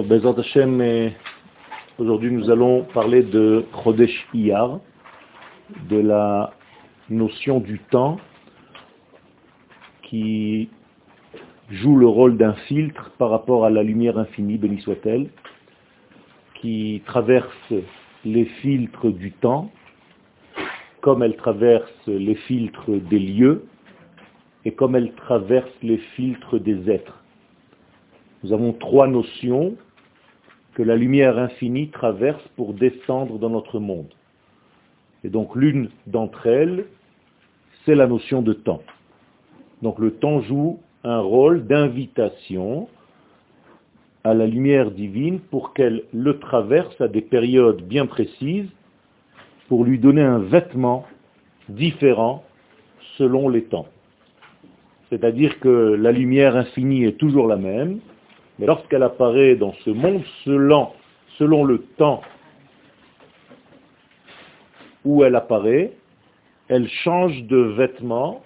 Bezat 0.00 0.36
Hashem, 0.38 0.80
euh, 0.80 1.10
aujourd'hui 1.98 2.32
nous 2.32 2.50
allons 2.50 2.84
parler 2.94 3.22
de 3.22 3.66
Chodesh 3.84 4.26
Iyar, 4.32 4.80
de 5.90 5.98
la 5.98 6.54
notion 7.10 7.60
du 7.60 7.78
temps 7.78 8.16
qui 10.04 10.70
joue 11.68 11.96
le 11.96 12.06
rôle 12.06 12.38
d'un 12.38 12.54
filtre 12.54 13.10
par 13.18 13.28
rapport 13.28 13.66
à 13.66 13.70
la 13.70 13.82
lumière 13.82 14.16
infinie, 14.16 14.56
béni 14.56 14.80
soit-elle, 14.80 15.28
qui 16.62 17.02
traverse 17.04 17.74
les 18.24 18.46
filtres 18.46 19.12
du 19.12 19.32
temps, 19.32 19.70
comme 21.02 21.22
elle 21.22 21.36
traverse 21.36 21.92
les 22.06 22.36
filtres 22.36 22.88
des 22.88 23.18
lieux, 23.18 23.66
et 24.64 24.72
comme 24.72 24.96
elle 24.96 25.12
traverse 25.16 25.70
les 25.82 25.98
filtres 25.98 26.58
des 26.58 26.90
êtres. 26.90 27.21
Nous 28.42 28.52
avons 28.52 28.72
trois 28.72 29.06
notions 29.06 29.74
que 30.74 30.82
la 30.82 30.96
lumière 30.96 31.38
infinie 31.38 31.88
traverse 31.88 32.42
pour 32.56 32.74
descendre 32.74 33.38
dans 33.38 33.50
notre 33.50 33.78
monde. 33.78 34.12
Et 35.24 35.28
donc 35.28 35.54
l'une 35.54 35.90
d'entre 36.06 36.46
elles, 36.46 36.86
c'est 37.84 37.94
la 37.94 38.06
notion 38.06 38.42
de 38.42 38.52
temps. 38.52 38.82
Donc 39.82 39.98
le 39.98 40.12
temps 40.12 40.40
joue 40.40 40.80
un 41.04 41.20
rôle 41.20 41.66
d'invitation 41.66 42.88
à 44.24 44.34
la 44.34 44.46
lumière 44.46 44.90
divine 44.90 45.40
pour 45.40 45.74
qu'elle 45.74 46.04
le 46.12 46.38
traverse 46.38 47.00
à 47.00 47.08
des 47.08 47.22
périodes 47.22 47.82
bien 47.82 48.06
précises 48.06 48.70
pour 49.68 49.84
lui 49.84 49.98
donner 49.98 50.22
un 50.22 50.38
vêtement 50.38 51.06
différent 51.68 52.44
selon 53.18 53.48
les 53.48 53.64
temps. 53.64 53.86
C'est-à-dire 55.10 55.60
que 55.60 55.68
la 55.68 56.12
lumière 56.12 56.56
infinie 56.56 57.04
est 57.04 57.18
toujours 57.18 57.46
la 57.46 57.56
même, 57.56 58.00
mais 58.62 58.68
lorsqu'elle 58.68 59.02
apparaît 59.02 59.56
dans 59.56 59.74
ce 59.84 59.90
monde, 59.90 60.22
selon, 60.44 61.64
le 61.64 61.78
temps 61.98 62.22
où 65.04 65.24
elle 65.24 65.34
apparaît, 65.34 65.94
elle 66.68 66.88
change 66.88 67.42
de 67.42 67.56
vêtements, 67.56 68.44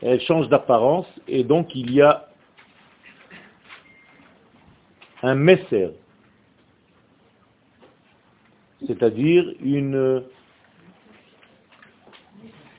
elle 0.00 0.22
change 0.22 0.48
d'apparence, 0.48 1.06
et 1.28 1.44
donc 1.44 1.74
il 1.74 1.92
y 1.92 2.00
a 2.00 2.30
un 5.22 5.34
messer, 5.34 5.90
c'est-à-dire 8.86 9.52
une 9.60 10.22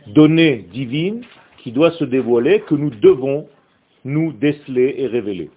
donnée 0.08 0.66
divine 0.74 1.24
qui 1.60 1.72
doit 1.72 1.92
se 1.92 2.04
dévoiler, 2.04 2.62
que 2.62 2.74
nous 2.74 2.90
devons 2.90 3.48
nous 4.04 4.34
déceler 4.34 4.96
et 4.98 5.06
révéler. 5.06 5.52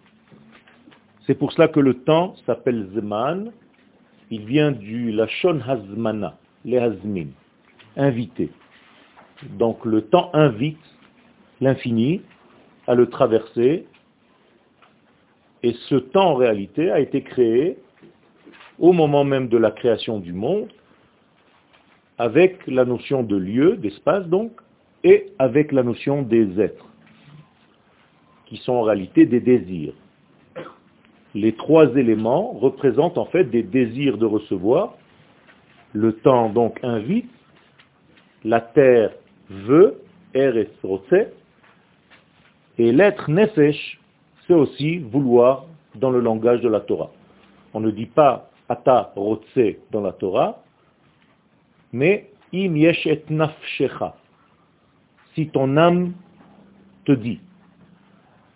C'est 1.27 1.34
pour 1.34 1.53
cela 1.53 1.69
que 1.69 1.81
le 1.81 1.95
temps 1.95 2.34
s'appelle 2.47 2.89
Zman. 2.95 3.53
Il 4.31 4.45
vient 4.45 4.73
du 4.73 5.12
Lachon 5.12 5.61
Hazmana, 5.67 6.37
les 6.65 6.78
Hazmin, 6.78 7.28
invité. 7.97 8.51
Donc 9.50 9.84
le 9.84 10.03
temps 10.03 10.31
invite 10.33 10.78
l'infini 11.61 12.23
à 12.87 12.95
le 12.95 13.09
traverser. 13.09 13.87
Et 15.62 15.75
ce 15.89 15.95
temps, 15.95 16.31
en 16.31 16.34
réalité, 16.34 16.91
a 16.91 16.98
été 16.98 17.23
créé 17.23 17.78
au 18.78 18.93
moment 18.93 19.23
même 19.23 19.48
de 19.48 19.59
la 19.59 19.70
création 19.70 20.19
du 20.19 20.33
monde, 20.33 20.69
avec 22.19 22.67
la 22.67 22.84
notion 22.84 23.23
de 23.23 23.37
lieu, 23.37 23.77
d'espace 23.77 24.27
donc, 24.27 24.53
et 25.05 25.27
avec 25.39 25.70
la 25.70 25.84
notion 25.84 26.23
des 26.23 26.61
êtres, 26.61 26.87
qui 28.47 28.56
sont 28.56 28.73
en 28.73 28.83
réalité 28.83 29.25
des 29.25 29.41
désirs 29.41 29.95
les 31.34 31.55
trois 31.55 31.86
éléments 31.97 32.52
représentent 32.52 33.19
en 33.19 33.27
fait 33.27 33.44
des 33.44 33.62
désirs 33.62 34.19
de 34.19 34.27
recevoir. 34.27 34.94
Le 35.92 36.14
temps 36.14 36.48
donc 36.48 36.78
invite, 36.83 37.30
la 38.44 38.60
terre 38.60 39.12
veut, 39.48 40.00
er 40.34 40.66
et 42.78 42.93
l'être 42.93 43.31
nefesh, 43.31 44.00
c'est 44.47 44.54
aussi 44.54 44.98
vouloir 44.98 45.66
dans 45.94 46.10
le 46.10 46.20
langage 46.20 46.60
de 46.62 46.69
la 46.69 46.81
Torah. 46.81 47.10
On 47.75 47.81
ne 47.81 47.91
dit 47.91 48.06
pas 48.06 48.50
ata 48.69 49.12
rotse 49.14 49.76
dans 49.91 50.00
la 50.00 50.12
Torah, 50.12 50.62
mais 51.93 52.31
im 52.54 52.76
yesh 52.76 53.06
et 53.06 53.22
nafshecha, 53.28 54.16
si 55.34 55.49
ton 55.49 55.76
âme 55.76 56.12
te 57.04 57.12
dit. 57.12 57.41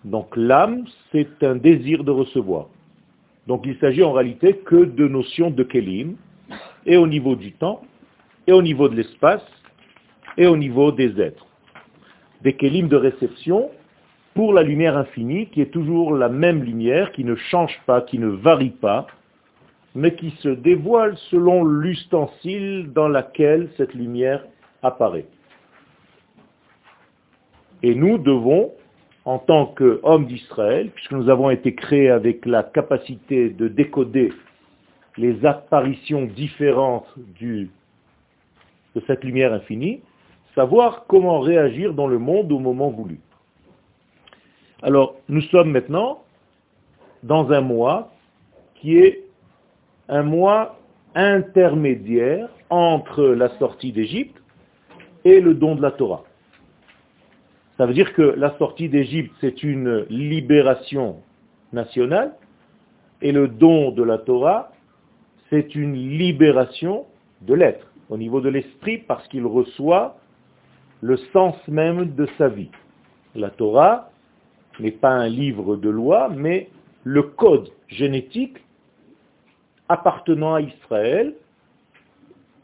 Donc 0.07 0.37
l'âme, 0.37 0.85
c'est 1.11 1.43
un 1.43 1.57
désir 1.57 2.05
de 2.05 2.13
recevoir. 2.13 2.69
Donc 3.49 3.63
il 3.67 3.77
s'agit 3.79 4.05
en 4.05 4.13
réalité 4.13 4.59
que 4.59 4.85
de 4.85 5.09
notions 5.09 5.51
de 5.51 5.65
kelim, 5.65 6.15
et 6.87 6.97
au 6.97 7.09
niveau 7.09 7.35
du 7.35 7.53
temps, 7.53 7.83
et 8.47 8.53
au 8.53 8.63
niveau 8.63 8.89
de 8.89 8.95
l'espace, 8.95 9.45
et 10.37 10.47
au 10.47 10.57
niveau 10.57 10.93
des 10.93 11.21
êtres. 11.21 11.45
Des 12.43 12.53
kelim 12.53 12.87
de 12.87 12.95
réception 12.95 13.69
pour 14.35 14.53
la 14.53 14.63
lumière 14.63 14.97
infinie, 14.97 15.49
qui 15.49 15.61
est 15.61 15.73
toujours 15.73 16.15
la 16.15 16.29
même 16.29 16.63
lumière, 16.63 17.11
qui 17.11 17.25
ne 17.25 17.35
change 17.35 17.77
pas, 17.85 18.01
qui 18.01 18.21
ne 18.21 18.29
varie 18.29 18.71
pas, 18.71 19.09
mais 19.97 20.15
qui 20.15 20.31
se 20.39 20.51
dévoile 20.51 21.17
selon 21.31 21.65
l'ustensile 21.65 22.93
dans 22.95 23.09
lequel 23.09 23.71
cette 23.77 23.95
lumière 23.95 24.45
apparaît. 24.85 25.27
Et 27.83 27.97
nous 27.97 28.19
devons 28.19 28.71
en 29.27 29.41
tant 29.41 29.67
qu'hommes 29.67 30.27
d'Israël, 30.27 30.91
puisque 30.95 31.11
nous 31.11 31.29
avons 31.29 31.51
été 31.51 31.75
créés 31.75 32.11
avec 32.11 32.47
la 32.47 32.63
capacité 32.63 33.51
de 33.51 33.67
décoder 33.67 34.33
les 35.19 35.45
apparitions 35.45 36.27
différentes 36.27 37.13
de 37.41 37.69
cette 39.07 39.25
lumière 39.25 39.53
infinie, 39.53 40.01
savoir 40.55 41.07
comment 41.09 41.41
réagir 41.41 41.93
dans 41.93 42.07
le 42.07 42.19
monde 42.19 42.53
au 42.53 42.61
moment 42.61 42.91
voulu. 42.91 43.19
Alors, 44.83 45.17
nous 45.29 45.43
sommes 45.43 45.73
maintenant 45.73 46.23
dans 47.25 47.51
un 47.51 47.63
mois 47.63 48.13
qui 48.77 48.99
est 48.99 49.25
un 50.09 50.23
mois 50.23 50.79
intermédiaire 51.17 52.49
entre 52.71 53.25
la 53.25 53.49
sortie 53.59 53.91
d'Égypte 53.91 54.41
et 55.25 55.41
le 55.41 55.55
don 55.55 55.75
de 55.75 55.83
la 55.83 55.91
Torah. 55.91 56.23
Ça 57.77 57.85
veut 57.85 57.95
dire 57.95 58.15
que 58.15 58.23
la 58.23 58.57
sortie 58.57 58.89
d'Égypte, 58.89 59.35
c'est 59.41 59.63
une 59.63 60.07
libération 60.09 61.17
nationale, 61.73 62.35
et 63.21 63.33
le 63.33 63.49
don 63.49 63.91
de 63.91 64.03
la 64.03 64.19
Torah, 64.19 64.73
c'est 65.51 65.75
une 65.75 65.95
libération 65.95 67.07
de 67.43 67.55
l'être, 67.55 67.87
au 68.09 68.17
niveau 68.17 68.41
de 68.41 68.49
l'esprit, 68.49 68.99
parce 68.99 69.27
qu'il 69.29 69.45
reçoit 69.45 70.17
le 71.03 71.19
sens 71.33 71.57
même 71.69 72.15
de 72.15 72.27
sa 72.39 72.49
vie. 72.49 72.71
La 73.35 73.51
Torah 73.51 74.11
n'est 74.81 74.91
pas 74.91 75.11
un 75.11 75.29
livre 75.29 75.77
de 75.77 75.91
loi, 75.91 76.31
mais 76.35 76.71
le 77.05 77.23
code 77.23 77.69
génétique 77.89 78.57
appartenant 79.89 80.55
à 80.55 80.63
Israël 80.63 81.35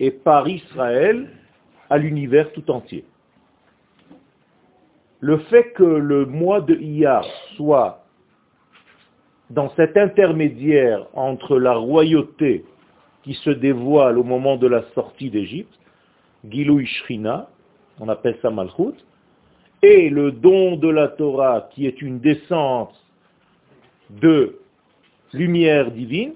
et 0.01 0.11
par 0.11 0.49
Israël 0.49 1.29
à 1.91 1.99
l'univers 1.99 2.51
tout 2.53 2.71
entier 2.71 3.05
le 5.23 5.39
fait 5.39 5.73
que 5.75 5.85
le 5.85 6.27
mois 6.27 6.61
de 6.61 6.75
Iyar 6.75 7.25
soit 7.55 8.05
dans 9.51 9.71
cet 9.77 9.97
intermédiaire 9.97 11.07
entre 11.15 11.59
la 11.61 11.75
royauté 11.75 12.65
qui 13.23 13.35
se 13.35 13.51
dévoile 13.51 14.19
au 14.19 14.25
moment 14.25 14.57
de 14.57 14.67
la 14.67 14.83
sortie 14.95 15.31
d'Égypte, 15.31 15.73
Gilou 16.51 16.81
Ishrina, 16.81 17.49
on 18.01 18.09
appelle 18.09 18.37
ça 18.43 18.51
Malchut, 18.51 18.97
et 19.83 20.11
le 20.11 20.33
don 20.33 20.77
de 20.77 20.89
la 20.89 21.07
Torah 21.07 21.69
qui 21.71 21.87
est 21.87 22.03
une 22.03 22.19
descente 22.19 22.95
de 24.11 24.59
lumière 25.33 25.93
divine, 25.93 26.33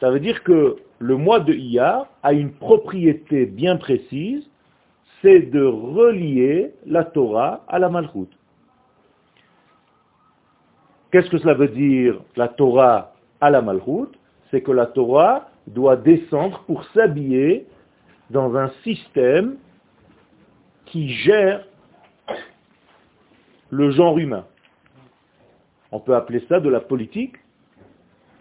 ça 0.00 0.10
veut 0.10 0.20
dire 0.20 0.42
que 0.42 0.76
le 0.98 1.16
mois 1.16 1.38
de 1.38 1.54
Iyar 1.54 2.08
a 2.24 2.32
une 2.32 2.54
propriété 2.54 3.46
bien 3.46 3.76
précise 3.76 4.50
c'est 5.24 5.40
de 5.40 5.64
relier 5.64 6.74
la 6.86 7.02
Torah 7.02 7.64
à 7.66 7.78
la 7.78 7.88
Malchut. 7.88 8.28
Qu'est-ce 11.10 11.30
que 11.30 11.38
cela 11.38 11.54
veut 11.54 11.68
dire, 11.68 12.20
la 12.36 12.48
Torah 12.48 13.14
à 13.40 13.48
la 13.48 13.62
Malchut? 13.62 14.10
C'est 14.50 14.60
que 14.60 14.70
la 14.70 14.84
Torah 14.84 15.48
doit 15.66 15.96
descendre 15.96 16.62
pour 16.66 16.84
s'habiller 16.92 17.66
dans 18.28 18.54
un 18.54 18.68
système 18.82 19.56
qui 20.84 21.08
gère 21.08 21.64
le 23.70 23.90
genre 23.92 24.18
humain. 24.18 24.44
On 25.90 26.00
peut 26.00 26.14
appeler 26.14 26.44
ça 26.50 26.60
de 26.60 26.68
la 26.68 26.80
politique, 26.80 27.36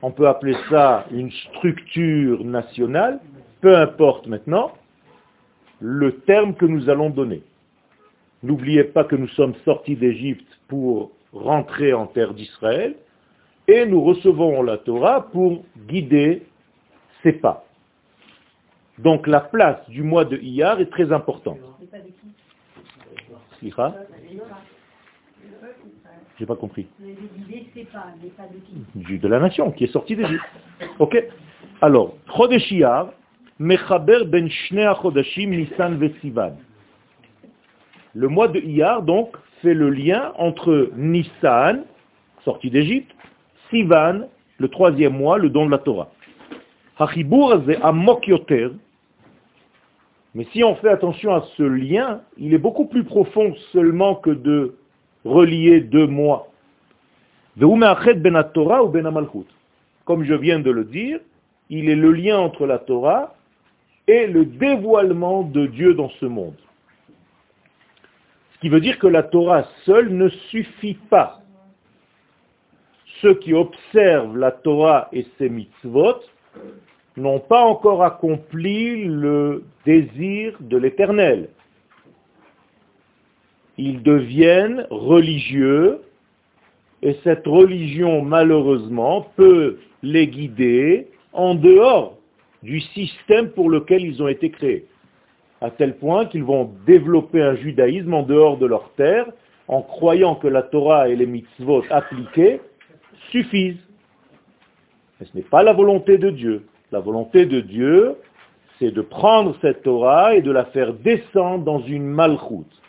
on 0.02 0.12
peut 0.12 0.28
appeler 0.28 0.58
ça 0.70 1.06
une 1.12 1.32
structure 1.32 2.44
nationale, 2.44 3.22
peu 3.62 3.78
importe 3.78 4.28
maintenant, 4.28 4.74
le 5.86 6.20
terme 6.22 6.56
que 6.56 6.66
nous 6.66 6.90
allons 6.90 7.10
donner. 7.10 7.44
N'oubliez 8.42 8.86
pas 8.86 9.04
que 9.04 9.18
nous 9.18 9.28
sommes 9.28 9.54
sortis 9.66 9.98
d'Égypte 9.98 10.48
pour 10.70 11.12
rentrer 11.34 11.92
en 11.92 12.08
terre 12.08 12.34
d'Israël, 12.34 12.96
et 13.68 13.86
nous 13.86 14.02
recevons 14.02 14.64
la 14.64 14.78
Torah 14.78 15.30
pour 15.30 15.62
guider 15.90 16.44
ses 17.22 17.34
pas. 17.34 17.66
Donc 18.98 19.28
la 19.28 19.42
place 19.42 19.90
du 19.90 20.04
mois 20.04 20.24
de 20.24 20.38
Iyar 20.38 20.80
est 20.80 20.90
très 20.90 21.12
importante. 21.12 21.60
J'ai 26.40 26.46
pas 26.46 26.56
compris. 26.56 26.88
De 28.96 29.28
la 29.28 29.40
nation 29.42 29.72
qui 29.72 29.84
est 29.84 29.92
sortie 29.92 30.16
d'Égypte. 30.16 30.46
Ok 31.00 31.22
Alors, 31.82 32.16
Chodesh 32.34 32.72
Iyar, 32.72 33.12
Ben. 33.60 33.78
Le 38.16 38.28
mois 38.28 38.48
de 38.48 38.60
Iyar, 38.60 39.04
donc, 39.04 39.36
fait 39.62 39.74
le 39.74 39.90
lien 39.90 40.34
entre 40.38 40.90
Nissan, 40.96 41.84
sorti 42.44 42.70
d'Égypte, 42.70 43.12
Sivan, 43.70 44.28
le 44.58 44.68
troisième 44.68 45.14
mois, 45.14 45.38
le 45.38 45.50
don 45.50 45.66
de 45.66 45.72
la 45.72 45.78
Torah. 45.78 46.12
Mais 50.36 50.46
si 50.52 50.64
on 50.64 50.76
fait 50.76 50.90
attention 50.90 51.34
à 51.34 51.44
ce 51.58 51.64
lien, 51.64 52.22
il 52.38 52.54
est 52.54 52.60
beaucoup 52.60 52.86
plus 52.86 53.04
profond 53.04 53.56
seulement 53.72 54.16
que 54.16 54.32
de 54.32 54.76
relier 55.26 55.80
deux 55.82 56.08
mois. 56.08 56.50
Ben 57.56 57.70
Comme 60.06 60.24
je 60.24 60.34
viens 60.34 60.60
de 60.60 60.72
le 60.72 60.84
dire, 60.84 61.20
il 61.70 61.90
est 61.90 61.96
le 61.96 62.12
lien 62.12 62.38
entre 62.38 62.66
la 62.66 62.80
Torah 62.80 63.36
et 64.08 64.28
le 64.28 64.46
dévoilement 64.46 65.44
de 65.44 65.66
Dieu 65.68 65.94
dans 65.94 66.10
ce 66.20 66.26
monde 66.26 66.56
qui 68.64 68.70
veut 68.70 68.80
dire 68.80 68.98
que 68.98 69.08
la 69.08 69.24
Torah 69.24 69.66
seule 69.86 70.16
ne 70.16 70.30
suffit 70.30 70.98
pas. 71.10 71.42
Ceux 73.22 73.34
qui 73.34 73.54
observent 73.54 74.38
la 74.38 74.54
Torah 74.54 75.10
et 75.12 75.28
ses 75.38 75.50
mitzvot 75.50 76.22
n'ont 77.18 77.42
pas 77.42 77.60
encore 77.60 78.06
accompli 78.06 79.04
le 79.04 79.66
désir 79.86 80.56
de 80.62 80.78
l'éternel. 80.78 81.50
Ils 83.78 84.02
deviennent 84.02 84.88
religieux 84.90 86.00
et 87.02 87.18
cette 87.26 87.46
religion, 87.46 88.22
malheureusement, 88.22 89.28
peut 89.36 89.80
les 90.04 90.28
guider 90.28 91.10
en 91.34 91.56
dehors 91.56 92.18
du 92.64 92.80
système 92.80 93.50
pour 93.52 93.70
lequel 93.70 94.04
ils 94.04 94.24
ont 94.24 94.28
été 94.28 94.50
créés 94.50 94.88
à 95.64 95.72
tel 95.72 95.96
point 95.96 96.26
qu'ils 96.26 96.44
vont 96.44 96.72
développer 96.86 97.42
un 97.42 97.56
judaïsme 97.56 98.14
en 98.14 98.24
dehors 98.24 98.58
de 98.58 98.66
leur 98.66 98.92
terre, 98.98 99.26
en 99.70 99.82
croyant 99.82 100.36
que 100.36 100.50
la 100.50 100.62
Torah 100.62 101.08
et 101.08 101.16
les 101.16 101.26
mitzvot 101.26 101.86
appliquées 101.90 102.60
suffisent. 103.32 103.80
Mais 105.20 105.26
ce 105.26 105.38
n'est 105.38 105.44
pas 105.44 105.64
la 105.64 105.72
volonté 105.72 106.18
de 106.18 106.30
Dieu. 106.32 106.64
La 106.92 107.00
volonté 107.00 107.46
de 107.46 107.62
Dieu, 107.62 108.16
c'est 108.78 108.92
de 108.92 109.02
prendre 109.02 109.56
cette 109.62 109.84
Torah 109.84 110.36
et 110.36 110.42
de 110.42 110.52
la 110.52 110.66
faire 110.66 110.94
descendre 110.94 111.64
dans 111.64 111.80
une 111.80 112.08
malchoute. 112.08 112.82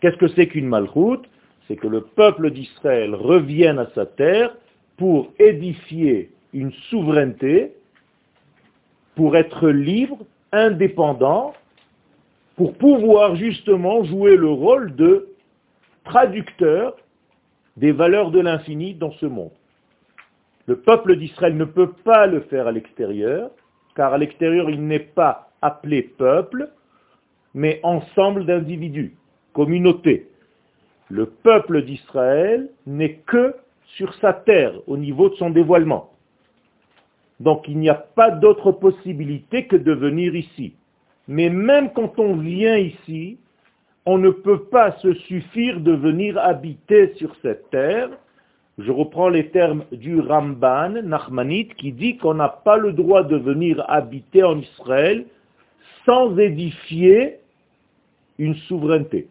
Qu'est-ce 0.00 0.16
que 0.16 0.28
c'est 0.28 0.46
qu'une 0.46 0.68
malchoute? 0.68 1.28
C'est 1.68 1.76
que 1.76 1.86
le 1.86 2.00
peuple 2.00 2.50
d'Israël 2.50 3.14
revienne 3.14 3.78
à 3.78 3.90
sa 3.94 4.06
terre 4.06 4.56
pour 4.96 5.32
édifier 5.38 6.30
une 6.54 6.72
souveraineté, 6.88 7.74
pour 9.16 9.36
être 9.36 9.68
libre, 9.68 10.18
indépendant, 10.52 11.54
pour 12.54 12.74
pouvoir 12.74 13.34
justement 13.34 14.04
jouer 14.04 14.36
le 14.36 14.48
rôle 14.48 14.94
de 14.94 15.28
traducteur 16.04 16.96
des 17.76 17.92
valeurs 17.92 18.30
de 18.30 18.40
l'infini 18.40 18.94
dans 18.94 19.12
ce 19.12 19.26
monde. 19.26 19.50
Le 20.66 20.76
peuple 20.76 21.16
d'Israël 21.16 21.56
ne 21.56 21.64
peut 21.64 21.92
pas 22.04 22.26
le 22.26 22.40
faire 22.40 22.66
à 22.66 22.72
l'extérieur, 22.72 23.50
car 23.94 24.14
à 24.14 24.18
l'extérieur 24.18 24.70
il 24.70 24.86
n'est 24.86 24.98
pas 24.98 25.50
appelé 25.62 26.02
peuple, 26.02 26.70
mais 27.54 27.80
ensemble 27.82 28.44
d'individus, 28.46 29.14
communauté. 29.52 30.28
Le 31.08 31.26
peuple 31.26 31.82
d'Israël 31.82 32.68
n'est 32.86 33.16
que 33.26 33.54
sur 33.96 34.12
sa 34.14 34.32
terre, 34.32 34.74
au 34.86 34.96
niveau 34.96 35.30
de 35.30 35.36
son 35.36 35.50
dévoilement. 35.50 36.10
Donc 37.40 37.68
il 37.68 37.78
n'y 37.78 37.88
a 37.88 37.94
pas 37.94 38.30
d'autre 38.30 38.72
possibilité 38.72 39.66
que 39.66 39.76
de 39.76 39.92
venir 39.92 40.34
ici. 40.34 40.74
Mais 41.28 41.50
même 41.50 41.90
quand 41.92 42.18
on 42.18 42.36
vient 42.36 42.76
ici, 42.76 43.38
on 44.06 44.18
ne 44.18 44.30
peut 44.30 44.64
pas 44.64 44.92
se 44.98 45.12
suffire 45.14 45.80
de 45.80 45.92
venir 45.92 46.38
habiter 46.38 47.14
sur 47.16 47.34
cette 47.42 47.68
terre. 47.70 48.10
Je 48.78 48.92
reprends 48.92 49.28
les 49.28 49.48
termes 49.50 49.84
du 49.90 50.20
Ramban, 50.20 51.02
Nachmanite, 51.02 51.74
qui 51.74 51.92
dit 51.92 52.16
qu'on 52.18 52.34
n'a 52.34 52.48
pas 52.48 52.76
le 52.76 52.92
droit 52.92 53.24
de 53.24 53.36
venir 53.36 53.84
habiter 53.88 54.44
en 54.44 54.58
Israël 54.58 55.26
sans 56.04 56.38
édifier 56.38 57.38
une 58.38 58.54
souveraineté, 58.54 59.28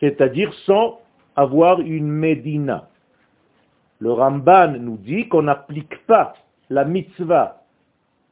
c'est-à-dire 0.00 0.52
sans 0.66 1.00
avoir 1.36 1.80
une 1.80 2.08
Médina. 2.08 2.88
Le 4.00 4.10
Ramban 4.10 4.78
nous 4.80 4.96
dit 4.96 5.28
qu'on 5.28 5.42
n'applique 5.42 6.04
pas 6.06 6.34
la 6.72 6.84
mitzvah 6.84 7.62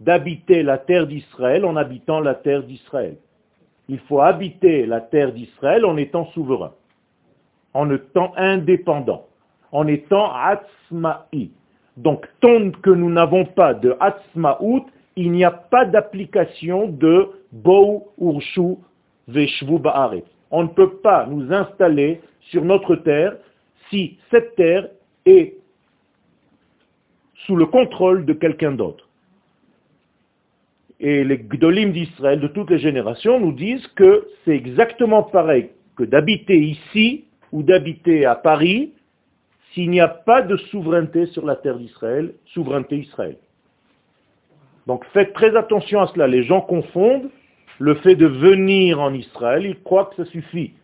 d'habiter 0.00 0.62
la 0.62 0.78
terre 0.78 1.06
d'Israël 1.06 1.64
en 1.66 1.76
habitant 1.76 2.20
la 2.20 2.34
terre 2.34 2.62
d'Israël. 2.62 3.16
Il 3.88 3.98
faut 4.00 4.20
habiter 4.20 4.86
la 4.86 5.00
terre 5.00 5.32
d'Israël 5.32 5.84
en 5.84 5.96
étant 5.98 6.26
souverain, 6.32 6.72
en 7.74 7.90
étant 7.90 8.32
indépendant, 8.36 9.26
en 9.72 9.86
étant 9.86 10.32
atzma'i. 10.32 11.50
Donc, 11.98 12.26
tant 12.40 12.70
que 12.70 12.90
nous 12.90 13.10
n'avons 13.10 13.44
pas 13.44 13.74
de 13.74 13.94
atzma'ut, 14.00 14.84
il 15.16 15.32
n'y 15.32 15.44
a 15.44 15.50
pas 15.50 15.84
d'application 15.84 16.86
de 16.88 17.28
Bou 17.52 18.04
Urshu 18.18 18.76
Veshvu 19.28 19.78
Ba'aret. 19.78 20.24
On 20.50 20.62
ne 20.62 20.68
peut 20.68 20.96
pas 21.02 21.26
nous 21.26 21.52
installer 21.52 22.22
sur 22.40 22.64
notre 22.64 22.96
terre 22.96 23.36
si 23.90 24.18
cette 24.30 24.54
terre 24.54 24.88
est 25.26 25.59
sous 27.46 27.56
le 27.56 27.66
contrôle 27.66 28.24
de 28.24 28.32
quelqu'un 28.32 28.72
d'autre 28.72 29.10
et 31.00 31.24
les 31.24 31.38
Gdolim 31.38 31.92
d'Israël 31.92 32.40
de 32.40 32.48
toutes 32.48 32.70
les 32.70 32.78
générations 32.78 33.40
nous 33.40 33.52
disent 33.52 33.86
que 33.96 34.28
c'est 34.44 34.54
exactement 34.54 35.22
pareil 35.22 35.70
que 35.96 36.04
d'habiter 36.04 36.58
ici 36.58 37.24
ou 37.52 37.62
d'habiter 37.62 38.26
à 38.26 38.34
Paris 38.34 38.92
s'il 39.72 39.90
n'y 39.90 40.00
a 40.00 40.08
pas 40.08 40.42
de 40.42 40.56
souveraineté 40.56 41.26
sur 41.26 41.46
la 41.46 41.56
terre 41.56 41.78
d'Israël, 41.78 42.34
souveraineté 42.46 42.98
Israël. 42.98 43.36
Donc 44.86 45.04
faites 45.12 45.32
très 45.32 45.56
attention 45.56 46.00
à 46.00 46.08
cela. 46.08 46.26
Les 46.26 46.42
gens 46.42 46.60
confondent 46.60 47.30
le 47.78 47.94
fait 47.96 48.14
de 48.14 48.26
venir 48.26 49.00
en 49.00 49.14
Israël, 49.14 49.64
ils 49.64 49.80
croient 49.82 50.10
que 50.14 50.24
ça 50.24 50.30
suffit. 50.30 50.74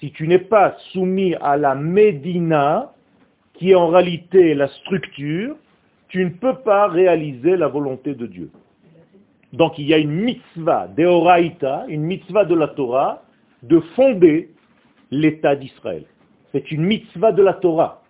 Si 0.00 0.10
tu 0.10 0.26
n'es 0.26 0.40
pas 0.40 0.76
soumis 0.92 1.36
à 1.36 1.56
la 1.56 1.76
Médina, 1.76 2.92
qui 3.54 3.70
est 3.70 3.74
en 3.74 3.88
réalité 3.88 4.54
la 4.54 4.68
structure, 4.68 5.56
tu 6.08 6.24
ne 6.24 6.30
peux 6.30 6.56
pas 6.56 6.88
réaliser 6.88 7.56
la 7.56 7.68
volonté 7.68 8.14
de 8.14 8.26
Dieu. 8.26 8.50
Donc 9.52 9.78
il 9.78 9.86
y 9.86 9.94
a 9.94 9.98
une 9.98 10.12
mitzvah 10.12 10.88
d'Eoraïta, 10.88 11.84
une 11.88 12.02
mitzvah 12.02 12.44
de 12.44 12.54
la 12.54 12.68
Torah, 12.68 13.22
de 13.62 13.80
fonder 13.94 14.50
l'État 15.10 15.56
d'Israël. 15.56 16.04
C'est 16.52 16.70
une 16.70 16.82
mitzvah 16.82 17.32
de 17.32 17.42
la 17.42 17.54
Torah. 17.54 18.02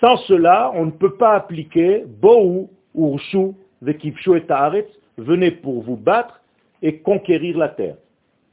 Sans 0.00 0.16
cela, 0.28 0.70
on 0.74 0.86
ne 0.86 0.90
peut 0.90 1.14
pas 1.14 1.34
appliquer 1.34 2.04
Bohu, 2.06 2.66
Urshu, 2.94 3.52
Vekipshu 3.82 4.36
et 4.36 4.86
venez 5.18 5.50
pour 5.50 5.82
vous 5.82 5.96
battre 5.96 6.40
et 6.82 6.98
conquérir 6.98 7.58
la 7.58 7.68
terre. 7.68 7.96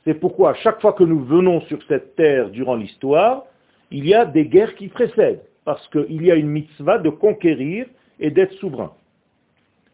C'est 0.03 0.13
pourquoi 0.13 0.53
chaque 0.55 0.81
fois 0.81 0.93
que 0.93 1.03
nous 1.03 1.23
venons 1.23 1.61
sur 1.61 1.79
cette 1.87 2.15
terre 2.15 2.49
durant 2.49 2.75
l'histoire, 2.75 3.45
il 3.91 4.07
y 4.07 4.13
a 4.13 4.25
des 4.25 4.45
guerres 4.45 4.75
qui 4.75 4.87
précèdent, 4.87 5.43
parce 5.69 5.87
qu'il 5.89 6.25
y 6.25 6.31
a 6.31 6.35
une 6.35 6.49
mitzvah 6.49 6.97
de 6.97 7.11
conquérir 7.11 7.85
et 8.19 8.31
d'être 8.31 8.53
souverain 8.53 8.91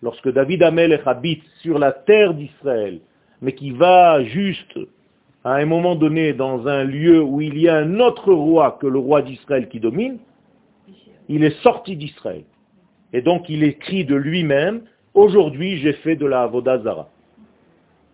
lorsque 0.01 0.31
David 0.31 0.63
Amelech 0.63 1.01
habite 1.05 1.43
sur 1.61 1.79
la 1.79 1.91
terre 1.91 2.33
d'Israël, 2.33 3.01
mais 3.41 3.51
qui 3.51 3.71
va 3.71 4.23
juste 4.23 4.79
à 5.43 5.55
un 5.55 5.65
moment 5.65 5.95
donné 5.95 6.31
dans 6.31 6.65
un 6.65 6.85
lieu 6.85 7.21
où 7.21 7.41
il 7.41 7.57
y 7.57 7.67
a 7.67 7.75
un 7.75 7.99
autre 7.99 8.31
roi 8.31 8.77
que 8.79 8.87
le 8.87 8.99
roi 8.99 9.21
d'Israël 9.21 9.67
qui 9.67 9.81
domine, 9.81 10.17
il 11.27 11.43
est 11.43 11.61
sorti 11.61 11.97
d'Israël. 11.97 12.45
Et 13.11 13.21
donc 13.21 13.49
il 13.49 13.61
écrit 13.65 14.05
de 14.05 14.15
lui-même, 14.15 14.83
aujourd'hui 15.13 15.79
j'ai 15.79 15.91
fait 16.05 16.15
de 16.15 16.25
la 16.25 16.43
Avodazara. 16.43 17.09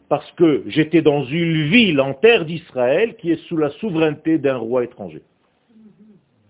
Parce 0.09 0.31
que 0.31 0.63
j'étais 0.65 1.03
dans 1.03 1.25
une 1.25 1.69
ville 1.69 2.01
en 2.01 2.15
terre 2.15 2.43
d'Israël 2.43 3.17
qui 3.17 3.29
est 3.29 3.47
sous 3.47 3.57
la 3.57 3.69
souveraineté 3.69 4.39
d'un 4.39 4.57
roi 4.57 4.83
étranger. 4.83 5.21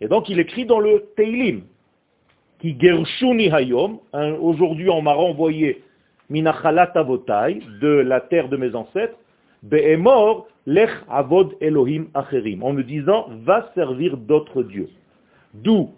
Et 0.01 0.07
donc 0.07 0.29
il 0.29 0.39
écrit 0.39 0.65
dans 0.65 0.79
le 0.79 1.05
Teilim, 1.15 1.61
qui 2.59 2.75
gershuni 2.79 3.47
hayom, 3.47 3.99
aujourd'hui 4.41 4.89
on 4.89 5.01
m'a 5.01 5.13
renvoyé 5.13 5.83
minachalat 6.29 6.91
avotai, 6.95 7.61
de 7.79 7.87
la 7.87 8.19
terre 8.19 8.49
de 8.49 8.57
mes 8.57 8.75
ancêtres, 8.75 9.15
be'emor 9.63 10.47
lech 10.65 10.91
avod 11.09 11.55
Elohim 11.61 12.07
acherim, 12.13 12.63
en 12.63 12.73
me 12.73 12.83
disant 12.83 13.27
va 13.43 13.71
servir 13.75 14.17
d'autres 14.17 14.63
dieux. 14.63 14.89
D'où 15.53 15.91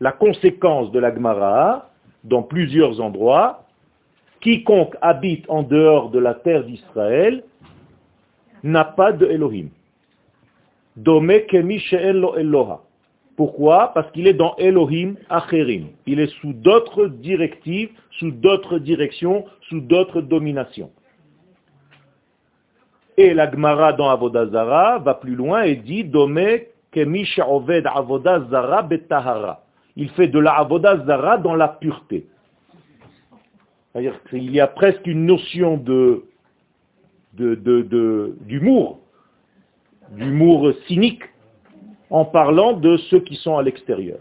la 0.00 0.12
conséquence 0.12 0.90
de 0.92 0.98
la 0.98 1.14
Gemara 1.14 1.90
dans 2.24 2.42
plusieurs 2.42 3.00
endroits. 3.00 3.64
Quiconque 4.40 4.96
habite 5.02 5.44
en 5.48 5.62
dehors 5.62 6.10
de 6.10 6.18
la 6.18 6.34
terre 6.34 6.64
d'Israël 6.64 7.44
n'a 8.62 8.84
pas 8.84 9.12
de 9.12 9.26
Elohim. 9.26 9.68
Dome 10.96 11.30
Eloha. 11.30 12.82
Pourquoi? 13.40 13.92
Parce 13.94 14.12
qu'il 14.12 14.26
est 14.26 14.34
dans 14.34 14.54
Elohim 14.58 15.14
Acherim. 15.30 15.86
Il 16.04 16.20
est 16.20 16.30
sous 16.42 16.52
d'autres 16.52 17.06
directives, 17.06 17.88
sous 18.18 18.30
d'autres 18.30 18.78
directions, 18.78 19.46
sous 19.70 19.80
d'autres 19.80 20.20
dominations. 20.20 20.90
Et 23.16 23.32
la 23.32 23.50
Gemara 23.50 23.94
dans 23.94 24.10
Avodazara 24.10 24.98
va 24.98 25.14
plus 25.14 25.36
loin 25.36 25.62
et 25.62 25.76
dit 25.76 26.04
Dome 26.04 26.38
Kemisha 26.92 27.48
Oved 27.48 27.86
Avodazara 27.86 28.82
Betahara. 28.82 29.64
Il 29.96 30.10
fait 30.10 30.28
de 30.28 30.38
la 30.38 30.58
Avodazara 30.58 31.38
dans 31.38 31.54
la 31.54 31.68
pureté. 31.68 32.26
C'est-à-dire 33.90 34.22
qu'il 34.28 34.50
y 34.50 34.60
a 34.60 34.66
presque 34.66 35.06
une 35.06 35.24
notion 35.24 35.78
de, 35.78 36.24
d'humour, 37.38 39.00
d'humour 40.10 40.72
cynique, 40.86 41.22
en 42.10 42.24
parlant 42.24 42.72
de 42.72 42.96
ceux 42.96 43.20
qui 43.20 43.36
sont 43.36 43.56
à 43.56 43.62
l'extérieur. 43.62 44.18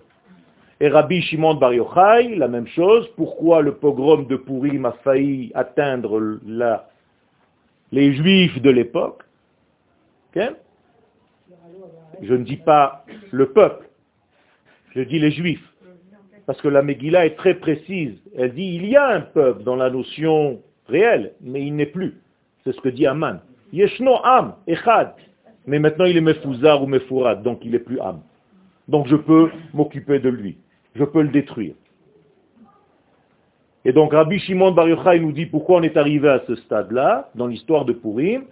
Et 0.79 0.88
Rabbi 0.88 1.22
Shimon 1.22 1.55
Bar 1.55 1.74
Yochai, 1.74 2.36
la 2.36 2.48
même 2.48 2.67
chose. 2.67 3.08
Pourquoi 3.17 3.62
le 3.62 3.75
pogrom 3.75 4.27
de 4.27 4.38
Purim 4.38 4.86
a 4.86 4.93
failli 5.03 5.51
atteindre 5.53 6.39
les 7.91 8.13
juifs 8.13 8.62
de 8.62 8.69
l'époque 8.69 9.24
Je 10.36 12.34
ne 12.34 12.43
dis 12.43 12.58
pas 12.58 13.03
le 13.31 13.51
peuple, 13.51 13.89
je 14.96 15.01
dis 15.01 15.19
les 15.19 15.31
juifs. 15.31 15.65
Parce 16.46 16.62
que 16.62 16.67
la 16.67 16.81
Megillah 16.81 17.25
est 17.25 17.36
très 17.36 17.55
précise. 17.55 18.17
Elle 18.36 18.53
dit 18.53 18.75
il 18.75 18.88
y 18.88 18.96
a 18.96 19.08
un 19.08 19.22
peuple 19.22 19.63
dans 19.63 19.75
la 19.75 19.89
notion 19.89 20.62
réelle, 20.88 21.34
mais 21.41 21.65
il 21.65 21.75
n'est 21.75 21.86
plus. 21.86 22.22
C'est 22.63 22.72
ce 22.72 22.81
que 22.81 22.89
dit 22.89 23.05
Aman. 23.05 23.39
Yeshno 23.74 24.15
Am, 24.24 24.55
Echad. 24.65 25.13
Mais 25.70 25.78
maintenant 25.78 26.06
il 26.06 26.18
est 26.18 26.22
Mefouzar 26.22 26.82
ou 26.82 26.88
Mefourad, 26.88 27.44
donc 27.44 27.60
il 27.64 27.72
n'est 27.72 27.80
plus 27.80 28.00
Am. 28.00 28.22
Donc 28.88 29.06
je 29.08 29.16
peux 29.16 29.52
m'occuper 29.72 30.18
de 30.18 30.30
lui. 30.30 30.58
Je 30.96 31.04
peux 31.04 31.22
le 31.22 31.30
détruire. 31.30 31.76
Et 33.86 33.94
donc 33.94 34.12
Rabbi 34.14 34.40
Shimon 34.40 34.72
Bar 34.72 34.90
Yochai 34.90 35.20
nous 35.20 35.32
dit 35.32 35.46
pourquoi 35.46 35.78
on 35.78 35.84
est 35.84 35.96
arrivé 35.96 36.28
à 36.28 36.42
ce 36.48 36.56
stade-là, 36.56 37.30
dans 37.36 37.46
l'histoire 37.46 37.86
de 37.86 37.94
Purim, 37.94 38.46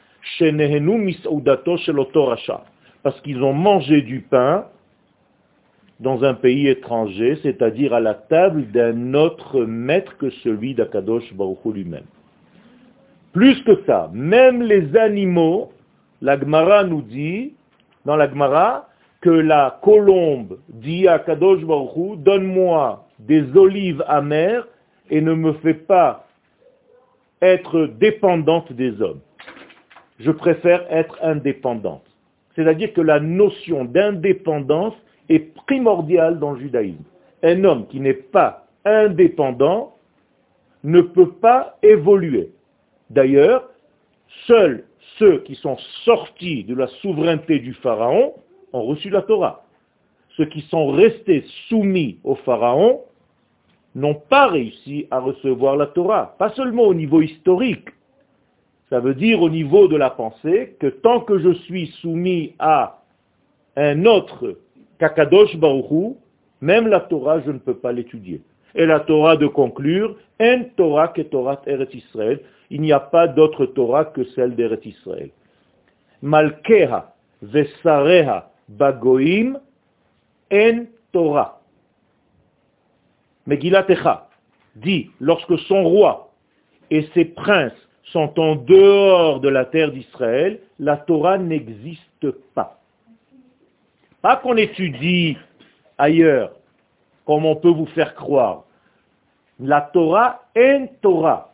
parce 3.04 3.22
qu'ils 3.22 3.42
ont 3.42 3.54
mangé 3.54 4.04
du 4.04 4.20
pain 4.22 4.66
dans 6.00 6.24
un 6.24 6.36
pays 6.36 6.68
étranger, 6.68 7.40
c'est-à-dire 7.42 7.96
à 7.96 8.00
la 8.00 8.14
table 8.14 8.68
d'un 8.68 9.16
autre 9.16 9.62
maître 9.64 10.16
que 10.18 10.30
celui 10.30 10.76
d'Akadosh 10.76 11.34
Baruch 11.34 11.66
lui-même. 11.66 12.06
Plus 13.34 13.60
que 13.64 13.82
ça, 13.88 14.12
même 14.14 14.62
les 14.62 14.96
animaux, 14.96 15.72
l'Agmara 16.22 16.84
nous 16.84 17.02
dit, 17.02 17.54
dans 18.06 18.16
l'Agmara, 18.16 18.88
que 19.22 19.30
la 19.30 19.80
colombe 19.82 20.60
dit 20.70 21.08
à 21.08 21.20
Kadosh 21.20 21.64
Baruch 21.64 22.20
donne-moi 22.20 23.06
des 23.20 23.44
olives 23.56 24.04
amères 24.08 24.68
et 25.10 25.22
ne 25.22 25.34
me 25.34 25.54
fais 25.54 25.74
pas 25.74 26.28
être 27.42 27.88
dépendante 28.00 28.72
des 28.74 29.02
hommes. 29.02 29.20
Je 30.20 30.32
préfère 30.32 30.86
être 30.90 31.18
indépendante. 31.22 32.04
C'est-à-dire 32.56 32.94
que 32.94 33.02
la 33.02 33.20
notion 33.20 33.86
d'indépendance 33.86 34.96
est 35.30 35.54
primordial 35.66 36.40
dans 36.40 36.54
le 36.54 36.60
judaïsme. 36.60 37.04
Un 37.44 37.64
homme 37.64 37.88
qui 37.88 38.00
n'est 38.00 38.14
pas 38.14 38.66
indépendant 38.84 39.96
ne 40.84 41.02
peut 41.02 41.32
pas 41.32 41.78
évoluer. 41.84 42.50
D'ailleurs, 43.10 43.70
seuls 44.48 44.86
ceux 45.20 45.40
qui 45.40 45.56
sont 45.56 45.78
sortis 46.06 46.64
de 46.64 46.76
la 46.76 46.88
souveraineté 47.02 47.60
du 47.60 47.74
Pharaon 47.74 48.34
ont 48.74 48.84
reçu 48.84 49.10
la 49.10 49.22
Torah. 49.22 49.64
Ceux 50.36 50.46
qui 50.46 50.62
sont 50.62 50.92
restés 50.92 51.46
soumis 51.68 52.20
au 52.24 52.36
Pharaon 52.36 53.02
n'ont 53.96 54.16
pas 54.16 54.48
réussi 54.48 55.08
à 55.10 55.20
recevoir 55.20 55.76
la 55.76 55.88
Torah. 55.88 56.36
Pas 56.38 56.52
seulement 56.52 56.84
au 56.84 56.94
niveau 56.94 57.22
historique. 57.22 57.90
Ça 58.90 59.00
veut 59.00 59.16
dire 59.16 59.42
au 59.42 59.50
niveau 59.50 59.88
de 59.88 59.98
la 59.98 60.12
pensée 60.12 60.76
que 60.80 60.88
tant 60.88 61.22
que 61.22 61.40
je 61.40 61.54
suis 61.64 61.88
soumis 62.02 62.54
à 62.60 63.02
un 63.76 64.06
autre 64.06 64.58
Kakadosh 65.00 65.56
Baruchou, 65.58 66.18
même 66.62 66.88
la 66.88 67.02
Torah, 67.02 67.42
je 67.42 67.52
ne 67.52 67.60
peux 67.60 67.76
pas 67.76 67.92
l'étudier. 67.92 68.42
Et 68.78 68.86
la 68.86 69.02
Torah 69.02 69.36
de 69.36 69.48
conclure, 69.48 70.16
en 70.40 70.64
Torah 70.78 71.10
que 71.10 71.24
Torah 71.24 71.62
Eretz 71.66 71.94
Israël, 71.94 72.40
il 72.70 72.82
n'y 72.82 72.92
a 72.92 73.00
pas 73.00 73.28
d'autre 73.28 73.66
Torah 73.66 74.06
que 74.06 74.24
celle 74.36 74.56
d'Eretz 74.56 74.86
Israël. 74.86 75.32
Malkeha 76.22 77.14
vesareha 77.42 78.50
bagoim 78.70 79.60
en 80.52 80.86
Torah. 81.12 81.62
Megillat 83.46 83.88
dit, 84.76 85.10
lorsque 85.20 85.58
son 85.60 85.84
roi 85.84 86.32
et 86.92 87.08
ses 87.14 87.26
princes 87.26 87.88
sont 88.04 88.40
en 88.40 88.56
dehors 88.56 89.40
de 89.40 89.50
la 89.50 89.66
terre 89.66 89.92
d'Israël, 89.92 90.60
la 90.80 90.98
Torah 90.98 91.38
n'existe 91.38 92.32
pas. 92.54 92.80
Pas 94.22 94.38
qu'on 94.38 94.58
étudie 94.58 95.38
ailleurs, 95.98 96.52
comme 97.26 97.46
on 97.46 97.56
peut 97.56 97.70
vous 97.70 97.86
faire 97.88 98.16
croire. 98.16 98.67
La 99.60 99.82
Torah 99.82 100.42
est 100.56 100.90
Torah. 101.02 101.54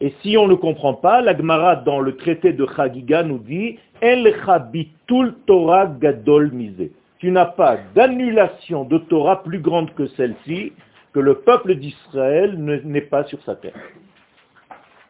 Et 0.00 0.12
si 0.20 0.36
on 0.36 0.48
ne 0.48 0.54
comprend 0.54 0.94
pas, 0.94 1.20
la 1.20 1.36
Gemara 1.36 1.76
dans 1.76 2.00
le 2.00 2.16
traité 2.16 2.52
de 2.52 2.66
Chagiga 2.74 3.22
nous 3.22 3.38
dit 3.38 3.78
El 4.00 4.34
chabitul 4.44 5.36
Torah 5.46 5.86
gadol 5.86 6.50
mise. 6.50 6.90
Tu 7.18 7.30
n'as 7.30 7.46
pas 7.46 7.76
d'annulation 7.94 8.82
de 8.84 8.98
Torah 8.98 9.44
plus 9.44 9.60
grande 9.60 9.94
que 9.94 10.08
celle-ci, 10.08 10.72
que 11.12 11.20
le 11.20 11.36
peuple 11.36 11.76
d'Israël 11.76 12.58
n'est 12.58 13.02
pas 13.02 13.22
sur 13.24 13.40
sa 13.42 13.54
terre. 13.54 13.78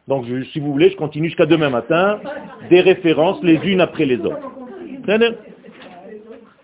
Donc, 0.09 0.27
si 0.53 0.61
vous 0.61 0.73
voulez, 0.73 0.91
je 0.91 0.97
continue 0.97 1.29
jusqu'à 1.29 1.47
demain 1.47 1.71
matin, 1.71 2.21
des 2.69 2.83
références 2.83 3.43
les 3.43 3.55
unes 3.65 3.81
après 3.81 4.05
les 4.05 4.19
autres. 4.19 4.51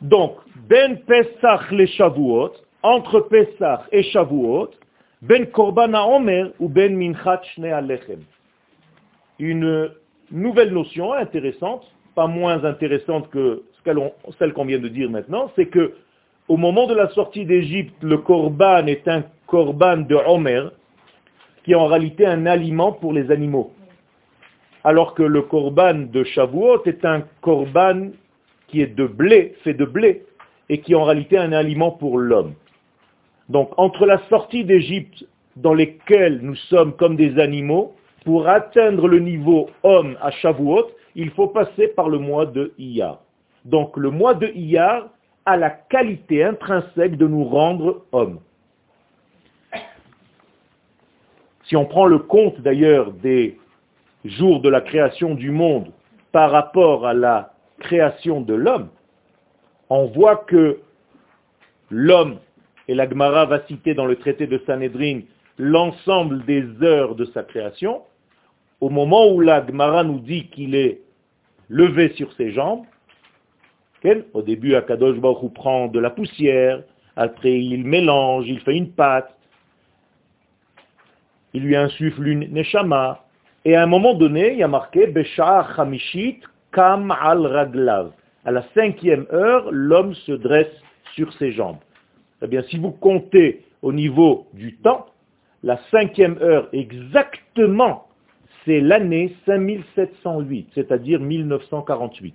Donc, 0.03 0.37
ben 0.69 0.99
Pesach 1.07 1.71
les 1.71 1.87
Shavuot, 1.87 2.53
entre 2.83 3.21
Pesach 3.21 3.81
et 3.91 4.03
Shavuot, 4.03 4.71
ben 5.23 5.47
Korban 5.47 5.95
Omer 5.95 6.53
ou 6.61 6.69
ben 6.69 6.97
Minchat 6.97 7.43
Shne 7.55 7.67
Alechem. 7.67 8.21
Une 9.39 9.91
nouvelle 10.31 10.73
notion 10.73 11.13
intéressante, 11.13 11.91
pas 12.15 12.27
moins 12.27 12.65
intéressante 12.65 13.29
que 13.31 13.63
celle 14.39 14.53
qu'on 14.53 14.65
vient 14.65 14.79
de 14.79 14.89
dire 14.89 15.11
maintenant, 15.11 15.51
c'est 15.57 15.67
que 15.67 15.95
au 16.49 16.57
moment 16.57 16.87
de 16.87 16.95
la 16.95 17.09
sortie 17.11 17.45
d'Égypte, 17.45 17.95
le 18.03 18.19
Korban 18.19 18.87
est 18.87 19.07
un 19.09 19.25
Korban 19.47 19.99
de 19.99 20.15
Omer, 20.15 20.73
qui 21.65 21.73
est 21.73 21.77
en 21.77 21.87
réalité 21.87 22.27
un 22.27 22.47
aliment 22.47 22.93
pour 22.93 23.13
les 23.13 23.31
animaux. 23.31 23.73
Alors 24.85 25.15
que 25.15 25.23
le 25.23 25.43
Korban 25.43 26.07
de 26.13 26.25
Shavuot 26.25 26.85
est 26.87 27.05
un 27.05 27.25
Korban 27.41 28.11
qui 28.69 28.81
est 28.83 28.95
de 28.95 29.07
blé, 29.07 29.57
fait 29.65 29.75
de 29.75 29.85
blé, 29.85 30.25
et 30.69 30.81
qui 30.81 30.93
est 30.93 30.97
en 30.97 31.05
réalité 31.05 31.39
un 31.39 31.53
aliment 31.53 31.91
pour 31.91 32.19
l'homme. 32.19 32.55
Donc 33.49 33.71
entre 33.77 34.07
la 34.07 34.19
sortie 34.29 34.65
d'Égypte 34.65 35.25
dans 35.57 35.75
lesquelles 35.75 36.41
nous 36.43 36.55
sommes 36.55 36.95
comme 36.95 37.17
des 37.17 37.39
animaux, 37.39 37.95
pour 38.25 38.49
atteindre 38.49 39.09
le 39.09 39.21
niveau 39.21 39.71
homme 39.83 40.17
à 40.21 40.31
Shavuot, 40.31 40.87
il 41.15 41.31
faut 41.31 41.49
passer 41.49 41.89
par 41.89 42.09
le 42.09 42.19
mois 42.19 42.47
de 42.47 42.73
Iyar. 42.79 43.21
Donc 43.65 43.97
le 43.97 44.11
mois 44.11 44.35
de 44.35 44.49
Iyar 44.49 45.09
a 45.47 45.57
la 45.57 45.71
qualité 45.71 46.45
intrinsèque 46.45 47.17
de 47.17 47.27
nous 47.27 47.45
rendre 47.45 48.05
hommes. 48.13 48.41
Si 51.65 51.77
on 51.77 51.87
prend 51.87 52.07
le 52.07 52.19
compte 52.19 52.61
d'ailleurs 52.61 53.13
des 53.13 53.59
jours 54.25 54.61
de 54.61 54.69
la 54.69 54.81
création 54.81 55.35
du 55.35 55.51
monde 55.51 55.91
par 56.33 56.51
rapport 56.51 57.07
à 57.07 57.15
la 57.15 57.55
création 57.79 58.41
de 58.41 58.55
l'homme, 58.55 58.89
on 59.91 60.07
voit 60.07 60.37
que 60.37 60.81
l'homme, 61.91 62.39
et 62.89 62.95
la 62.95 63.09
Gemara 63.09 63.47
va 63.47 63.61
citer 63.67 63.95
dans 63.95 64.07
le 64.07 64.17
traité 64.17 64.47
de 64.47 64.59
Sanhedrin 64.67 65.21
l'ensemble 65.59 66.45
des 66.47 66.65
heures 66.83 67.15
de 67.15 67.27
sa 67.27 67.43
création, 67.43 68.03
au 68.81 68.89
moment 68.89 69.31
où 69.31 69.41
la 69.41 69.65
Gemara 69.67 70.05
nous 70.05 70.21
dit 70.21 70.49
qu'il 70.49 70.75
est 70.75 71.01
levé 71.69 72.11
sur 72.17 72.33
ses 72.33 72.53
jambes, 72.53 72.85
au 74.33 74.43
début, 74.43 74.75
Akadosh 74.75 75.19
Baruch 75.19 75.53
prend 75.53 75.89
de 75.89 75.99
la 75.99 76.11
poussière, 76.11 76.83
après 77.17 77.59
il 77.59 77.85
mélange, 77.85 78.47
il 78.49 78.61
fait 78.61 78.77
une 78.77 78.93
pâte, 78.93 79.37
il 81.53 81.65
lui 81.65 81.75
insuffle 81.75 82.27
une 82.27 82.53
neshama, 82.53 83.25
et 83.65 83.75
à 83.75 83.83
un 83.83 83.87
moment 83.87 84.15
donné, 84.15 84.53
il 84.53 84.59
y 84.59 84.63
a 84.63 84.69
marqué 84.69 85.09
Beshah 85.09 85.67
Hamishit 85.77 86.41
Kam 86.73 87.11
al 87.11 87.45
Raglav. 87.45 88.13
À 88.45 88.53
la 88.53 88.63
cinquième 88.73 89.27
heure, 89.33 89.69
l'homme 89.73 90.15
se 90.15 90.33
dresse 90.33 90.73
sur 91.15 91.33
ses 91.35 91.53
jambes. 91.53 91.79
Eh 92.43 92.47
bien, 92.47 92.63
si 92.65 92.79
vous 92.79 92.93
comptez 92.93 93.65
au 93.83 93.93
niveau 93.93 94.47
du 94.53 94.77
temps, 94.77 95.07
la 95.63 95.79
cinquième 95.91 96.39
heure 96.41 96.69
exactement, 96.73 98.09
c'est 98.65 98.81
l'année 98.81 99.35
5708, 99.47 100.69
c'est-à-dire 100.75 101.21
1948, 101.21 102.35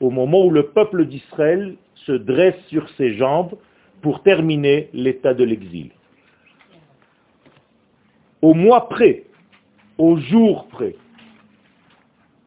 au 0.00 0.10
moment 0.10 0.44
où 0.44 0.50
le 0.50 0.68
peuple 0.68 1.06
d'Israël 1.06 1.76
se 1.94 2.12
dresse 2.12 2.58
sur 2.68 2.88
ses 2.90 3.14
jambes 3.14 3.56
pour 4.02 4.22
terminer 4.22 4.88
l'état 4.92 5.34
de 5.34 5.44
l'exil. 5.44 5.90
Au 8.42 8.54
mois 8.54 8.88
près, 8.88 9.24
au 9.98 10.16
jour 10.16 10.66
près, 10.68 10.94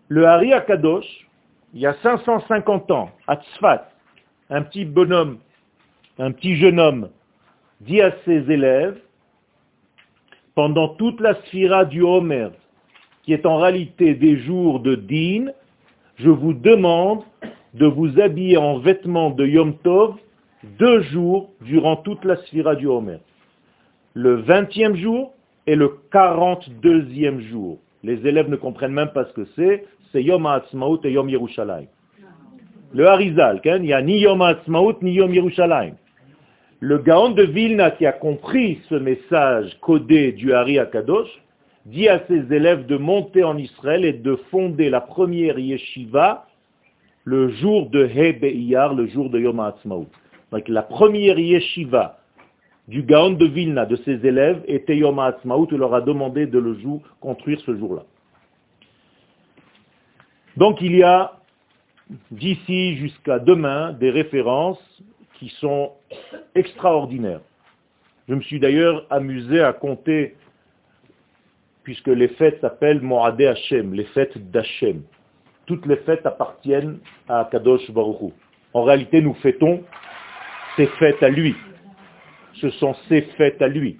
le 0.07 0.25
Hari 0.25 0.53
Akadosh, 0.53 1.27
il 1.73 1.81
y 1.81 1.85
a 1.85 1.93
550 2.01 2.91
ans, 2.91 3.11
à 3.27 3.37
Tzfat, 3.37 3.89
un 4.49 4.61
petit 4.61 4.83
bonhomme, 4.83 5.37
un 6.19 6.31
petit 6.31 6.55
jeune 6.55 6.79
homme, 6.79 7.09
dit 7.81 8.01
à 8.01 8.13
ses 8.25 8.51
élèves, 8.51 8.99
pendant 10.55 10.89
toute 10.89 11.19
la 11.21 11.35
sphira 11.45 11.85
du 11.85 12.01
Homer, 12.01 12.49
qui 13.23 13.33
est 13.33 13.45
en 13.45 13.57
réalité 13.57 14.13
des 14.15 14.37
jours 14.37 14.79
de 14.79 14.95
Din, 14.95 15.51
je 16.17 16.29
vous 16.29 16.53
demande 16.53 17.23
de 17.73 17.85
vous 17.85 18.19
habiller 18.19 18.57
en 18.57 18.79
vêtements 18.79 19.31
de 19.31 19.45
Yom 19.45 19.75
Tov 19.77 20.15
deux 20.77 21.01
jours 21.03 21.49
durant 21.61 21.95
toute 21.95 22.23
la 22.25 22.35
sphira 22.37 22.75
du 22.75 22.87
Homer. 22.87 23.17
Le 24.13 24.35
vingtième 24.35 24.95
jour 24.95 25.33
et 25.67 25.75
le 25.75 25.97
quarante-deuxième 26.11 27.39
jour. 27.41 27.77
Les 28.03 28.27
élèves 28.27 28.49
ne 28.49 28.55
comprennent 28.55 28.91
même 28.91 29.11
pas 29.13 29.25
ce 29.25 29.33
que 29.33 29.47
c'est. 29.55 29.85
C'est 30.11 30.23
Yom 30.23 30.45
HaAtzmaut 30.45 30.99
et 31.05 31.11
Yom 31.11 31.29
Yerushalayim. 31.29 31.87
Le 32.93 33.07
Harizal, 33.07 33.61
il 33.63 33.81
n'y 33.83 33.93
a 33.93 34.01
ni 34.01 34.19
Yom 34.19 34.41
HaAtzmaut 34.41 35.01
ni 35.01 35.13
Yom 35.13 35.33
Yerushalayim. 35.33 35.95
Le 36.83 36.97
Gaon 36.97 37.29
de 37.29 37.43
Vilna 37.43 37.91
qui 37.91 38.07
a 38.07 38.11
compris 38.11 38.81
ce 38.89 38.95
message 38.95 39.77
codé 39.81 40.31
du 40.31 40.51
Hari 40.51 40.79
Akadosh 40.79 41.29
dit 41.85 42.09
à 42.09 42.25
ses 42.25 42.51
élèves 42.51 42.87
de 42.87 42.97
monter 42.97 43.43
en 43.43 43.55
Israël 43.55 44.03
et 44.03 44.13
de 44.13 44.35
fonder 44.49 44.89
la 44.89 44.99
première 44.99 45.59
yeshiva 45.59 46.47
le 47.23 47.49
jour 47.49 47.91
de 47.91 48.07
He 48.07 48.35
le 48.95 49.05
jour 49.09 49.29
de 49.29 49.39
Yom 49.39 49.59
HaAtzmaut. 49.59 50.07
Donc 50.51 50.67
la 50.69 50.81
première 50.81 51.37
yeshiva 51.37 52.17
du 52.87 53.03
Gaon 53.03 53.33
de 53.33 53.45
Vilna, 53.45 53.85
de 53.85 53.97
ses 53.97 54.25
élèves, 54.25 54.63
était 54.65 54.97
Yom 54.97 55.19
HaAtzmaut, 55.19 55.67
il 55.71 55.77
leur 55.77 55.93
a 55.93 56.01
demandé 56.01 56.47
de 56.47 56.57
le 56.57 56.75
construire 57.19 57.61
ce 57.61 57.77
jour-là. 57.77 58.05
Donc 60.57 60.81
il 60.81 60.95
y 60.95 61.03
a 61.03 61.33
d'ici 62.31 62.95
jusqu'à 62.95 63.37
demain 63.37 63.93
des 63.93 64.09
références 64.09 64.81
qui 65.41 65.49
sont 65.59 65.93
extraordinaires. 66.53 67.41
Je 68.29 68.35
me 68.35 68.41
suis 68.41 68.59
d'ailleurs 68.59 69.07
amusé 69.09 69.59
à 69.59 69.73
compter, 69.73 70.35
puisque 71.81 72.09
les 72.09 72.27
fêtes 72.27 72.61
s'appellent 72.61 73.01
Moadé 73.01 73.47
Hashem, 73.47 73.95
les 73.95 74.03
fêtes 74.05 74.37
d'Hashem. 74.51 75.01
Toutes 75.65 75.87
les 75.87 75.95
fêtes 75.97 76.23
appartiennent 76.27 76.99
à 77.27 77.49
Kadosh 77.51 77.89
Baruch 77.89 78.31
En 78.73 78.83
réalité, 78.83 79.19
nous 79.19 79.33
fêtons 79.33 79.83
ces 80.75 80.85
fêtes 80.99 81.23
à 81.23 81.29
lui. 81.29 81.55
Ce 82.53 82.69
sont 82.69 82.93
ses 83.09 83.23
fêtes 83.35 83.63
à 83.63 83.67
lui. 83.67 83.99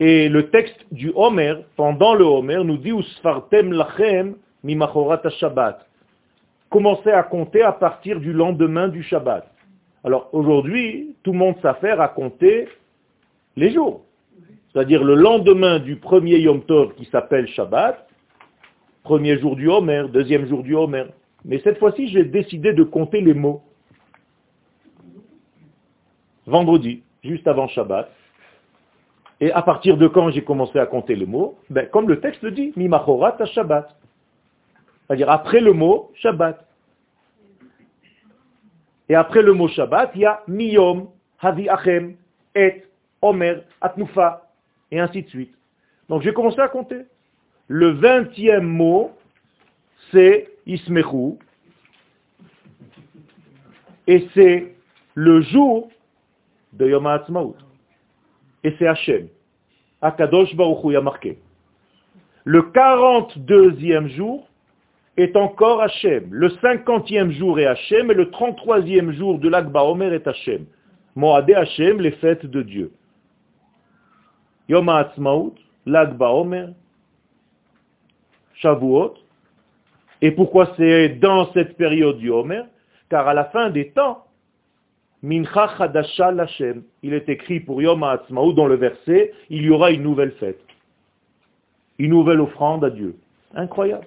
Et 0.00 0.28
le 0.28 0.50
texte 0.50 0.84
du 0.90 1.12
Homer, 1.14 1.54
pendant 1.76 2.14
le 2.14 2.24
Homer, 2.24 2.64
nous 2.64 2.78
dit 2.78 2.90
Usfartem 2.90 3.72
lachem 3.72 4.34
mimachorat 4.64 5.22
Shabbat. 5.38 5.86
Commencez 6.70 7.10
à 7.10 7.22
compter 7.22 7.62
à 7.62 7.72
partir 7.72 8.20
du 8.20 8.32
lendemain 8.32 8.88
du 8.88 9.02
Shabbat. 9.02 9.46
Alors 10.02 10.28
aujourd'hui, 10.32 11.16
tout 11.22 11.32
le 11.32 11.38
monde 11.38 11.56
s'affaire 11.62 12.00
à 12.00 12.08
compter 12.08 12.68
les 13.56 13.72
jours. 13.72 14.02
C'est-à-dire 14.72 15.04
le 15.04 15.14
lendemain 15.14 15.78
du 15.78 15.96
premier 15.96 16.38
Yom 16.38 16.62
Tov 16.62 16.94
qui 16.94 17.04
s'appelle 17.06 17.46
Shabbat, 17.48 18.06
premier 19.04 19.38
jour 19.38 19.54
du 19.56 19.68
Homer, 19.68 20.06
deuxième 20.12 20.46
jour 20.46 20.62
du 20.62 20.74
Homer. 20.74 21.04
Mais 21.44 21.60
cette 21.62 21.78
fois-ci, 21.78 22.08
j'ai 22.08 22.24
décidé 22.24 22.72
de 22.72 22.82
compter 22.82 23.20
les 23.20 23.34
mots. 23.34 23.62
Vendredi, 26.46 27.02
juste 27.22 27.46
avant 27.46 27.68
Shabbat. 27.68 28.10
Et 29.40 29.52
à 29.52 29.62
partir 29.62 29.96
de 29.96 30.06
quand 30.06 30.30
j'ai 30.30 30.42
commencé 30.42 30.78
à 30.78 30.86
compter 30.86 31.14
les 31.14 31.26
mots? 31.26 31.56
Ben, 31.70 31.86
Comme 31.88 32.08
le 32.08 32.20
texte 32.20 32.42
le 32.42 32.50
dit, 32.50 32.72
Mimachorat 32.76 33.36
à 33.40 33.46
Shabbat. 33.46 33.94
C'est-à-dire 35.06 35.30
après 35.30 35.60
le 35.60 35.72
mot 35.72 36.10
Shabbat. 36.14 36.66
Et 39.08 39.14
après 39.14 39.42
le 39.42 39.52
mot 39.52 39.68
Shabbat, 39.68 40.12
il 40.14 40.22
y 40.22 40.24
a 40.24 40.42
Miyom, 40.48 41.08
Havi 41.40 41.68
Achem, 41.68 42.16
Et, 42.54 42.84
Omer, 43.20 43.62
Atnufa, 43.80 44.50
et 44.90 45.00
ainsi 45.00 45.22
de 45.22 45.28
suite. 45.28 45.54
Donc 46.08 46.22
j'ai 46.22 46.32
commencé 46.32 46.60
à 46.60 46.68
compter. 46.68 47.02
Le 47.68 47.90
vingtième 47.90 48.66
mot, 48.66 49.12
c'est 50.10 50.48
Ismechu, 50.66 51.38
et 54.06 54.28
c'est 54.34 54.74
le 55.14 55.40
jour 55.42 55.90
de 56.72 56.88
Yom 56.88 57.06
HaAtzmaut. 57.06 57.56
Et 58.62 58.74
c'est 58.78 58.86
Hachem. 58.86 59.28
Akadosh 60.02 60.54
Baruch 60.54 60.84
Hu 60.84 61.00
marqué. 61.00 61.38
Le 62.44 62.62
42e 62.62 64.08
jour 64.08 64.48
est 65.16 65.36
encore 65.36 65.80
Hachem. 65.80 66.28
Le 66.30 66.48
50e 66.48 67.30
jour 67.30 67.58
est 67.58 67.66
Hachem 67.66 68.10
et 68.10 68.14
le 68.14 68.26
33e 68.26 69.12
jour 69.12 69.38
de 69.38 69.48
l'Akba 69.48 69.84
Omer 69.84 70.12
est 70.12 70.26
Hachem. 70.26 70.66
Moadé 71.14 71.54
Hachem, 71.54 72.00
les 72.00 72.12
fêtes 72.12 72.46
de 72.46 72.62
Dieu. 72.62 72.92
Yom 74.68 74.88
HaAtzmaut, 74.88 75.54
l'Akba 75.86 76.30
Omer, 76.30 76.70
Shavuot, 78.54 79.14
et 80.22 80.30
pourquoi 80.30 80.72
c'est 80.76 81.10
dans 81.20 81.52
cette 81.52 81.76
période 81.76 82.18
du 82.18 82.32
Car 83.10 83.28
à 83.28 83.34
la 83.34 83.44
fin 83.46 83.70
des 83.70 83.90
temps, 83.90 84.24
Mincha 85.22 85.74
Chadasha 85.78 86.32
Lashem, 86.32 86.82
il 87.02 87.14
est 87.14 87.28
écrit 87.28 87.60
pour 87.60 87.80
Yom 87.80 88.02
HaAtzmaou 88.02 88.52
dans 88.52 88.66
le 88.66 88.76
verset, 88.76 89.32
il 89.50 89.62
y 89.62 89.70
aura 89.70 89.90
une 89.90 90.02
nouvelle 90.02 90.32
fête. 90.32 90.60
Une 91.98 92.10
nouvelle 92.10 92.40
offrande 92.40 92.84
à 92.84 92.90
Dieu. 92.90 93.16
Incroyable. 93.54 94.06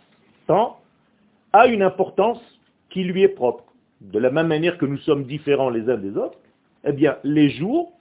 a 1.53 1.67
une 1.67 1.81
importance 1.81 2.41
qui 2.89 3.03
lui 3.03 3.23
est 3.23 3.29
propre. 3.29 3.63
De 4.01 4.19
la 4.19 4.31
même 4.31 4.47
manière 4.47 4.77
que 4.77 4.85
nous 4.85 4.97
sommes 4.99 5.25
différents 5.25 5.69
les 5.69 5.89
uns 5.89 5.97
des 5.97 6.17
autres, 6.17 6.37
eh 6.83 6.91
bien, 6.91 7.17
les 7.23 7.49
jours 7.51 7.91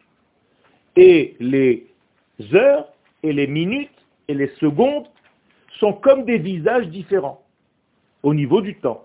et 0.97 1.37
les 1.41 1.87
heures 2.55 2.89
et 3.23 3.33
les 3.33 3.47
minutes 3.47 3.91
et 4.29 4.35
les 4.35 4.49
secondes 4.61 5.07
sont 5.79 5.93
comme 5.93 6.25
des 6.25 6.39
visages 6.39 6.89
différents 6.89 7.43
au 8.23 8.35
niveau 8.35 8.61
du 8.61 8.77
temps. 8.79 9.05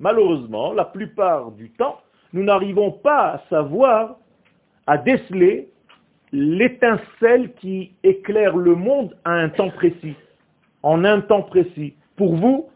Malheureusement, 0.00 0.72
la 0.72 0.84
plupart 0.84 1.50
du 1.52 1.70
temps, 1.70 2.00
nous 2.32 2.42
n'arrivons 2.42 2.90
pas 2.92 3.32
à 3.32 3.42
savoir, 3.50 4.16
à 4.86 4.96
déceler 4.98 5.68
l'étincelle 6.36 7.54
qui 7.54 7.92
éclaire 8.02 8.56
le 8.58 8.74
monde 8.74 9.16
à 9.24 9.32
un 9.32 9.48
temps 9.48 9.70
précis, 9.70 10.14
en 10.82 11.02
un 11.04 11.22
temps 11.22 11.42
précis. 11.42 11.94
Pour 12.16 12.36
vous, 12.36 12.68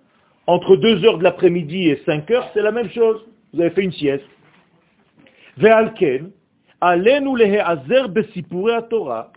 entre 0.46 0.77
2 0.77 1.05
heures 1.05 1.18
de 1.18 1.25
l'après-midi 1.25 1.90
et 1.90 2.01
5 2.07 2.31
heures, 2.31 2.49
c'est 2.55 2.62
la 2.62 2.73
même 2.73 2.88
chose. 2.88 3.20
Vous 3.53 3.61
avez 3.61 3.70
fait 3.70 3.83
une 3.83 3.92
sieste. 3.92 4.25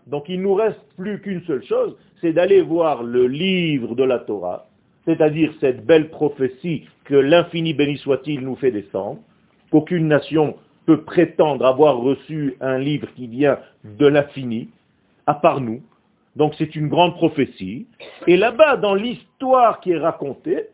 Donc 0.08 0.30
il 0.30 0.42
nous 0.42 0.54
reste 0.54 0.82
plus 0.96 1.20
qu'une 1.20 1.42
seule 1.44 1.64
chose, 1.66 1.98
c'est 2.22 2.32
d'aller 2.32 2.62
voir 2.62 3.04
le 3.04 3.28
livre 3.28 3.94
de 3.96 4.04
la 4.06 4.20
Torah, 4.20 4.68
c'est-à-dire 5.04 5.52
cette 5.60 5.86
belle 5.86 6.10
prophétie 6.10 6.86
que 7.04 7.16
l'infini 7.16 7.74
béni 7.74 7.98
soit-il 7.98 8.40
nous 8.40 8.56
fait 8.56 8.72
descendre, 8.72 9.20
qu'aucune 9.70 10.08
nation 10.08 10.56
peut 10.86 11.02
prétendre 11.04 11.66
avoir 11.66 11.98
reçu 11.98 12.56
un 12.62 12.78
livre 12.78 13.08
qui 13.16 13.28
vient 13.28 13.60
de 13.84 14.08
l'infini, 14.08 14.70
à 15.26 15.34
part 15.34 15.62
nous. 15.62 15.82
Donc 16.36 16.56
c'est 16.58 16.76
une 16.76 16.88
grande 16.88 17.14
prophétie. 17.16 17.88
Et 18.28 18.38
là-bas, 18.38 18.78
dans 18.78 18.96
l'histoire 18.96 19.80
qui 19.80 19.92
est 19.92 19.98
racontée, 19.98 20.68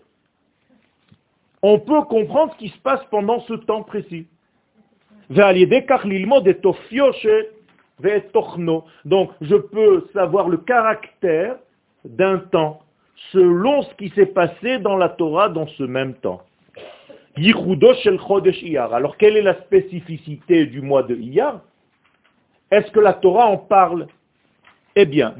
on 1.61 1.79
peut 1.79 2.01
comprendre 2.03 2.53
ce 2.53 2.57
qui 2.57 2.69
se 2.69 2.77
passe 2.79 3.01
pendant 3.11 3.41
ce 3.41 3.53
temps 3.53 3.83
précis. 3.83 4.27
Donc 9.05 9.31
je 9.41 9.55
peux 9.55 10.07
savoir 10.13 10.47
le 10.47 10.57
caractère 10.57 11.57
d'un 12.05 12.39
temps 12.39 12.81
selon 13.33 13.81
ce 13.83 13.93
qui 13.95 14.09
s'est 14.09 14.27
passé 14.27 14.79
dans 14.79 14.95
la 14.95 15.09
Torah 15.09 15.49
dans 15.49 15.67
ce 15.67 15.83
même 15.83 16.13
temps. 16.15 16.41
Alors 17.37 19.17
quelle 19.17 19.37
est 19.37 19.41
la 19.41 19.61
spécificité 19.61 20.65
du 20.65 20.81
mois 20.81 21.03
de 21.03 21.15
Iyar? 21.15 21.61
Est-ce 22.71 22.91
que 22.91 22.99
la 22.99 23.13
Torah 23.13 23.47
en 23.47 23.57
parle? 23.57 24.07
Eh 24.95 25.05
bien, 25.05 25.33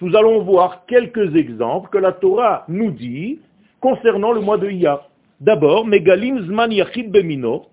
nous 0.00 0.16
allons 0.16 0.42
voir 0.42 0.86
quelques 0.86 1.36
exemples 1.36 1.90
que 1.90 1.98
la 1.98 2.12
Torah 2.12 2.64
nous 2.68 2.90
dit 2.90 3.38
concernant 3.80 4.32
le 4.32 4.40
mois 4.40 4.58
de 4.58 4.68
Iyar. 4.68 5.08
D'abord, 5.40 5.86
Megalim 5.86 6.46
Zman 6.46 6.72
Yachid 6.72 7.10
Bemino, 7.10 7.66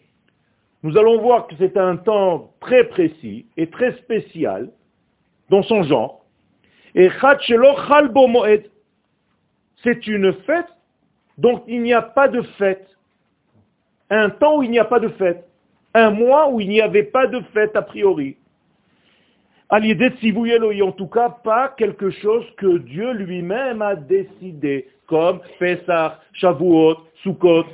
nous 0.84 0.98
allons 0.98 1.20
voir 1.22 1.48
que 1.48 1.56
c'est 1.58 1.78
un 1.78 1.96
temps 1.96 2.52
très 2.60 2.84
précis 2.84 3.46
et 3.56 3.68
très 3.68 3.94
spécial 3.94 4.70
dans 5.50 5.64
son 5.64 5.84
genre. 5.84 6.26
Et 6.94 7.10
c'est 9.84 10.08
une 10.08 10.34
fête 10.46 10.68
dont 11.38 11.64
il 11.68 11.82
n'y 11.82 11.94
a 11.94 12.02
pas 12.02 12.28
de 12.28 12.42
fête. 12.58 12.88
Un 14.10 14.30
temps 14.30 14.58
où 14.58 14.64
il 14.64 14.72
n'y 14.72 14.80
a 14.80 14.86
pas 14.86 15.00
de 15.00 15.10
fête. 15.10 15.48
Un 15.94 16.12
mois 16.12 16.50
où 16.50 16.60
il 16.60 16.70
n'y 16.70 16.82
avait 16.82 17.04
pas 17.04 17.28
de 17.28 17.40
fête 17.54 17.76
a 17.76 17.82
priori. 17.82 18.38
En 19.70 20.92
tout 20.92 21.08
cas, 21.08 21.30
pas 21.30 21.74
quelque 21.78 22.12
chose 22.12 22.46
que 22.58 22.78
Dieu 22.78 23.12
lui-même 23.14 23.82
a 23.82 23.96
décidé, 23.96 24.88
comme 25.08 25.40
Pesach, 25.60 26.14
Shavuot, 26.34 26.98
Sukkot, 27.24 27.66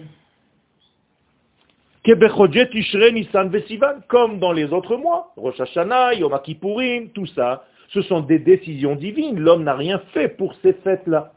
comme 4.07 4.39
dans 4.39 4.51
les 4.53 4.65
autres 4.71 4.95
mois, 4.95 5.33
Rosh 5.35 5.59
Hashanah, 5.59 6.13
Yom 6.13 6.39
Kippourim, 6.41 7.09
tout 7.09 7.25
ça, 7.27 7.65
ce 7.89 8.01
sont 8.03 8.21
des 8.21 8.39
décisions 8.39 8.95
divines. 8.95 9.39
L'homme 9.39 9.63
n'a 9.63 9.75
rien 9.75 9.99
fait 10.13 10.29
pour 10.29 10.55
ces 10.61 10.73
fêtes-là. 10.73 11.33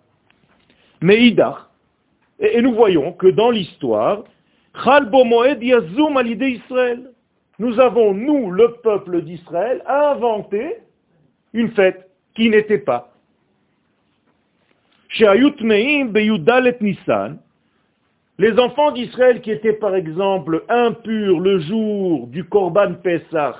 Mais 1.02 1.20
Idar, 1.20 1.70
et 2.38 2.62
nous 2.62 2.74
voyons 2.74 3.12
que 3.12 3.26
dans 3.26 3.50
l'histoire, 3.50 4.24
Israël, 6.50 7.10
nous 7.58 7.78
avons, 7.78 8.14
nous, 8.14 8.50
le 8.50 8.72
peuple 8.82 9.22
d'Israël, 9.22 9.82
inventé 9.86 10.76
une 11.52 11.70
fête 11.72 12.08
qui 12.34 12.48
n'était 12.48 12.78
pas. 12.78 13.12
Nissan, 16.80 17.38
les 18.38 18.58
enfants 18.58 18.92
d'Israël 18.92 19.42
qui 19.42 19.50
étaient 19.50 19.74
par 19.74 19.94
exemple 19.94 20.64
impurs 20.68 21.38
le 21.38 21.60
jour 21.60 22.26
du 22.28 22.44
Korban 22.44 22.94
Pesach, 22.94 23.56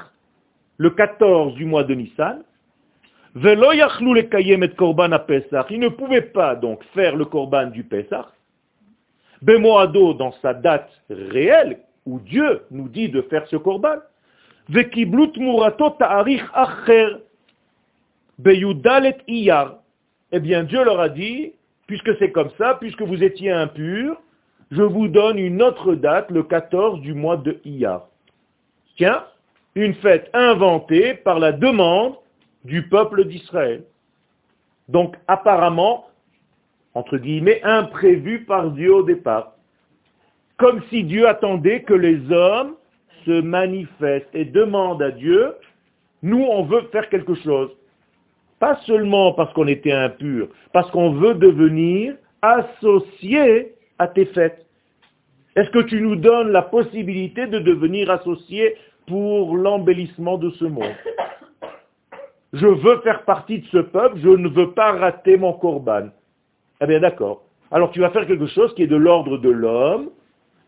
le 0.79 0.91
14 0.91 1.55
du 1.55 1.67
mois 1.67 1.85
de 1.85 1.95
Nissan, 1.95 2.43
ils 3.35 3.41
ne 5.81 5.89
pouvaient 5.89 6.21
pas 6.21 6.55
donc 6.55 6.85
faire 6.95 7.17
le 7.17 7.25
Korban 7.25 7.69
du 7.69 7.85
Pesach, 7.85 8.27
Bemoado 9.41 10.13
dans 10.15 10.33
sa 10.43 10.55
date 10.55 10.91
réelle, 11.09 11.79
où 12.07 12.21
Dieu 12.21 12.63
nous 12.71 12.89
dit 12.89 13.09
de 13.09 13.23
faire 13.23 13.47
ce 13.49 13.57
Korban, 13.57 13.97
eh 20.33 20.41
bien 20.41 20.65
Dieu 20.65 20.85
leur 20.85 21.01
a 21.01 21.09
dit, 21.09 21.53
puisque 21.87 22.17
c'est 22.19 22.33
comme 22.33 22.51
ça, 22.59 22.77
puisque 22.81 23.03
vous 23.03 23.23
étiez 23.23 23.51
impurs, 23.51 24.17
je 24.71 24.83
vous 24.83 25.09
donne 25.09 25.39
une 25.39 25.63
autre 25.63 25.95
date, 25.95 26.31
le 26.31 26.43
14 26.43 27.01
du 27.01 27.13
mois 27.13 27.37
de 27.37 27.61
Iyar. 27.65 28.09
Tiens, 28.97 29.25
une 29.75 29.95
fête 29.95 30.31
inventée 30.33 31.15
par 31.15 31.39
la 31.39 31.53
demande 31.53 32.15
du 32.65 32.89
peuple 32.89 33.25
d'Israël. 33.25 33.85
Donc 34.89 35.17
apparemment, 35.27 36.07
entre 36.95 37.19
guillemets, 37.19 37.61
imprévu 37.63 38.45
par 38.45 38.71
Dieu 38.71 38.95
au 38.95 39.03
départ. 39.03 39.53
Comme 40.59 40.83
si 40.91 41.05
Dieu 41.05 41.27
attendait 41.27 41.83
que 41.83 41.95
les 41.95 42.31
hommes 42.31 42.75
se 43.25 43.41
manifestent 43.41 44.35
et 44.35 44.45
demandent 44.45 45.03
à 45.03 45.11
Dieu, 45.11 45.55
nous 46.23 46.43
on 46.43 46.65
veut 46.65 46.83
faire 46.93 47.09
quelque 47.09 47.35
chose. 47.35 47.71
Pas 48.59 48.79
seulement 48.87 49.33
parce 49.33 49.53
qu'on 49.55 49.67
était 49.67 49.93
impur, 49.93 50.49
parce 50.73 50.91
qu'on 50.91 51.13
veut 51.13 51.35
devenir 51.35 52.15
associé 52.43 53.75
à 53.99 54.07
tes 54.07 54.27
fêtes. 54.27 54.67
Est-ce 55.57 55.71
que 55.71 55.81
tu 55.81 56.01
nous 56.01 56.17
donnes 56.17 56.51
la 56.51 56.63
possibilité 56.63 57.47
de 57.47 57.59
devenir 57.59 58.11
associé 58.11 58.77
pour 59.07 59.57
l'embellissement 59.57 60.39
de 60.39 60.51
ce 60.51 60.65
monde? 60.65 60.95
Je 62.53 62.67
veux 62.67 63.01
faire 63.01 63.25
partie 63.25 63.61
de 63.61 63.67
ce 63.67 63.79
peuple, 63.79 64.19
je 64.23 64.29
ne 64.29 64.49
veux 64.49 64.73
pas 64.73 64.93
rater 64.93 65.37
mon 65.39 65.55
korban. 65.55 66.09
Eh 66.81 66.87
bien 66.87 67.01
d'accord. 67.01 67.43
Alors 67.71 67.91
tu 67.91 68.01
vas 68.01 68.11
faire 68.11 68.27
quelque 68.27 68.47
chose 68.47 68.75
qui 68.75 68.83
est 68.83 68.89
de 68.89 68.97
l'ordre 68.97 69.39
de 69.39 69.49
l'homme. 69.49 70.11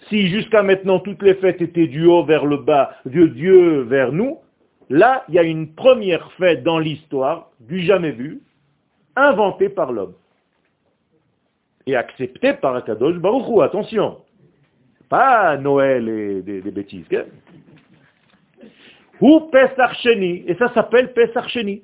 Si 0.09 0.29
jusqu'à 0.29 0.62
maintenant 0.62 0.99
toutes 0.99 1.23
les 1.23 1.35
fêtes 1.35 1.61
étaient 1.61 1.87
du 1.87 2.07
haut 2.07 2.25
vers 2.25 2.47
le 2.47 2.57
bas, 2.57 2.92
de 3.05 3.27
Dieu 3.27 3.83
vers 3.83 4.12
nous, 4.12 4.38
là 4.88 5.25
il 5.29 5.35
y 5.35 5.38
a 5.38 5.42
une 5.42 5.75
première 5.75 6.33
fête 6.33 6.62
dans 6.62 6.79
l'histoire, 6.79 7.51
du 7.61 7.81
jamais 7.81 8.12
vu, 8.12 8.40
inventée 9.16 9.68
par 9.68 9.92
l'homme. 9.92 10.14
Et 11.87 11.97
acceptée 11.97 12.55
par 12.55 12.77
Akadosh 12.77 13.16
Baruch 13.16 13.62
attention. 13.62 14.18
Pas 15.11 15.59
Noël 15.59 16.09
et 16.09 16.42
des, 16.42 16.70
bêtises. 16.70 17.07
Ou 19.22 19.41
Pesach 19.52 19.93
Sheni, 20.02 20.43
et 20.48 20.56
ça 20.56 20.72
s'appelle 20.74 21.13
Pesach 21.13 21.50
Sheni. 21.50 21.82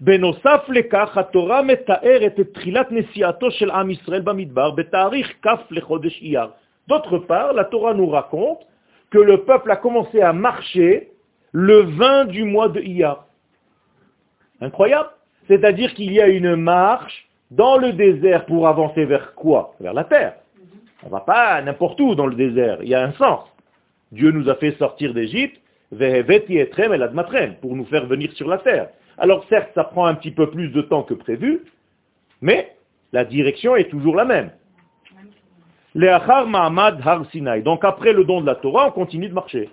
בנוסף 0.00 0.68
לכך, 0.68 1.18
התורה 1.18 1.62
מתארת 1.62 2.40
את 2.40 2.48
תחילת 2.54 2.92
נסיעתו 2.92 3.50
של 3.50 3.70
עם 3.70 3.90
ישראל 3.90 4.20
במדבר 4.20 4.70
בתאריך 4.70 5.32
כ' 5.42 5.70
לחודש 5.70 6.22
אייר. 6.22 6.48
D'autre 6.88 7.18
part, 7.18 7.52
la 7.52 7.64
Torah 7.64 7.94
nous 7.94 8.08
raconte 8.08 8.66
que 9.10 9.18
le 9.18 9.44
peuple 9.44 9.70
a 9.70 9.76
commencé 9.76 10.20
à 10.20 10.32
marcher 10.32 11.10
le 11.52 11.82
20 11.82 12.24
du 12.24 12.44
mois 12.44 12.68
de 12.68 12.80
Iyar. 12.80 13.26
Incroyable. 14.60 15.10
C'est-à-dire 15.46 15.94
qu'il 15.94 16.12
y 16.12 16.20
a 16.20 16.26
une 16.26 16.56
marche 16.56 17.28
dans 17.50 17.76
le 17.76 17.92
désert 17.92 18.46
pour 18.46 18.66
avancer 18.66 19.04
vers 19.04 19.34
quoi 19.34 19.74
Vers 19.78 19.92
la 19.92 20.04
terre. 20.04 20.34
On 21.04 21.06
ne 21.06 21.12
va 21.12 21.20
pas 21.20 21.60
n'importe 21.62 22.00
où 22.00 22.14
dans 22.14 22.26
le 22.26 22.34
désert. 22.34 22.78
Il 22.82 22.88
y 22.88 22.94
a 22.94 23.02
un 23.02 23.12
sens. 23.12 23.40
Dieu 24.10 24.30
nous 24.30 24.48
a 24.48 24.54
fait 24.56 24.72
sortir 24.72 25.14
d'Égypte 25.14 25.60
pour 25.91 27.75
nous 27.75 27.85
faire 27.85 28.05
venir 28.05 28.31
sur 28.33 28.47
la 28.47 28.57
terre. 28.57 28.89
Alors 29.17 29.45
certes, 29.49 29.71
ça 29.73 29.83
prend 29.83 30.05
un 30.05 30.15
petit 30.15 30.31
peu 30.31 30.49
plus 30.49 30.69
de 30.69 30.81
temps 30.81 31.03
que 31.03 31.13
prévu, 31.13 31.61
mais 32.41 32.73
la 33.13 33.25
direction 33.25 33.75
est 33.75 33.89
toujours 33.89 34.15
la 34.15 34.25
même. 34.25 34.51
Donc 37.63 37.83
après 37.83 38.13
le 38.13 38.23
don 38.23 38.41
de 38.41 38.45
la 38.45 38.55
Torah, 38.55 38.89
on 38.89 38.91
continue 38.91 39.29
de 39.29 39.33
marcher. 39.33 39.69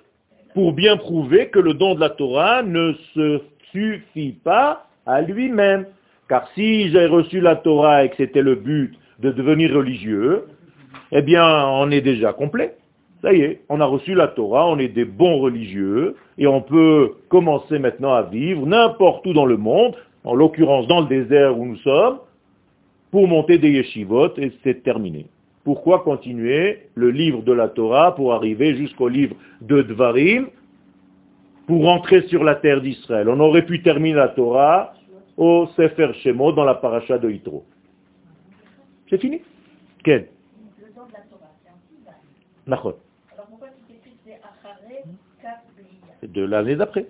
Pour 0.54 0.72
bien 0.72 0.96
prouver 0.96 1.48
que 1.48 1.58
le 1.58 1.74
don 1.74 1.94
de 1.94 2.00
la 2.00 2.10
Torah 2.10 2.62
ne 2.62 2.94
se 3.14 3.42
suffit 3.72 4.32
pas 4.32 4.86
à 5.04 5.20
lui-même. 5.20 5.86
Car 6.28 6.48
si 6.54 6.90
j'ai 6.90 7.06
reçu 7.06 7.40
la 7.40 7.56
Torah 7.56 8.04
et 8.04 8.10
que 8.10 8.16
c'était 8.16 8.40
le 8.40 8.54
but 8.54 8.94
de 9.18 9.30
devenir 9.32 9.74
religieux, 9.74 10.46
eh 11.12 11.20
bien 11.20 11.66
on 11.66 11.90
est 11.90 12.00
déjà 12.00 12.32
complet. 12.32 12.74
Ça 13.24 13.32
y 13.32 13.40
est, 13.40 13.62
on 13.70 13.80
a 13.80 13.86
reçu 13.86 14.12
la 14.12 14.28
Torah, 14.28 14.66
on 14.66 14.78
est 14.78 14.88
des 14.88 15.06
bons 15.06 15.38
religieux, 15.38 16.14
et 16.36 16.46
on 16.46 16.60
peut 16.60 17.14
commencer 17.30 17.78
maintenant 17.78 18.12
à 18.12 18.24
vivre 18.24 18.66
n'importe 18.66 19.26
où 19.26 19.32
dans 19.32 19.46
le 19.46 19.56
monde, 19.56 19.96
en 20.24 20.34
l'occurrence 20.34 20.86
dans 20.88 21.00
le 21.00 21.06
désert 21.06 21.58
où 21.58 21.64
nous 21.64 21.78
sommes, 21.78 22.18
pour 23.10 23.26
monter 23.26 23.56
des 23.56 23.70
yeshivot, 23.70 24.36
et 24.36 24.52
c'est 24.62 24.82
terminé. 24.82 25.24
Pourquoi 25.64 26.00
continuer 26.00 26.80
le 26.96 27.10
livre 27.10 27.40
de 27.40 27.52
la 27.52 27.68
Torah 27.68 28.14
pour 28.14 28.34
arriver 28.34 28.76
jusqu'au 28.76 29.08
livre 29.08 29.34
de 29.62 29.80
Dvarim, 29.80 30.48
pour 31.66 31.82
rentrer 31.82 32.28
sur 32.28 32.44
la 32.44 32.56
terre 32.56 32.82
d'Israël? 32.82 33.30
On 33.30 33.40
aurait 33.40 33.64
pu 33.64 33.80
terminer 33.80 34.16
la 34.16 34.28
Torah 34.28 34.92
au 35.38 35.66
Sefer 35.76 36.12
Shemot 36.22 36.52
dans 36.52 36.64
la 36.64 36.74
paracha 36.74 37.16
de 37.16 37.30
Yitro. 37.30 37.64
C'est 39.08 39.16
fini. 39.16 39.40
Quel 40.04 40.28
de 46.34 46.44
l'année 46.44 46.76
d'après. 46.76 47.06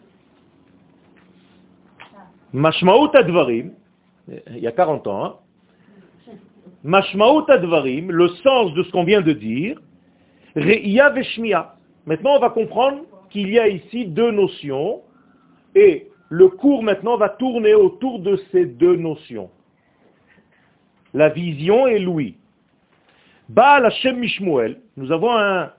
Mashmaout 2.53 3.11
Advarim, 3.15 3.73
il 4.29 4.59
y 4.59 4.67
a 4.67 4.73
40 4.73 5.07
ans, 5.09 5.25
hein. 5.25 5.35
Mashmaout 6.85 7.47
Advarim, 7.49 8.13
le 8.13 8.29
sens 8.29 8.75
de 8.75 8.83
ce 8.83 8.91
qu'on 8.93 9.05
vient 9.05 9.23
de 9.23 9.33
dire, 9.33 9.81
Re'ia 10.55 11.11
Veshmia. 11.11 11.75
Maintenant, 12.07 12.37
on 12.37 12.41
va 12.41 12.51
comprendre 12.51 13.03
qu'il 13.31 13.49
y 13.49 13.59
a 13.59 13.67
ici 13.67 14.07
deux 14.07 14.31
notions 14.31 15.03
Et 15.75 16.09
le 16.29 16.49
cours 16.49 16.83
maintenant 16.83 17.17
va 17.17 17.31
tourner 17.31 17.75
autour 17.75 18.21
de 18.21 18.37
ces 18.53 18.67
deux 18.67 18.97
notions. 18.97 19.51
La 21.13 21.31
vision 21.31 21.87
et 21.87 21.99
l'ouïe. 21.99 22.37
Baal 23.49 23.87
Hashem 23.87 24.19
Mishmuel, 24.19 24.81
nous 24.97 25.11
avons 25.11 25.37
un 25.37 25.73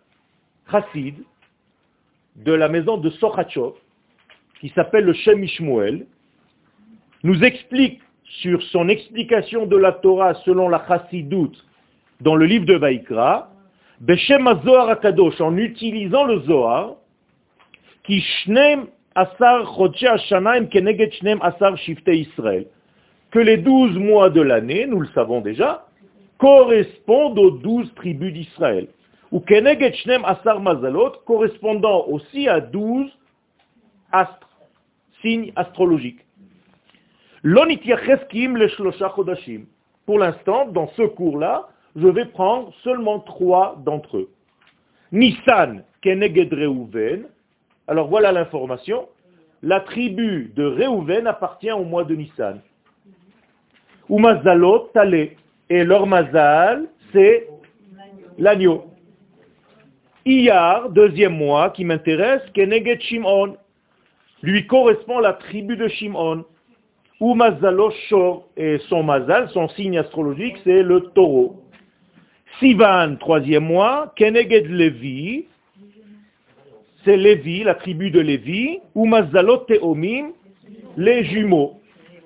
chassid 0.69 1.15
de 2.35 2.53
la 2.53 2.67
maison 2.67 2.97
de 2.97 3.09
Sochachov, 3.11 3.73
qui 4.59 4.69
s'appelle 4.69 5.05
le 5.05 5.13
Shem 5.13 5.39
Mishmuel, 5.39 6.05
nous 7.23 7.43
explique 7.43 8.01
sur 8.41 8.61
son 8.63 8.89
explication 8.89 9.65
de 9.65 9.77
la 9.77 9.91
Torah 9.91 10.33
selon 10.45 10.69
la 10.69 10.83
chassidoute 10.87 11.63
dans 12.21 12.35
le 12.35 12.45
livre 12.45 12.65
de 12.65 12.75
Vaikra, 12.75 13.49
Beshem 14.01 14.47
Zohar 14.63 14.89
Akadosh, 14.89 15.39
en 15.39 15.55
utilisant 15.57 16.25
le 16.25 16.39
Zohar, 16.41 16.95
qui 18.03 18.23
asar 19.15 19.65
Israël, 22.07 22.67
que 23.31 23.39
les 23.39 23.57
douze 23.57 23.97
mois 23.97 24.29
de 24.29 24.41
l'année, 24.41 24.85
nous 24.87 24.99
le 24.99 25.07
savons 25.13 25.41
déjà, 25.41 25.85
correspondent 26.37 27.39
aux 27.39 27.51
douze 27.51 27.93
tribus 27.95 28.33
d'Israël. 28.33 28.87
Ou 29.35 29.41
keneged 29.41 29.97
shnem 29.99 30.23
asar 30.23 30.61
mazalot, 30.61 31.17
correspondant 31.25 32.05
aussi 32.07 32.47
à 32.47 32.61
douze 32.61 33.11
astres, 34.13 34.47
signes 35.21 35.51
astrologiques. 35.57 36.21
Pour 40.05 40.19
l'instant, 40.19 40.67
dans 40.67 40.87
ce 40.95 41.01
cours-là, 41.01 41.67
je 41.97 42.07
vais 42.07 42.25
prendre 42.27 42.73
seulement 42.81 43.19
trois 43.19 43.75
d'entre 43.85 44.19
eux. 44.19 44.29
Nissan, 45.11 45.83
Keneged 46.01 46.53
Reuven. 46.53 47.25
Alors 47.87 48.07
voilà 48.07 48.31
l'information. 48.31 49.09
La 49.61 49.81
tribu 49.81 50.53
de 50.55 50.63
Reuven 50.63 51.27
appartient 51.27 51.71
au 51.73 51.83
mois 51.83 52.05
de 52.05 52.15
Nissan. 52.15 52.61
Ou 54.07 54.17
Mazalot, 54.17 54.91
Talé. 54.93 55.35
Et 55.69 55.83
leur 55.83 56.07
mazal, 56.07 56.87
c'est 57.11 57.49
l'agneau. 58.37 58.94
Iyar, 60.27 60.89
deuxième 60.89 61.37
mois 61.37 61.69
qui 61.69 61.85
m'intéresse, 61.85 62.41
Keneged 62.55 62.99
Shimon. 62.99 63.57
Lui 64.41 64.65
correspond 64.65 65.19
la 65.19 65.33
tribu 65.33 65.75
de 65.75 65.87
Shimon. 65.87 66.45
Ou 67.19 67.35
Mazalo 67.35 67.91
Shor, 68.09 68.47
et 68.57 68.79
son 68.89 69.03
mazal, 69.03 69.49
son 69.51 69.69
signe 69.69 69.99
astrologique, 69.99 70.55
c'est 70.63 70.81
le 70.81 71.01
taureau. 71.13 71.61
Sivan, 72.59 73.17
troisième 73.19 73.65
mois, 73.65 74.13
Keneged 74.15 74.67
Levi, 74.67 75.45
c'est 77.03 77.17
Lévi, 77.17 77.63
la 77.63 77.75
tribu 77.75 78.09
de 78.09 78.19
Lévi, 78.19 78.79
ou 78.95 79.05
Mazalo 79.05 79.57
Teomim, 79.57 80.31
les 80.97 81.23
jumeaux. 81.25 81.79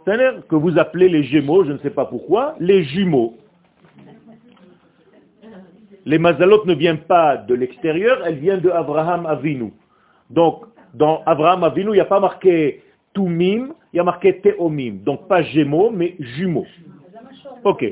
C'est-à-dire 0.06 0.48
que 0.48 0.56
vous 0.56 0.80
appelez 0.80 1.10
les 1.10 1.24
jumeaux, 1.24 1.66
je 1.66 1.74
ne 1.74 1.78
sais 1.80 1.90
pas 1.90 2.06
pourquoi, 2.06 2.56
les 2.62 2.84
jumeaux. 2.86 3.36
Les 6.06 6.18
Mazalot 6.18 6.66
ne 6.66 6.74
viennent 6.74 7.02
pas 7.02 7.38
de 7.38 7.54
l'extérieur, 7.54 8.26
elles 8.26 8.40
viennent 8.40 8.62
de 8.62 8.70
Abraham 8.70 9.26
Avinu. 9.26 9.74
Donc, 10.30 10.66
dans 10.94 11.24
Abraham 11.26 11.64
Avinu, 11.64 11.90
il 11.90 11.94
n'y 11.94 12.00
a 12.00 12.06
pas 12.06 12.20
marqué 12.20 12.84
Tumim, 13.14 13.74
il 13.94 13.98
y 13.98 14.00
a 14.00 14.04
marqué 14.04 14.40
Teomim. 14.40 15.00
Donc 15.04 15.28
pas 15.28 15.42
Gémeaux, 15.42 15.92
mais 15.92 16.16
jumeaux. 16.20 16.68
Ok. 17.64 17.86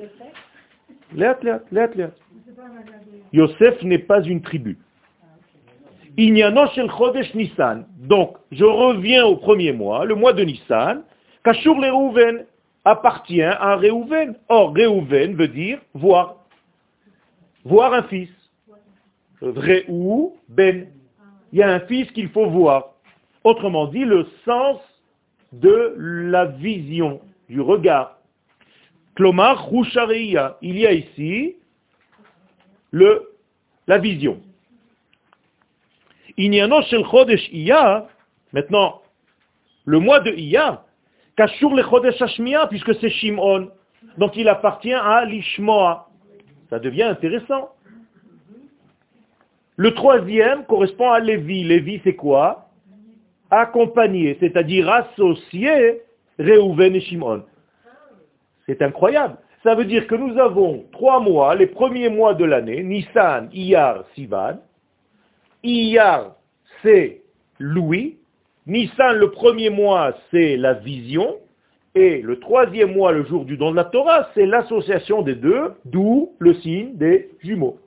Yosef 3.34 3.84
n'est 3.84 3.98
pas 4.00 4.22
une 4.24 4.42
tribu. 4.42 4.78
shel 6.18 6.90
Chodesh 6.90 7.34
Nissan. 7.34 7.86
Donc, 7.98 8.38
je 8.52 8.66
reviens 8.66 9.26
au 9.26 9.36
premier 9.36 9.72
mois, 9.72 10.06
le 10.06 10.16
mois 10.16 10.34
de 10.34 10.44
Nissan. 10.44 11.04
Kashur 11.44 11.76
le 11.80 12.46
appartient 12.86 13.42
à 13.42 13.76
Reuven. 13.76 14.36
Or, 14.50 14.74
Reuven 14.74 15.36
veut 15.36 15.48
dire 15.48 15.80
voir. 15.94 16.36
Voir 17.68 17.94
un 17.94 18.04
fils. 18.04 18.30
Reu 19.42 20.32
Ben. 20.48 20.88
Il 21.52 21.60
y 21.60 21.62
a 21.62 21.70
un 21.70 21.82
fils 21.82 22.10
qu'il 22.12 22.30
faut 22.30 22.50
voir. 22.50 22.94
Autrement 23.44 23.88
dit, 23.88 24.06
le 24.06 24.26
sens 24.46 24.80
de 25.52 25.94
la 25.98 26.46
vision, 26.46 27.20
du 27.50 27.60
regard. 27.60 28.20
Klomar. 29.16 29.68
Il 30.62 30.80
y 30.80 30.88
a 30.88 30.94
ici 30.94 31.58
le, 32.92 33.34
la 33.88 33.98
vision. 33.98 34.40
shel 36.38 37.04
Chodesh 37.04 37.50
Iya, 37.52 38.08
maintenant, 38.54 39.02
le 39.84 40.00
mois 40.00 40.22
de 40.22 40.32
Iya, 40.32 40.86
Kashur 41.36 41.76
le 41.76 41.84
Chodesh 41.84 42.22
Hashmiya, 42.22 42.68
puisque 42.68 42.96
c'est 42.96 43.10
Shimon, 43.10 43.70
donc 44.18 44.38
il 44.38 44.48
appartient 44.48 44.94
à 44.94 45.26
l'Ishmoa. 45.26 46.08
Ça 46.70 46.80
devient 46.80 47.04
intéressant. 47.04 47.70
Le 49.78 49.94
troisième 49.94 50.66
correspond 50.66 51.12
à 51.12 51.20
Lévi. 51.20 51.64
Lévi, 51.64 52.02
c'est 52.04 52.16
quoi? 52.16 52.70
Accompagné, 53.50 54.38
c'est-à-dire 54.40 54.90
associé 54.90 56.02
Réhouven 56.40 56.96
et 56.96 57.02
Shimon. 57.02 57.44
C'est 58.66 58.82
incroyable. 58.82 59.38
Ça 59.64 59.76
veut 59.76 59.86
dire 59.86 60.08
que 60.08 60.16
nous 60.16 60.38
avons 60.38 60.86
trois 60.92 61.20
mois, 61.20 61.56
les 61.56 61.68
premiers 61.68 62.10
mois 62.10 62.34
de 62.34 62.46
l'année, 62.46 62.84
Nissan, 62.84 63.50
Iyar, 63.54 64.04
Sivan. 64.14 64.58
Iyar, 65.64 66.36
c'est 66.82 67.22
Louis. 67.60 68.18
Nissan, 68.66 69.16
le 69.16 69.32
premier 69.32 69.70
mois, 69.70 70.14
c'est 70.32 70.58
la 70.58 70.74
vision. 70.74 71.38
Et 72.00 72.22
le 72.22 72.40
troisième 72.40 72.94
mois, 72.94 73.12
le 73.12 73.26
jour 73.26 73.44
du 73.44 73.58
don 73.58 73.72
de 73.72 73.76
la 73.76 73.86
Torah, 73.86 74.30
c'est 74.36 74.46
l'association 74.46 75.24
des 75.24 75.34
deux, 75.34 75.74
d'où 75.84 76.32
le 76.38 76.54
signe 76.54 76.96
des 76.96 77.32
jumeaux. 77.40 77.80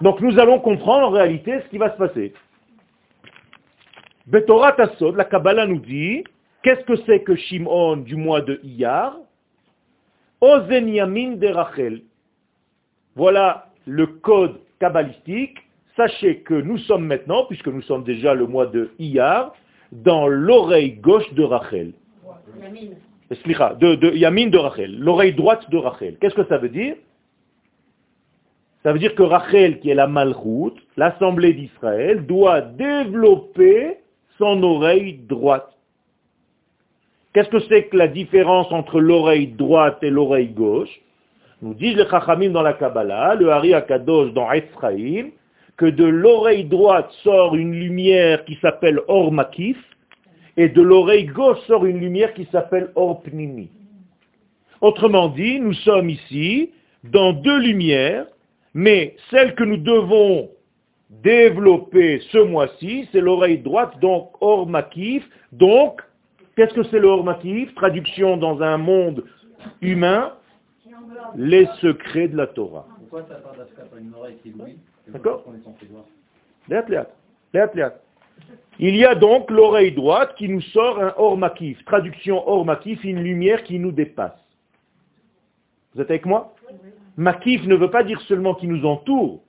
Donc 0.00 0.20
nous 0.20 0.36
allons 0.40 0.58
comprendre 0.58 1.06
en 1.06 1.10
réalité 1.10 1.60
ce 1.60 1.68
qui 1.68 1.78
va 1.78 1.92
se 1.92 1.96
passer. 1.96 2.34
Betorat 4.26 4.74
Asod, 4.80 5.14
la 5.14 5.26
Kabbalah 5.26 5.68
nous 5.68 5.78
dit, 5.78 6.24
qu'est-ce 6.64 6.84
que 6.84 6.96
c'est 7.06 7.20
que 7.20 7.36
Shimon 7.36 7.98
du 7.98 8.16
mois 8.16 8.40
de 8.40 8.58
Iyar? 8.64 9.16
Ozen 10.40 10.88
Yamin 10.88 11.36
de 11.36 11.46
Rachel. 11.46 12.02
Voilà 13.14 13.68
le 13.86 14.08
code 14.08 14.58
kabbalistique. 14.80 15.58
Sachez 15.96 16.38
que 16.38 16.54
nous 16.54 16.78
sommes 16.78 17.06
maintenant, 17.06 17.44
puisque 17.44 17.68
nous 17.68 17.82
sommes 17.82 18.02
déjà 18.02 18.34
le 18.34 18.48
mois 18.48 18.66
de 18.66 18.90
Iyar, 18.98 19.54
dans 19.92 20.26
l'oreille 20.26 20.94
gauche 20.94 21.32
de 21.34 21.44
Rachel. 21.44 21.92
De, 23.30 23.94
de 23.94 24.10
Yamin 24.12 24.48
de 24.48 24.58
Rachel, 24.58 24.98
l'oreille 24.98 25.34
droite 25.34 25.68
de 25.70 25.76
Rachel. 25.76 26.16
Qu'est-ce 26.20 26.34
que 26.34 26.44
ça 26.44 26.58
veut 26.58 26.68
dire? 26.68 26.96
Ça 28.82 28.92
veut 28.92 28.98
dire 28.98 29.14
que 29.14 29.22
Rachel, 29.22 29.80
qui 29.80 29.88
est 29.88 29.94
la 29.94 30.06
Malchut, 30.06 30.74
l'assemblée 30.96 31.54
d'Israël, 31.54 32.26
doit 32.26 32.60
développer 32.60 33.96
son 34.36 34.62
oreille 34.62 35.14
droite. 35.14 35.70
Qu'est-ce 37.32 37.48
que 37.48 37.60
c'est 37.60 37.84
que 37.84 37.96
la 37.96 38.08
différence 38.08 38.70
entre 38.72 39.00
l'oreille 39.00 39.48
droite 39.48 39.98
et 40.02 40.10
l'oreille 40.10 40.50
gauche? 40.50 41.00
Nous 41.62 41.72
disent 41.74 41.96
les 41.96 42.06
Chachamim 42.08 42.50
dans 42.50 42.62
la 42.62 42.74
Kabbalah, 42.74 43.36
le 43.36 43.50
Hari 43.50 43.72
Akadosh 43.72 44.32
dans 44.34 44.52
Ephraim, 44.52 45.30
que 45.76 45.86
de 45.86 46.04
l'oreille 46.04 46.64
droite 46.64 47.10
sort 47.22 47.56
une 47.56 47.72
lumière 47.72 48.44
qui 48.44 48.56
s'appelle 48.60 49.00
Or 49.08 49.32
Makif, 49.32 49.78
et 50.56 50.68
de 50.68 50.82
l'oreille 50.82 51.26
gauche 51.26 51.58
sort 51.66 51.84
une 51.84 51.98
lumière 51.98 52.32
qui 52.34 52.46
s'appelle 52.52 52.90
Or 52.94 53.22
Pnimi. 53.22 53.70
Autrement 54.80 55.28
dit, 55.28 55.60
nous 55.60 55.72
sommes 55.72 56.10
ici 56.10 56.70
dans 57.04 57.32
deux 57.32 57.58
lumières, 57.60 58.26
mais 58.74 59.16
celle 59.30 59.54
que 59.54 59.64
nous 59.64 59.76
devons 59.76 60.50
développé 61.10 62.20
ce 62.30 62.38
mois-ci, 62.38 63.08
c'est 63.12 63.20
l'oreille 63.20 63.58
droite, 63.58 63.98
donc 64.00 64.30
or 64.40 64.66
makif. 64.66 65.26
Donc, 65.52 66.00
qu'est-ce 66.56 66.74
que 66.74 66.82
c'est 66.84 66.98
le 66.98 67.08
or 67.08 67.24
makif 67.24 67.74
Traduction 67.74 68.36
dans 68.36 68.60
un 68.62 68.78
monde 68.78 69.24
humain, 69.80 70.32
les 71.36 71.66
secrets 71.80 72.28
de 72.28 72.36
la 72.36 72.46
Torah. 72.48 72.86
Pourquoi 72.98 73.26
ça 73.28 73.36
parle 73.36 73.66
une 74.00 74.14
oreille 74.14 74.36
qui 74.42 74.52
D'accord 75.08 75.44
Il 78.78 78.96
y 78.96 79.04
a 79.04 79.14
donc 79.14 79.50
l'oreille 79.50 79.92
droite 79.92 80.34
qui 80.36 80.48
nous 80.48 80.60
sort 80.60 81.00
un 81.00 81.14
or 81.16 81.36
makif. 81.36 81.84
Traduction 81.84 82.46
or 82.48 82.64
makif, 82.64 83.02
une 83.04 83.22
lumière 83.22 83.62
qui 83.62 83.78
nous 83.78 83.92
dépasse. 83.92 84.38
Vous 85.94 86.00
êtes 86.00 86.10
avec 86.10 86.26
moi? 86.26 86.54
Makif 87.16 87.64
ne 87.66 87.76
veut 87.76 87.90
pas 87.90 88.02
dire 88.02 88.20
seulement 88.22 88.54
qui 88.54 88.66
nous 88.66 88.84
entoure, 88.84 89.40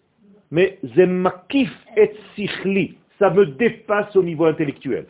mais 0.52 0.78
zemakif 0.96 1.72
et 1.98 2.12
sichli, 2.36 2.98
ça 3.18 3.32
me 3.32 3.48
dépasse 3.48 4.16
au 4.16 4.22
niveau 4.22 4.46
intellectuel. 4.46 5.08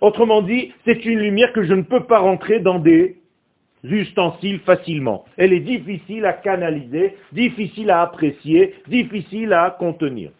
Autrement 0.00 0.42
dit, 0.42 0.72
c'est 0.84 1.04
une 1.04 1.20
lumière 1.20 1.52
que 1.52 1.62
je 1.62 1.72
ne 1.72 1.82
peux 1.82 2.04
pas 2.04 2.18
rentrer 2.18 2.58
dans 2.58 2.80
des 2.80 3.18
ustensiles 3.84 4.58
facilement. 4.60 5.24
Elle 5.36 5.52
est 5.52 5.60
difficile 5.60 6.26
à 6.26 6.32
canaliser, 6.32 7.16
difficile 7.32 7.90
à 7.90 8.02
apprécier, 8.02 8.74
difficile 8.88 9.52
à 9.52 9.76
contenir. 9.78 10.32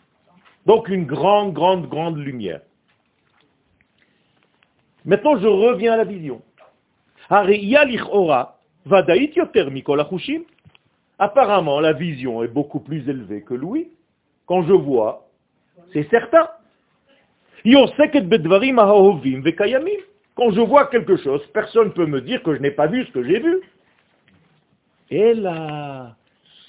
Donc 0.67 0.89
une 0.89 1.07
grande, 1.07 1.55
grande, 1.55 1.89
grande 1.89 2.19
lumière. 2.19 2.61
Maintenant, 5.05 5.39
je 5.39 5.47
reviens 5.47 5.93
à 5.93 5.97
la 5.97 6.05
vision. 6.05 6.43
Apparemment, 11.19 11.81
la 11.81 11.93
vision 11.93 12.43
est 12.43 12.49
beaucoup 12.49 12.81
plus 12.81 13.09
élevée 13.09 13.43
que 13.43 13.55
l'ouïe. 13.55 13.89
Quand 14.47 14.63
je 14.65 14.73
vois, 14.73 15.29
c'est 15.93 16.09
certain. 16.11 16.49
Quand 20.37 20.51
je 20.51 20.61
vois 20.61 20.87
quelque 20.87 21.17
chose, 21.17 21.41
personne 21.53 21.89
ne 21.89 21.93
peut 21.93 22.07
me 22.07 22.21
dire 22.21 22.43
que 22.43 22.55
je 22.55 22.61
n'ai 22.61 22.71
pas 22.71 22.87
vu 22.87 23.05
ce 23.07 23.13
que 23.13 23.25
j'ai 23.25 23.41
vu. 23.41 23.61
Et 25.11 25.35
là, 25.35 26.17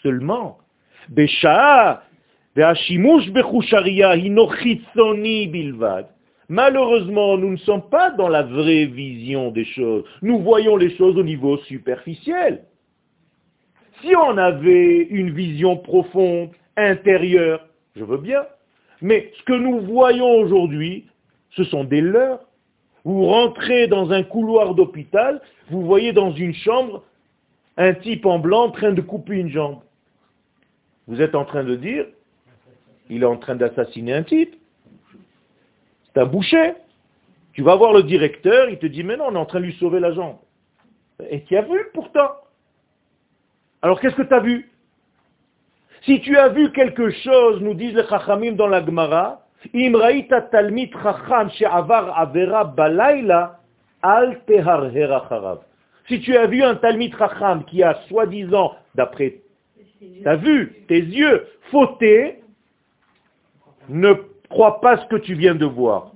seulement, 0.02 0.60
Malheureusement, 6.50 7.38
nous 7.38 7.50
ne 7.52 7.58
sommes 7.58 7.90
pas 7.90 8.12
dans 8.12 8.30
la 8.30 8.44
vraie 8.44 8.86
vision 8.86 9.52
des 9.52 9.66
choses. 9.66 10.04
Nous 10.22 10.40
voyons 10.40 10.76
les 10.76 10.96
choses 10.96 11.18
au 11.18 11.24
niveau 11.24 11.58
superficiel. 11.58 12.64
Si 14.02 14.16
on 14.16 14.38
avait 14.38 15.04
une 15.10 15.32
vision 15.32 15.78
profonde, 15.78 16.50
intérieure, 16.78 17.68
je 17.96 18.04
veux 18.04 18.18
bien. 18.18 18.44
Mais 19.02 19.32
ce 19.38 19.44
que 19.44 19.54
nous 19.54 19.80
voyons 19.82 20.32
aujourd'hui, 20.40 21.06
ce 21.52 21.64
sont 21.64 21.84
des 21.84 22.02
leurs. 22.02 22.40
Vous 23.04 23.26
rentrez 23.26 23.88
dans 23.88 24.12
un 24.12 24.24
couloir 24.24 24.74
d'hôpital, 24.74 25.42
vous 25.70 25.82
voyez 25.86 26.12
dans 26.12 26.32
une 26.32 26.54
chambre 26.54 27.04
un 27.78 27.94
type 27.94 28.26
en 28.26 28.40
blanc 28.40 28.66
en 28.66 28.72
train 28.72 28.92
de 28.92 29.02
couper 29.02 29.36
une 29.36 29.50
jambe. 29.50 29.80
Vous 31.08 31.22
êtes 31.22 31.36
en 31.36 31.46
train 31.46 31.64
de 31.64 31.76
dire, 31.76 32.06
il 33.10 33.24
est 33.24 33.28
en 33.28 33.38
train 33.38 33.56
d'assassiner 33.56 34.14
un 34.14 34.24
type. 34.24 34.56
C'est 36.06 36.20
un 36.20 36.26
boucher. 36.26 36.74
Tu 37.54 37.64
vas 37.64 37.76
voir 37.76 37.94
le 37.94 38.04
directeur, 38.04 38.70
il 38.70 38.78
te 38.78 38.86
dit, 38.86 39.04
mais 39.04 39.18
non, 39.18 39.26
on 39.30 39.36
est 39.36 39.40
en 39.40 39.46
train 39.46 39.60
de 39.60 39.66
lui 39.66 39.74
sauver 39.74 40.00
la 40.00 40.14
jambe. 40.14 40.38
Et 41.30 41.44
tu 41.44 41.58
as 41.58 41.64
vu 41.64 41.80
pourtant. 41.94 42.32
Alors 43.82 44.00
qu'est-ce 44.00 44.16
que 44.16 44.22
tu 44.24 44.34
as 44.34 44.40
vu? 44.40 44.70
Si 46.04 46.22
tu 46.22 46.38
as 46.38 46.50
vu 46.50 46.72
quelque 46.72 47.10
chose, 47.10 47.62
nous 47.62 47.74
disent 47.74 47.96
les 47.96 48.08
Chachamim 48.08 48.54
dans 48.54 48.68
la 48.68 48.86
Gemara, 48.86 49.42
talmit 50.52 50.92
chacham 50.92 51.50
avera 51.70 52.66
balayla 52.66 53.60
al 54.02 54.40
Si 56.08 56.20
tu 56.22 56.38
as 56.38 56.46
vu 56.46 56.64
un 56.64 56.76
talmit 56.76 57.12
chacham 57.12 57.66
qui 57.66 57.84
a 57.84 57.96
soi-disant, 58.08 58.76
d'après 58.96 59.42
ta 60.24 60.36
vue, 60.36 60.76
tes 60.88 61.00
yeux, 61.00 61.48
fauté, 61.72 62.42
ne 63.90 64.14
crois 64.50 64.82
pas 64.82 64.98
ce 64.98 65.06
que 65.08 65.16
tu 65.18 65.34
viens 65.34 65.56
de 65.56 65.66
voir. 65.66 66.12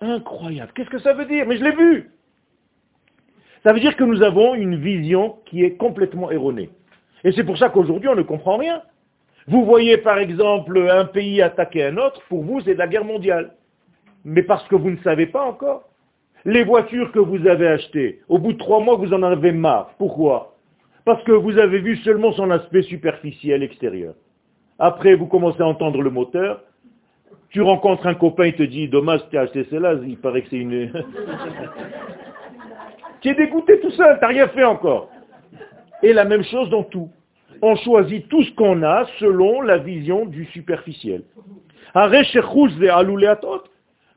Incroyable. 0.00 0.72
Qu'est-ce 0.74 0.90
que 0.90 0.98
ça 0.98 1.12
veut 1.12 1.26
dire? 1.26 1.46
Mais 1.46 1.58
je 1.58 1.64
l'ai 1.64 1.76
vu. 1.76 2.10
Ça 3.62 3.72
veut 3.72 3.80
dire 3.80 3.96
que 3.96 4.04
nous 4.04 4.22
avons 4.22 4.54
une 4.54 4.76
vision 4.76 5.36
qui 5.46 5.62
est 5.62 5.76
complètement 5.76 6.30
erronée. 6.30 6.70
Et 7.24 7.32
c'est 7.32 7.44
pour 7.44 7.58
ça 7.58 7.68
qu'aujourd'hui, 7.68 8.08
on 8.08 8.14
ne 8.14 8.22
comprend 8.22 8.56
rien. 8.56 8.82
Vous 9.46 9.64
voyez 9.64 9.98
par 9.98 10.18
exemple 10.18 10.88
un 10.90 11.04
pays 11.04 11.42
attaquer 11.42 11.84
un 11.84 11.96
autre, 11.96 12.22
pour 12.28 12.42
vous 12.42 12.60
c'est 12.60 12.74
de 12.74 12.78
la 12.78 12.86
guerre 12.86 13.04
mondiale. 13.04 13.52
Mais 14.24 14.42
parce 14.42 14.66
que 14.68 14.76
vous 14.76 14.90
ne 14.90 14.98
savez 14.98 15.26
pas 15.26 15.44
encore. 15.44 15.84
Les 16.44 16.64
voitures 16.64 17.12
que 17.12 17.18
vous 17.18 17.46
avez 17.46 17.68
achetées, 17.68 18.20
au 18.28 18.38
bout 18.38 18.54
de 18.54 18.58
trois 18.58 18.80
mois, 18.80 18.96
vous 18.96 19.12
en 19.12 19.22
avez 19.22 19.52
marre. 19.52 19.94
Pourquoi? 19.98 20.56
Parce 21.04 21.22
que 21.24 21.32
vous 21.32 21.58
avez 21.58 21.80
vu 21.80 21.96
seulement 21.98 22.32
son 22.32 22.50
aspect 22.50 22.82
superficiel 22.82 23.62
extérieur. 23.62 24.14
Après, 24.80 25.14
vous 25.14 25.26
commencez 25.26 25.60
à 25.60 25.66
entendre 25.66 26.00
le 26.00 26.08
moteur. 26.08 26.62
Tu 27.50 27.60
rencontres 27.60 28.06
un 28.06 28.14
copain, 28.14 28.46
il 28.46 28.54
te 28.54 28.62
dit, 28.62 28.88
dommage, 28.88 29.20
tu 29.30 29.36
as 29.36 29.42
acheté 29.42 29.66
celle-là, 29.70 29.96
il 30.06 30.16
paraît 30.16 30.40
que 30.40 30.48
c'est 30.48 30.56
une... 30.56 30.90
tu 33.20 33.28
es 33.28 33.34
dégoûté 33.34 33.78
tout 33.80 33.90
seul, 33.90 34.14
tu 34.18 34.20
n'as 34.22 34.28
rien 34.28 34.48
fait 34.48 34.64
encore. 34.64 35.10
Et 36.02 36.14
la 36.14 36.24
même 36.24 36.44
chose 36.44 36.70
dans 36.70 36.84
tout. 36.84 37.10
On 37.60 37.76
choisit 37.76 38.26
tout 38.28 38.42
ce 38.42 38.50
qu'on 38.52 38.82
a 38.82 39.04
selon 39.18 39.60
la 39.60 39.76
vision 39.76 40.24
du 40.24 40.46
superficiel. 40.46 41.24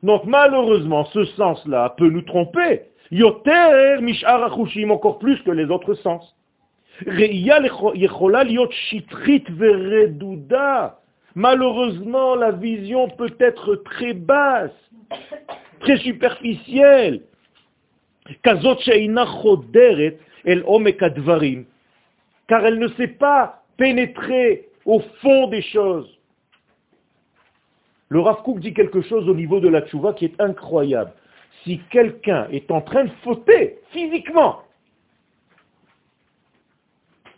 Donc 0.02 0.24
malheureusement, 0.24 1.04
ce 1.06 1.24
sens-là 1.26 1.94
peut 1.98 2.08
nous 2.08 2.22
tromper. 2.22 2.82
Yoter 3.10 4.00
encore 4.90 5.18
plus 5.18 5.42
que 5.42 5.50
les 5.50 5.66
autres 5.66 5.94
sens. 5.94 6.33
Malheureusement, 11.36 12.36
la 12.36 12.52
vision 12.52 13.08
peut 13.08 13.34
être 13.40 13.74
très 13.76 14.12
basse, 14.12 14.70
très 15.80 15.96
superficielle. 15.98 17.22
Car 18.42 18.56
elle 22.66 22.78
ne 22.78 22.88
sait 22.88 23.08
pas 23.08 23.62
pénétrer 23.76 24.68
au 24.84 25.00
fond 25.20 25.48
des 25.48 25.62
choses. 25.62 26.08
Le 28.08 28.20
Rav 28.20 28.42
dit 28.60 28.72
quelque 28.72 29.02
chose 29.02 29.28
au 29.28 29.34
niveau 29.34 29.60
de 29.60 29.68
la 29.68 29.82
tchouva 29.82 30.12
qui 30.12 30.26
est 30.26 30.40
incroyable. 30.40 31.12
Si 31.64 31.80
quelqu'un 31.90 32.46
est 32.52 32.70
en 32.70 32.80
train 32.80 33.04
de 33.04 33.10
fauter 33.22 33.78
physiquement, 33.90 34.63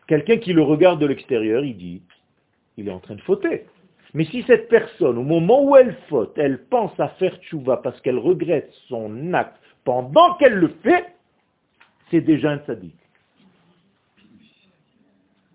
Quelqu'un 0.06 0.38
qui 0.38 0.52
le 0.52 0.62
regarde 0.62 1.00
de 1.00 1.06
l'extérieur, 1.06 1.64
il 1.64 1.76
dit, 1.76 2.02
il 2.76 2.88
est 2.88 2.92
en 2.92 3.00
train 3.00 3.16
de 3.16 3.20
fauter. 3.22 3.66
Mais 4.14 4.24
si 4.24 4.42
cette 4.46 4.68
personne, 4.68 5.18
au 5.18 5.22
moment 5.22 5.62
où 5.62 5.76
elle 5.76 5.96
faute, 6.08 6.38
elle 6.38 6.64
pense 6.66 6.98
à 6.98 7.08
faire 7.08 7.36
tchouva 7.42 7.78
parce 7.78 8.00
qu'elle 8.00 8.18
regrette 8.18 8.72
son 8.88 9.34
acte 9.34 9.56
pendant 9.84 10.34
qu'elle 10.34 10.54
le 10.54 10.68
fait, 10.82 11.06
c'est 12.10 12.20
déjà 12.20 12.50
un 12.52 12.60
sadique. 12.60 12.94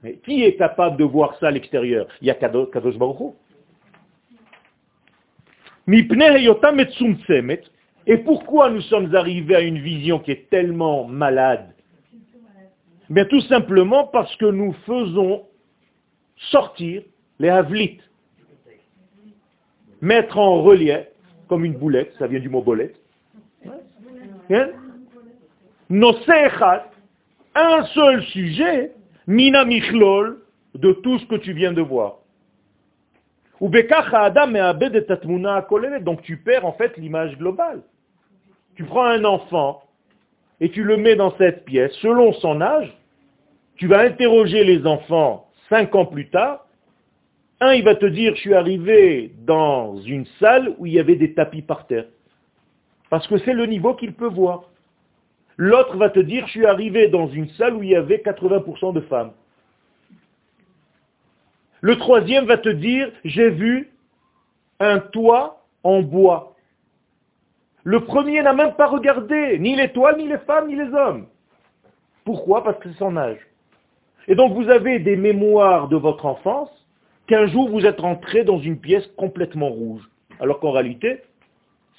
Mais 0.03 0.17
qui 0.25 0.43
est 0.43 0.55
capable 0.55 0.97
de 0.97 1.03
voir 1.03 1.37
ça 1.39 1.47
à 1.47 1.51
l'extérieur? 1.51 2.07
Il 2.21 2.27
y 2.27 2.31
a 2.31 2.35
Kadosh 2.35 2.97
Baruch 2.97 3.33
Et 8.07 8.17
pourquoi 8.17 8.69
nous 8.69 8.81
sommes 8.81 9.13
arrivés 9.15 9.55
à 9.55 9.61
une 9.61 9.79
vision 9.79 10.19
qui 10.19 10.31
est 10.31 10.49
tellement 10.49 11.05
malade? 11.05 11.70
Bien 13.11 13.25
tout 13.25 13.41
simplement 13.41 14.07
parce 14.07 14.33
que 14.37 14.45
nous 14.45 14.71
faisons 14.85 15.43
sortir 16.49 17.03
les 17.39 17.49
havlites, 17.49 18.01
mettre 19.99 20.37
en 20.37 20.61
relief, 20.61 21.07
comme 21.49 21.65
une 21.65 21.73
boulette, 21.73 22.13
ça 22.17 22.27
vient 22.27 22.39
du 22.39 22.47
mot 22.47 22.61
bolette, 22.61 22.95
hein? 24.49 24.69
nos 25.89 26.15
un 27.53 27.83
seul 27.87 28.23
sujet, 28.27 28.93
mina 29.27 29.65
michlol, 29.65 30.39
de 30.75 30.93
tout 30.93 31.19
ce 31.19 31.25
que 31.25 31.35
tu 31.35 31.51
viens 31.51 31.73
de 31.73 31.81
voir. 31.81 32.19
Donc 35.99 36.21
tu 36.21 36.37
perds 36.37 36.65
en 36.65 36.71
fait 36.71 36.95
l'image 36.95 37.37
globale. 37.37 37.81
Tu 38.75 38.85
prends 38.85 39.03
un 39.03 39.25
enfant 39.25 39.83
et 40.61 40.71
tu 40.71 40.85
le 40.85 40.95
mets 40.95 41.17
dans 41.17 41.35
cette 41.37 41.65
pièce, 41.65 41.91
selon 42.01 42.31
son 42.33 42.61
âge, 42.61 42.97
tu 43.81 43.87
vas 43.87 44.01
interroger 44.01 44.63
les 44.63 44.85
enfants 44.85 45.49
cinq 45.67 45.95
ans 45.95 46.05
plus 46.05 46.29
tard. 46.29 46.67
Un, 47.59 47.73
il 47.73 47.83
va 47.83 47.95
te 47.95 48.05
dire, 48.05 48.35
je 48.35 48.41
suis 48.41 48.53
arrivé 48.53 49.33
dans 49.39 49.99
une 50.01 50.27
salle 50.39 50.75
où 50.77 50.85
il 50.85 50.93
y 50.93 50.99
avait 50.99 51.15
des 51.15 51.33
tapis 51.33 51.63
par 51.63 51.87
terre. 51.87 52.05
Parce 53.09 53.27
que 53.27 53.39
c'est 53.39 53.53
le 53.53 53.65
niveau 53.65 53.95
qu'il 53.95 54.13
peut 54.13 54.27
voir. 54.27 54.65
L'autre 55.57 55.97
va 55.97 56.11
te 56.11 56.19
dire, 56.19 56.45
je 56.45 56.51
suis 56.51 56.65
arrivé 56.67 57.07
dans 57.07 57.27
une 57.27 57.49
salle 57.53 57.73
où 57.73 57.81
il 57.81 57.89
y 57.89 57.95
avait 57.95 58.17
80% 58.17 58.93
de 58.93 59.01
femmes. 59.01 59.31
Le 61.81 61.97
troisième 61.97 62.45
va 62.45 62.59
te 62.59 62.69
dire, 62.69 63.11
j'ai 63.25 63.49
vu 63.49 63.89
un 64.79 64.99
toit 64.99 65.65
en 65.81 66.03
bois. 66.03 66.55
Le 67.83 68.01
premier 68.01 68.43
n'a 68.43 68.53
même 68.53 68.75
pas 68.75 68.85
regardé 68.85 69.57
ni 69.57 69.75
les 69.75 69.91
toits, 69.91 70.15
ni 70.15 70.27
les 70.27 70.37
femmes, 70.37 70.67
ni 70.67 70.75
les 70.75 70.93
hommes. 70.93 71.25
Pourquoi? 72.25 72.63
Parce 72.63 72.77
que 72.77 72.91
c'est 72.91 72.99
son 72.99 73.17
âge. 73.17 73.39
Et 74.31 74.35
donc 74.35 74.53
vous 74.53 74.69
avez 74.69 74.99
des 74.99 75.17
mémoires 75.17 75.89
de 75.89 75.97
votre 75.97 76.25
enfance 76.25 76.69
qu'un 77.27 77.47
jour 77.47 77.69
vous 77.69 77.85
êtes 77.85 77.99
rentré 77.99 78.45
dans 78.45 78.59
une 78.59 78.79
pièce 78.79 79.05
complètement 79.17 79.67
rouge. 79.67 80.09
Alors 80.39 80.61
qu'en 80.61 80.71
réalité, 80.71 81.19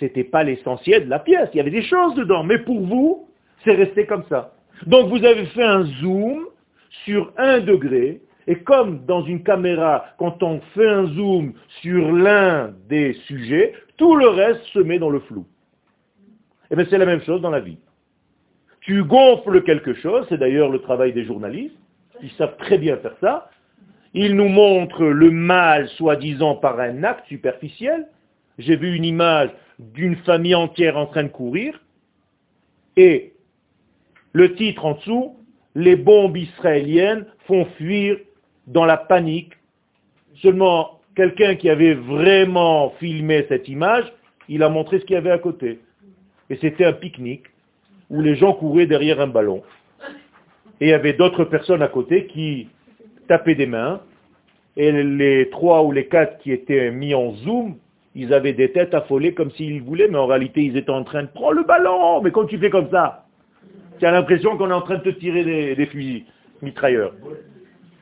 ce 0.01 0.07
n'était 0.07 0.25
pas 0.25 0.43
l'essentiel 0.43 1.05
de 1.05 1.11
la 1.11 1.19
pièce. 1.19 1.51
Il 1.53 1.59
y 1.59 1.61
avait 1.61 1.71
des 1.71 1.83
choses 1.83 2.15
dedans. 2.15 2.43
Mais 2.43 2.59
pour 2.61 2.81
vous, 2.81 3.29
c'est 3.63 3.75
resté 3.75 4.07
comme 4.07 4.25
ça. 4.31 4.55
Donc 4.87 5.11
vous 5.11 5.23
avez 5.27 5.45
fait 5.45 5.63
un 5.63 5.85
zoom 6.01 6.47
sur 7.05 7.35
un 7.37 7.61
degré. 7.61 8.23
Et 8.47 8.57
comme 8.57 9.05
dans 9.05 9.23
une 9.25 9.43
caméra, 9.43 10.07
quand 10.17 10.43
on 10.43 10.61
fait 10.75 10.89
un 10.89 11.09
zoom 11.09 11.53
sur 11.83 12.13
l'un 12.13 12.73
des 12.89 13.13
sujets, 13.27 13.75
tout 13.99 14.17
le 14.17 14.29
reste 14.29 14.63
se 14.73 14.79
met 14.79 14.99
dans 14.99 15.11
le 15.11 15.21
flou. 15.21 15.45
Et 16.63 16.69
eh 16.71 16.77
bien 16.77 16.87
c'est 16.89 16.97
la 16.97 17.05
même 17.05 17.21
chose 17.21 17.43
dans 17.43 17.51
la 17.51 17.61
vie. 17.61 17.77
Tu 18.81 19.05
gonfles 19.05 19.63
quelque 19.65 19.93
chose, 19.93 20.25
c'est 20.31 20.39
d'ailleurs 20.39 20.71
le 20.71 20.79
travail 20.79 21.13
des 21.13 21.25
journalistes, 21.25 21.77
ils 22.23 22.31
savent 22.33 22.57
très 22.57 22.79
bien 22.79 22.97
faire 22.99 23.17
ça. 23.21 23.51
Ils 24.15 24.37
nous 24.37 24.49
montrent 24.49 25.05
le 25.05 25.31
mal, 25.31 25.89
soi-disant, 25.91 26.57
par 26.57 26.79
un 26.81 27.03
acte 27.03 27.27
superficiel. 27.29 28.09
J'ai 28.59 28.77
vu 28.77 28.95
une 28.95 29.05
image 29.05 29.51
d'une 29.79 30.17
famille 30.17 30.55
entière 30.55 30.97
en 30.97 31.07
train 31.07 31.25
de 31.25 31.29
courir. 31.29 31.81
Et 32.97 33.33
le 34.33 34.55
titre 34.55 34.85
en 34.85 34.95
dessous, 34.95 35.37
les 35.75 35.97
bombes 35.97 36.37
israéliennes 36.37 37.27
font 37.47 37.65
fuir 37.77 38.19
dans 38.67 38.85
la 38.85 38.99
panique. 38.99 39.55
Seulement, 40.43 41.01
quelqu'un 41.17 41.55
qui 41.55 41.71
avait 41.71 41.95
vraiment 41.95 42.91
filmé 43.01 43.47
cette 43.49 43.69
image, 43.69 44.13
il 44.49 44.63
a 44.63 44.69
montré 44.69 44.99
ce 44.99 45.05
qu'il 45.05 45.15
y 45.15 45.19
avait 45.19 45.31
à 45.31 45.39
côté. 45.39 45.81
Et 46.51 46.57
c'était 46.57 46.85
un 46.85 46.93
pique-nique 46.93 47.47
où 48.11 48.21
les 48.21 48.37
gens 48.37 48.53
couraient 48.53 48.87
derrière 48.87 49.21
un 49.21 49.27
ballon. 49.27 49.63
Et 50.81 50.87
il 50.87 50.89
y 50.89 50.95
avait 50.95 51.13
d'autres 51.13 51.45
personnes 51.45 51.83
à 51.83 51.89
côté 51.89 52.27
qui 52.27 52.69
tapaient 53.29 53.55
des 53.55 53.67
mains. 53.67 54.01
Et 54.77 54.91
les 54.91 55.51
trois 55.51 55.85
ou 55.85 55.93
les 55.93 56.07
quatre 56.07 56.39
qui 56.39 56.51
étaient 56.51 56.91
mis 56.91 57.15
en 57.15 57.33
zoom, 57.35 57.77
ils 58.15 58.33
avaient 58.35 58.53
des 58.53 58.73
têtes 58.73 58.95
affolées 58.95 59.35
comme 59.35 59.51
s'ils 59.53 59.83
voulaient, 59.83 60.09
mais 60.09 60.19
en 60.19 60.27
réalité, 60.27 60.63
ils 60.63 60.77
étaient 60.77 60.91
en 60.91 61.05
train 61.05 61.23
de 61.23 61.29
prendre 61.29 61.53
le 61.55 61.65
ballon. 61.65 62.21
Mais 62.23 62.31
quand 62.31 62.47
tu 62.47 62.59
fais 62.59 62.71
comme 62.71 62.91
ça, 62.91 63.27
tu 63.99 64.07
as 64.07 64.11
l'impression 64.11 64.57
qu'on 64.57 64.71
est 64.71 64.75
en 64.75 64.83
train 64.83 64.97
de 64.97 65.03
te 65.03 65.09
tirer 65.11 65.45
des, 65.75 65.87
fusils 65.87 66.25
mitrailleurs. 66.61 67.15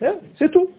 Hein? 0.03 0.14
C'est 0.39 0.51
tout. 0.51 0.71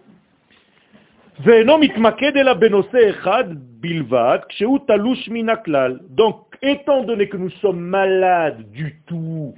Donc, 6.10 6.46
étant 6.62 7.04
donné 7.04 7.30
que 7.30 7.38
nous 7.38 7.50
sommes 7.62 7.80
malades 7.80 8.70
du 8.72 9.02
tout, 9.08 9.56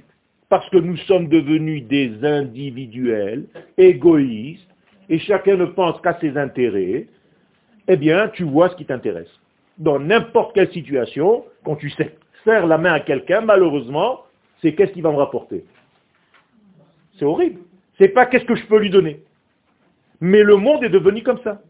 parce 0.48 0.68
que 0.70 0.76
nous 0.76 0.96
sommes 0.98 1.28
devenus 1.28 1.84
des 1.84 2.24
individuels, 2.24 3.46
égoïstes, 3.76 4.68
et 5.08 5.18
chacun 5.18 5.56
ne 5.56 5.66
pense 5.66 6.00
qu'à 6.00 6.18
ses 6.20 6.36
intérêts, 6.36 7.06
eh 7.88 7.96
bien, 7.96 8.28
tu 8.28 8.44
vois 8.44 8.70
ce 8.70 8.76
qui 8.76 8.86
t'intéresse. 8.86 9.30
Dans 9.78 9.98
n'importe 9.98 10.54
quelle 10.54 10.70
situation, 10.72 11.44
quand 11.64 11.76
tu 11.76 11.92
serres 12.44 12.66
la 12.66 12.78
main 12.78 12.92
à 12.92 13.00
quelqu'un, 13.00 13.40
malheureusement, 13.40 14.20
c'est 14.62 14.74
qu'est-ce 14.74 14.92
qu'il 14.92 15.02
va 15.02 15.10
me 15.10 15.16
rapporter. 15.16 15.64
C'est 17.18 17.24
horrible. 17.24 17.60
C'est 17.98 18.08
pas 18.08 18.26
qu'est-ce 18.26 18.44
que 18.44 18.54
je 18.54 18.66
peux 18.66 18.78
lui 18.78 18.90
donner. 18.90 19.20
Mais 20.20 20.42
le 20.42 20.56
monde 20.56 20.84
est 20.84 20.88
devenu 20.88 21.22
comme 21.22 21.40
ça. 21.42 21.60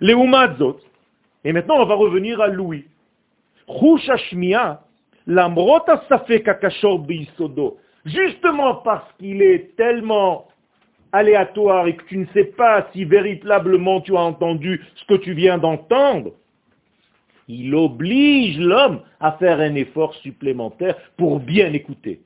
Les 0.00 0.12
Umadzot. 0.12 0.78
Et 1.44 1.52
maintenant, 1.52 1.76
on 1.80 1.86
va 1.86 1.94
revenir 1.94 2.40
à 2.40 2.48
Louis. 2.48 2.84
Justement 8.08 8.76
parce 8.76 9.10
qu'il 9.18 9.42
est 9.42 9.76
tellement 9.76 10.48
aléatoire 11.12 11.86
et 11.86 11.96
que 11.96 12.04
tu 12.04 12.18
ne 12.18 12.26
sais 12.34 12.44
pas 12.44 12.88
si 12.92 13.04
véritablement 13.04 14.00
tu 14.00 14.16
as 14.16 14.20
entendu 14.20 14.84
ce 14.94 15.04
que 15.06 15.14
tu 15.14 15.32
viens 15.32 15.58
d'entendre, 15.58 16.32
il 17.48 17.74
oblige 17.74 18.58
l'homme 18.58 19.00
à 19.20 19.32
faire 19.32 19.60
un 19.60 19.74
effort 19.74 20.14
supplémentaire 20.16 20.96
pour 21.16 21.40
bien 21.40 21.72
écouter. 21.72 22.20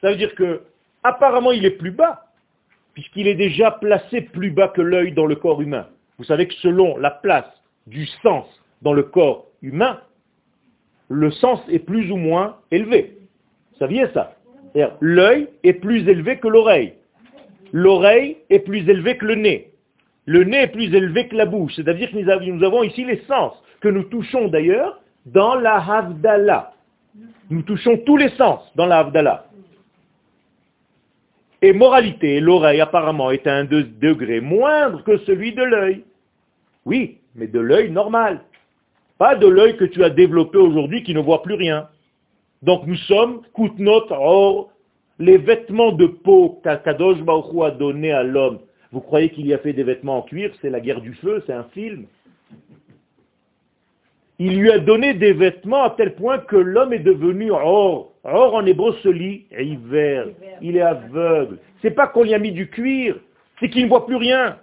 Ça 0.00 0.10
veut 0.10 0.16
dire 0.16 0.34
que, 0.34 0.62
apparemment, 1.02 1.52
il 1.52 1.66
est 1.66 1.76
plus 1.76 1.90
bas, 1.90 2.24
puisqu'il 2.94 3.26
est 3.26 3.34
déjà 3.34 3.72
placé 3.72 4.22
plus 4.22 4.50
bas 4.50 4.68
que 4.68 4.80
l'œil 4.80 5.12
dans 5.12 5.26
le 5.26 5.36
corps 5.36 5.60
humain. 5.60 5.88
Vous 6.16 6.24
savez 6.24 6.46
que 6.46 6.54
selon 6.54 6.96
la 6.96 7.10
place 7.10 7.59
du 7.86 8.06
sens 8.22 8.46
dans 8.82 8.92
le 8.92 9.02
corps 9.02 9.46
humain, 9.62 10.00
le 11.08 11.30
sens 11.30 11.60
est 11.68 11.80
plus 11.80 12.10
ou 12.10 12.16
moins 12.16 12.56
élevé. 12.70 13.18
Vous 13.72 13.78
saviez 13.78 14.06
ça? 14.14 14.36
L'œil 15.00 15.48
est 15.64 15.72
plus 15.74 16.08
élevé 16.08 16.38
que 16.38 16.48
l'oreille. 16.48 16.94
L'oreille 17.72 18.36
est 18.48 18.60
plus 18.60 18.88
élevée 18.88 19.16
que 19.16 19.26
le 19.26 19.34
nez. 19.34 19.70
Le 20.26 20.44
nez 20.44 20.62
est 20.62 20.68
plus 20.68 20.94
élevé 20.94 21.28
que 21.28 21.36
la 21.36 21.46
bouche. 21.46 21.74
C'est-à-dire 21.74 22.10
que 22.10 22.16
nous 22.16 22.64
avons 22.64 22.82
ici 22.84 23.04
les 23.04 23.20
sens, 23.26 23.52
que 23.80 23.88
nous 23.88 24.04
touchons 24.04 24.48
d'ailleurs 24.48 25.00
dans 25.26 25.56
la 25.56 25.76
Havdalah. 25.76 26.72
Nous 27.50 27.62
touchons 27.62 27.98
tous 28.06 28.16
les 28.16 28.30
sens 28.30 28.60
dans 28.76 28.86
la 28.86 28.98
Havdalah. 29.00 29.46
Et 31.62 31.72
moralité, 31.72 32.40
l'oreille 32.40 32.80
apparemment 32.80 33.30
est 33.30 33.46
à 33.46 33.54
un 33.54 33.64
degré 33.64 34.40
moindre 34.40 35.02
que 35.04 35.18
celui 35.18 35.52
de 35.52 35.62
l'œil. 35.62 36.04
Oui, 36.86 37.18
mais 37.34 37.46
de 37.46 37.60
l'œil 37.60 37.90
normal. 37.90 38.40
Pas 39.18 39.34
de 39.36 39.46
l'œil 39.46 39.76
que 39.76 39.84
tu 39.84 40.02
as 40.02 40.10
développé 40.10 40.58
aujourd'hui 40.58 41.02
qui 41.02 41.14
ne 41.14 41.20
voit 41.20 41.42
plus 41.42 41.54
rien. 41.54 41.88
Donc 42.62 42.86
nous 42.86 42.96
sommes 42.96 43.42
notre 43.78 44.12
or, 44.12 44.70
les 45.18 45.38
vêtements 45.38 45.92
de 45.92 46.06
peau 46.06 46.60
qu'Akadosh 46.64 47.20
Baruch 47.22 47.62
a 47.62 47.70
donné 47.70 48.12
à 48.12 48.22
l'homme. 48.22 48.60
Vous 48.92 49.00
croyez 49.00 49.30
qu'il 49.30 49.46
y 49.46 49.54
a 49.54 49.58
fait 49.58 49.72
des 49.72 49.84
vêtements 49.84 50.18
en 50.18 50.22
cuir 50.22 50.50
C'est 50.60 50.70
la 50.70 50.80
guerre 50.80 51.00
du 51.00 51.14
feu, 51.14 51.42
c'est 51.46 51.52
un 51.52 51.64
film. 51.64 52.06
Il 54.38 54.58
lui 54.58 54.70
a 54.70 54.78
donné 54.78 55.12
des 55.12 55.34
vêtements 55.34 55.84
à 55.84 55.90
tel 55.90 56.14
point 56.14 56.38
que 56.38 56.56
l'homme 56.56 56.94
est 56.94 57.00
devenu 57.00 57.50
or. 57.50 58.12
Or 58.24 58.54
en 58.54 58.64
hébreu 58.64 58.94
se 59.02 59.08
lit 59.08 59.46
hiver. 59.58 60.28
Il 60.62 60.76
est 60.76 60.82
aveugle. 60.82 61.58
C'est 61.82 61.90
pas 61.90 62.06
qu'on 62.06 62.24
lui 62.24 62.34
a 62.34 62.38
mis 62.38 62.52
du 62.52 62.68
cuir, 62.68 63.16
c'est 63.58 63.68
qu'il 63.68 63.84
ne 63.84 63.88
voit 63.88 64.06
plus 64.06 64.16
rien. 64.16 64.58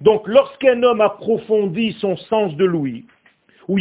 Donc 0.00 0.26
lorsqu'un 0.26 0.82
homme 0.82 1.00
approfondit 1.00 1.92
son 2.00 2.16
sens 2.16 2.56
de 2.56 2.64
l'ouïe, 2.64 3.04
au 3.68 3.76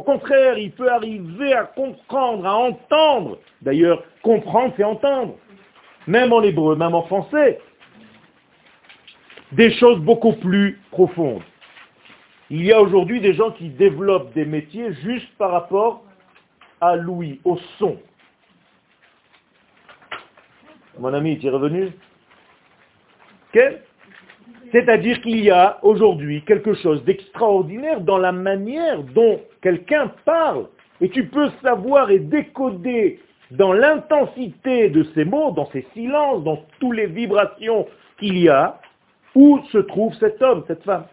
contraire, 0.00 0.58
il 0.58 0.72
peut 0.72 0.90
arriver 0.90 1.52
à 1.52 1.62
comprendre, 1.64 2.46
à 2.46 2.56
entendre. 2.56 3.38
D'ailleurs, 3.62 4.02
comprendre, 4.22 4.74
c'est 4.76 4.82
entendre. 4.82 5.36
Même 6.08 6.32
en 6.32 6.42
hébreu, 6.42 6.74
même 6.74 6.94
en 6.94 7.02
français. 7.02 7.60
Des 9.52 9.72
choses 9.74 10.00
beaucoup 10.00 10.32
plus 10.32 10.80
profondes. 10.90 11.42
Il 12.50 12.64
y 12.64 12.72
a 12.72 12.80
aujourd'hui 12.80 13.20
des 13.20 13.34
gens 13.34 13.52
qui 13.52 13.68
développent 13.68 14.34
des 14.34 14.44
métiers 14.44 14.92
juste 15.04 15.28
par 15.38 15.52
rapport 15.52 16.02
à 16.80 16.96
l'ouïe, 16.96 17.40
au 17.44 17.58
son. 17.78 17.96
Mon 20.98 21.12
ami, 21.12 21.38
tu 21.38 21.46
es 21.46 21.50
revenu 21.50 21.92
C'est-à-dire 24.72 25.20
qu'il 25.20 25.40
y 25.40 25.50
a 25.50 25.78
aujourd'hui 25.82 26.42
quelque 26.42 26.74
chose 26.74 27.04
d'extraordinaire 27.04 28.00
dans 28.00 28.18
la 28.18 28.32
manière 28.32 29.02
dont 29.02 29.40
quelqu'un 29.60 30.12
parle. 30.24 30.68
Et 31.00 31.10
tu 31.10 31.26
peux 31.26 31.50
savoir 31.62 32.10
et 32.10 32.18
décoder 32.18 33.20
dans 33.50 33.72
l'intensité 33.74 34.88
de 34.88 35.04
ces 35.14 35.24
mots, 35.24 35.50
dans 35.52 35.70
ces 35.70 35.86
silences, 35.92 36.42
dans 36.44 36.64
toutes 36.80 36.96
les 36.96 37.06
vibrations 37.06 37.86
qu'il 38.18 38.38
y 38.38 38.48
a, 38.48 38.80
où 39.34 39.60
se 39.70 39.78
trouve 39.78 40.14
cet 40.14 40.40
homme, 40.40 40.64
cette 40.66 40.82
femme. 40.82 41.04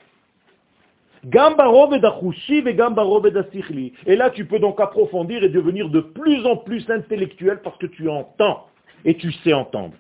Et 4.06 4.16
là, 4.16 4.30
tu 4.30 4.46
peux 4.46 4.60
donc 4.60 4.80
approfondir 4.80 5.44
et 5.44 5.50
devenir 5.50 5.90
de 5.90 6.00
plus 6.00 6.46
en 6.46 6.58
plus 6.58 6.90
intellectuel 6.90 7.60
parce 7.64 7.78
que 7.78 7.88
tu 7.88 8.10
entends 8.10 8.68
et 9.06 9.16
tu 9.16 9.32
sais 9.44 9.54
entendre. 9.54 9.94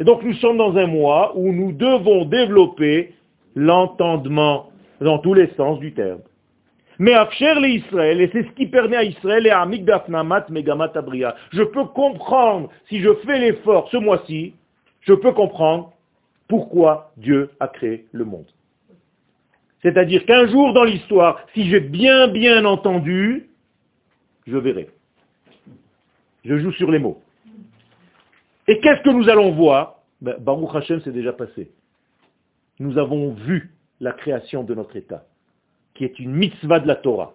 Et 0.00 0.04
donc 0.04 0.22
nous 0.22 0.34
sommes 0.34 0.56
dans 0.56 0.76
un 0.76 0.86
mois 0.86 1.32
où 1.36 1.52
nous 1.52 1.72
devons 1.72 2.24
développer 2.24 3.14
l'entendement 3.54 4.70
dans 5.00 5.18
tous 5.18 5.34
les 5.34 5.48
sens 5.56 5.78
du 5.78 5.92
terme. 5.92 6.20
Mais 6.98 7.14
les 7.60 7.68
Israël, 7.68 8.20
et 8.20 8.28
c'est 8.32 8.42
ce 8.42 8.50
qui 8.52 8.66
permet 8.66 8.96
à 8.96 9.04
Israël 9.04 9.46
et 9.46 9.50
à 9.50 9.60
Amik 9.60 9.84
Megamat 10.50 10.90
Abria. 10.96 11.36
Je 11.52 11.62
peux 11.62 11.84
comprendre, 11.84 12.70
si 12.88 13.00
je 13.00 13.14
fais 13.24 13.38
l'effort 13.38 13.88
ce 13.92 13.96
mois-ci, 13.96 14.54
je 15.02 15.14
peux 15.14 15.32
comprendre 15.32 15.92
pourquoi 16.48 17.12
Dieu 17.16 17.50
a 17.60 17.68
créé 17.68 18.06
le 18.12 18.24
monde. 18.24 18.46
C'est-à-dire 19.82 20.26
qu'un 20.26 20.48
jour 20.48 20.72
dans 20.72 20.82
l'histoire, 20.82 21.40
si 21.54 21.68
j'ai 21.68 21.80
bien 21.80 22.26
bien 22.26 22.64
entendu, 22.64 23.48
je 24.46 24.56
verrai. 24.56 24.88
Je 26.44 26.58
joue 26.58 26.72
sur 26.72 26.90
les 26.90 26.98
mots. 26.98 27.20
Et 28.66 28.80
qu'est-ce 28.80 29.02
que 29.02 29.10
nous 29.10 29.28
allons 29.28 29.52
voir? 29.52 30.02
Ben, 30.20 30.36
Baruch 30.38 30.74
Hashem 30.74 31.00
s'est 31.00 31.12
déjà 31.12 31.32
passé. 31.32 31.70
Nous 32.78 32.98
avons 32.98 33.32
vu 33.32 33.72
la 34.00 34.12
création 34.12 34.62
de 34.62 34.74
notre 34.74 34.96
État, 34.96 35.24
qui 35.94 36.04
est 36.04 36.18
une 36.18 36.32
mitzvah 36.32 36.80
de 36.80 36.86
la 36.86 36.96
Torah. 36.96 37.34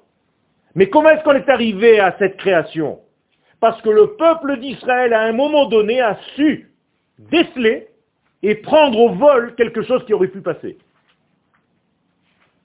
Mais 0.75 0.89
comment 0.89 1.09
est-ce 1.09 1.23
qu'on 1.23 1.33
est 1.33 1.49
arrivé 1.49 1.99
à 1.99 2.15
cette 2.17 2.37
création? 2.37 2.99
Parce 3.59 3.81
que 3.81 3.89
le 3.89 4.15
peuple 4.15 4.59
d'Israël, 4.59 5.13
à 5.13 5.21
un 5.21 5.33
moment 5.33 5.67
donné, 5.67 6.01
a 6.01 6.17
su 6.35 6.71
déceler 7.17 7.87
et 8.41 8.55
prendre 8.55 8.99
au 8.99 9.13
vol 9.13 9.55
quelque 9.55 9.83
chose 9.83 10.05
qui 10.05 10.13
aurait 10.13 10.27
pu 10.27 10.41
passer. 10.41 10.77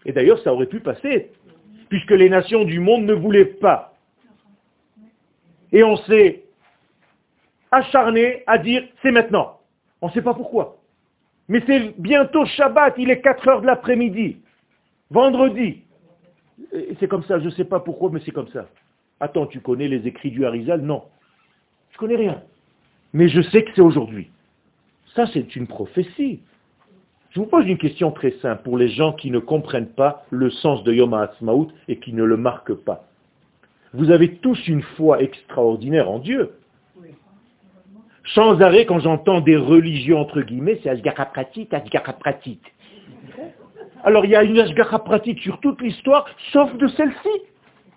Et 0.05 0.13
d'ailleurs, 0.13 0.41
ça 0.43 0.53
aurait 0.53 0.67
pu 0.67 0.81
passer, 0.81 1.31
puisque 1.89 2.11
les 2.11 2.29
nations 2.29 2.65
du 2.65 2.81
monde 2.81 3.05
ne 3.05 3.15
voulaient 3.15 3.45
pas 3.45 3.95
et 5.73 5.85
on 5.85 5.97
s'est 5.97 6.45
acharné 7.71 8.43
à 8.47 8.59
dire 8.59 8.85
c'est 9.03 9.11
maintenant. 9.11 9.61
On 10.01 10.09
ne 10.09 10.13
sait 10.13 10.23
pas 10.23 10.35
pourquoi. 10.35 10.77
Mais 11.49 11.63
c'est 11.67 11.95
bientôt 11.99 12.45
Shabbat, 12.45 12.95
il 12.99 13.11
est 13.11 13.21
4 13.21 13.49
heures 13.49 13.61
de 13.63 13.67
l'après-midi. 13.67 14.37
Vendredi. 15.11 15.83
C'est 17.01 17.09
comme 17.09 17.25
ça, 17.25 17.39
je 17.39 17.47
ne 17.47 17.51
sais 17.51 17.65
pas 17.65 17.81
pourquoi, 17.81 18.11
mais 18.13 18.21
c'est 18.25 18.33
comme 18.33 18.49
ça. 18.49 18.67
Attends, 19.21 19.47
tu 19.47 19.61
connais 19.61 19.89
les 19.89 20.07
écrits 20.07 20.31
du 20.31 20.45
Harizal? 20.45 20.83
Non. 20.83 21.05
Je 21.93 21.99
connais 21.99 22.17
rien. 22.17 22.43
Mais 23.13 23.29
je 23.29 23.41
sais 23.41 23.65
que 23.65 23.71
c'est 23.75 23.81
aujourd'hui. 23.81 24.31
Ça, 25.15 25.27
c'est 25.33 25.57
une 25.57 25.67
prophétie. 25.67 26.41
Je 27.31 27.41
vous 27.41 27.47
pose 27.47 27.67
une 27.67 27.79
question 27.79 28.11
très 28.11 28.33
simple 28.43 28.63
pour 28.63 28.77
les 28.77 28.89
gens 28.89 29.13
qui 29.13 29.31
ne 29.31 29.39
comprennent 29.39 29.89
pas 29.89 30.25
le 30.31 30.51
sens 30.51 30.85
de 30.85 30.93
Yom 30.93 31.15
HaAtzmaut 31.15 31.69
et 31.89 31.99
qui 31.99 32.13
ne 32.13 32.23
le 32.25 32.37
marquent 32.37 32.75
pas. 32.75 33.08
Vous 33.95 34.11
avez 34.11 34.37
tous 34.37 34.67
une 34.69 34.83
foi 34.83 35.23
extraordinaire 35.23 36.11
en 36.11 36.19
Dieu. 36.19 36.51
Sans 38.35 38.61
arrêt, 38.61 38.85
quand 38.85 39.01
j'entends 39.01 39.41
des 39.41 39.57
religions, 39.57 40.21
entre 40.21 40.43
guillemets, 40.43 40.79
c'est 40.83 40.91
Asgara 40.91 41.27
pratique, 41.27 41.73
Asgara 41.73 42.13
pratique. 42.13 42.75
Alors 44.05 44.25
il 44.25 44.31
y 44.31 44.37
a 44.37 44.43
une 44.43 44.59
Asgara 44.59 45.03
pratique 45.03 45.41
sur 45.41 45.59
toute 45.61 45.81
l'histoire, 45.81 46.27
sauf 46.53 46.75
de 46.77 46.87
celle-ci. 46.89 47.43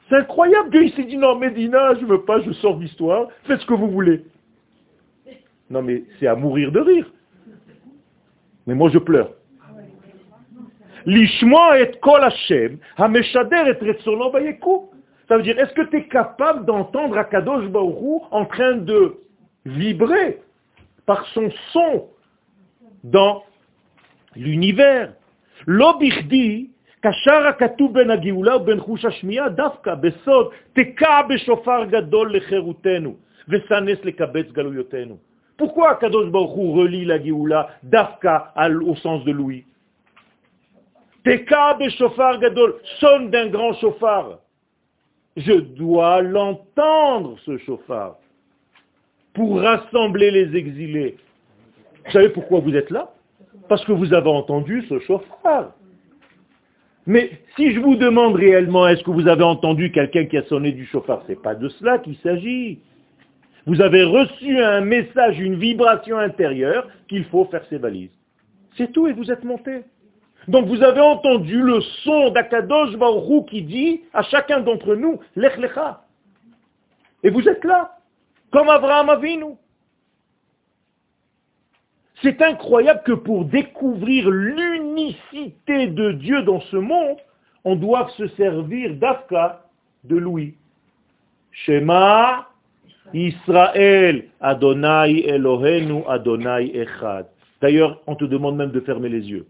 C'est 0.09 0.15
incroyable. 0.15 0.69
Dieu 0.69 0.89
s'est 0.89 1.03
dit, 1.03 1.17
non, 1.17 1.37
Médina, 1.37 1.95
je 1.95 2.01
ne 2.01 2.05
veux 2.05 2.21
pas, 2.23 2.41
je 2.41 2.51
sors 2.53 2.77
d'histoire, 2.77 3.27
faites 3.43 3.59
ce 3.59 3.65
que 3.65 3.73
vous 3.73 3.89
voulez. 3.89 4.23
Non, 5.69 5.81
mais 5.81 6.03
c'est 6.19 6.27
à 6.27 6.35
mourir 6.35 6.71
de 6.71 6.79
rire. 6.79 7.11
Mais 8.67 8.75
moi, 8.75 8.89
je 8.89 8.99
pleure. 8.99 9.31
L'ishma 11.05 11.79
et 11.79 11.91
kol 12.01 12.23
Hashem, 12.23 12.77
hameshader 12.97 13.63
et 13.67 13.85
retzono 13.85 14.31
Ça 15.30 15.36
veut 15.36 15.42
dire, 15.42 15.58
est-ce 15.58 15.74
que 15.74 15.82
tu 15.82 15.96
es 15.96 16.04
capable 16.04 16.64
d'entendre 16.66 17.18
Akadosh 17.18 17.66
Baruch 17.68 18.22
en 18.30 18.44
train 18.44 18.76
de 18.76 19.16
vibrer 19.64 20.40
par 21.04 21.26
son 21.34 21.50
son 21.72 22.08
dans 23.02 23.44
l'univers 24.36 25.12
L'obichdi, 25.66 26.70
קשר 27.00 27.46
הכתוב 27.48 27.94
בין 27.94 28.10
הגאולה 28.10 28.56
ובין 28.56 28.80
חוש 28.80 29.04
השמיעה 29.04 29.48
דווקא 29.48 29.94
בסוד 29.94 30.50
תקע 30.72 31.22
בשופר 31.28 31.84
גדול 31.84 32.36
לחירותנו 32.36 33.14
וסנס 33.48 33.98
לקבץ 34.04 34.52
גלויותינו. 34.52 35.16
Pourquoi 35.58 35.94
Kadosh 35.94 36.30
Baruch 36.30 36.54
Hu 36.56 36.72
relie 36.80 37.04
la 37.06 37.18
Géoula 37.22 37.68
d'Afka 37.82 38.52
au 38.86 38.94
sens 38.96 39.24
de 39.24 39.32
Louis 39.32 39.64
Teka 41.24 41.78
Shofar 41.98 42.38
Gadol, 42.38 42.76
sonne 43.00 43.30
d'un 43.30 43.48
grand 43.48 43.72
chauffard. 43.74 44.38
Je 45.37 45.53
dois 45.53 46.21
l'entendre, 46.21 47.37
ce 47.45 47.57
chauffard, 47.59 48.17
pour 49.33 49.59
rassembler 49.61 50.31
les 50.31 50.55
exilés. 50.57 51.17
Vous 52.05 52.11
savez 52.11 52.29
pourquoi 52.29 52.59
vous 52.59 52.75
êtes 52.75 52.89
là? 52.89 53.13
Parce 53.69 53.85
que 53.85 53.91
vous 53.91 54.13
avez 54.13 54.29
entendu 54.29 54.83
ce 54.89 54.99
chauffard. 54.99 55.73
Mais 57.07 57.31
si 57.55 57.71
je 57.71 57.79
vous 57.79 57.95
demande 57.95 58.35
réellement, 58.35 58.87
est-ce 58.87 59.03
que 59.03 59.11
vous 59.11 59.27
avez 59.27 59.43
entendu 59.43 59.91
quelqu'un 59.91 60.25
qui 60.25 60.37
a 60.37 60.43
sonné 60.43 60.71
du 60.71 60.85
chauffard? 60.85 61.23
Ce 61.25 61.29
n'est 61.29 61.37
pas 61.37 61.55
de 61.55 61.69
cela 61.69 61.97
qu'il 61.97 62.17
s'agit. 62.17 62.79
Vous 63.65 63.81
avez 63.81 64.03
reçu 64.03 64.59
un 64.59 64.81
message, 64.81 65.39
une 65.39 65.55
vibration 65.55 66.17
intérieure 66.17 66.87
qu'il 67.07 67.25
faut 67.25 67.45
faire 67.45 67.65
ses 67.69 67.77
valises. 67.77 68.11
C'est 68.77 68.91
tout 68.91 69.07
et 69.07 69.13
vous 69.13 69.31
êtes 69.31 69.43
monté. 69.43 69.81
Donc 70.47 70.67
vous 70.67 70.81
avez 70.83 71.01
entendu 71.01 71.61
le 71.61 71.81
son 72.03 72.31
d'Akadosh 72.31 72.95
Baruch 72.97 73.47
qui 73.49 73.61
dit 73.61 74.01
à 74.13 74.23
chacun 74.23 74.61
d'entre 74.61 74.95
nous, 74.95 75.19
Lech 75.35 75.57
Lecha. 75.57 76.03
Et 77.23 77.29
vous 77.29 77.47
êtes 77.47 77.63
là, 77.63 77.97
comme 78.51 78.69
Abraham 78.69 79.09
Avinu. 79.09 79.55
C'est 82.23 82.41
incroyable 82.41 83.01
que 83.03 83.13
pour 83.13 83.45
découvrir 83.45 84.29
l'unicité 84.29 85.87
de 85.87 86.11
Dieu 86.13 86.43
dans 86.43 86.61
ce 86.61 86.77
monde, 86.77 87.17
on 87.63 87.75
doit 87.75 88.09
se 88.17 88.27
servir 88.29 88.95
d'Afka 88.95 89.63
de 90.03 90.17
Louis. 90.17 90.55
Shema 91.51 92.47
Israël, 93.13 94.25
Adonai 94.39 95.27
Elohenu, 95.27 96.03
Adonai 96.07 96.71
Echad. 96.75 97.27
D'ailleurs, 97.61 98.01
on 98.07 98.15
te 98.15 98.25
demande 98.25 98.55
même 98.55 98.71
de 98.71 98.79
fermer 98.79 99.09
les 99.09 99.29
yeux. 99.29 99.45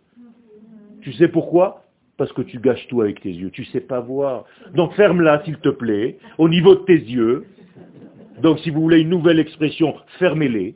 Tu 1.02 1.14
sais 1.14 1.28
pourquoi? 1.28 1.84
Parce 2.18 2.32
que 2.34 2.42
tu 2.42 2.60
gâches 2.60 2.88
tout 2.88 3.02
avec 3.02 3.22
tes 3.22 3.32
yeux. 3.32 3.50
Tu 3.52 3.66
sais 3.66 3.82
pas 3.82 4.00
voir. 4.00 4.46
Donc 4.74 4.94
ferme-la, 4.94 5.44
s'il 5.44 5.58
te 5.58 5.70
plaît, 5.70 6.18
au 6.38 6.50
niveau 6.50 6.76
de 6.76 6.84
tes 6.86 6.98
yeux. 6.98 7.46
Donc 8.42 8.60
si 8.60 8.70
vous 8.70 8.82
voulez 8.82 9.02
une 9.02 9.10
nouvelle 9.10 9.40
expression, 9.40 9.96
fermez-les. 10.20 10.76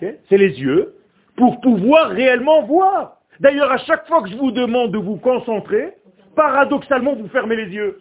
C'est 0.00 0.38
les 0.38 0.58
yeux 0.60 0.94
pour 1.36 1.60
pouvoir 1.60 2.08
réellement 2.08 2.62
voir. 2.62 3.18
D'ailleurs, 3.38 3.70
à 3.70 3.78
chaque 3.78 4.06
fois 4.06 4.22
que 4.22 4.30
je 4.30 4.36
vous 4.36 4.50
demande 4.50 4.92
de 4.92 4.98
vous 4.98 5.16
concentrer, 5.16 5.94
paradoxalement, 6.34 7.14
vous 7.14 7.28
fermez 7.28 7.56
les 7.56 7.72
yeux. 7.72 8.00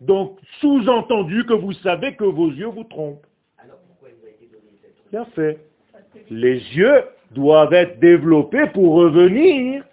Donc, 0.00 0.38
sous-entendu 0.60 1.44
que 1.44 1.54
vous 1.54 1.72
savez 1.72 2.14
que 2.14 2.24
vos 2.24 2.50
yeux 2.50 2.66
vous 2.66 2.84
trompent. 2.84 3.26
Bien 5.10 5.24
fait. 5.34 5.58
Les 6.30 6.58
yeux 6.76 7.04
doivent 7.32 7.72
être 7.72 8.00
développés 8.00 8.66
pour 8.74 8.94
revenir 8.94 9.84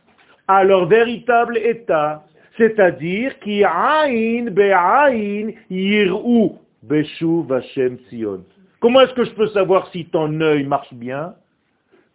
à 0.47 0.63
leur 0.63 0.85
véritable 0.85 1.57
état. 1.57 2.23
C'est-à-dire 2.57 3.37
qui 3.39 3.61
be'ain 3.61 5.51
yir'u 5.69 6.51
beshuv 6.83 7.51
Hashem 7.51 7.97
Sion. 8.09 8.43
Comment 8.79 9.01
est-ce 9.01 9.13
que 9.13 9.25
je 9.25 9.31
peux 9.31 9.47
savoir 9.47 9.89
si 9.91 10.05
ton 10.05 10.39
œil 10.41 10.63
marche 10.63 10.93
bien 10.93 11.35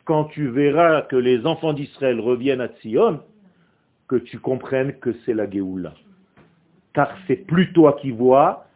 Quand 0.04 0.24
tu 0.24 0.48
verras 0.48 1.02
que 1.02 1.16
les 1.16 1.44
enfants 1.44 1.72
d'Israël 1.72 2.20
reviennent 2.20 2.60
à 2.60 2.68
Sion, 2.80 3.20
que 4.08 4.16
tu 4.16 4.38
comprennes 4.38 4.94
que 4.94 5.14
c'est 5.24 5.34
la 5.34 5.48
Géoula 5.50 5.92
car 6.92 7.12
c'est 7.26 7.46
plus 7.46 7.72
toi 7.72 7.96
qui 8.00 8.10
vois, 8.10 8.66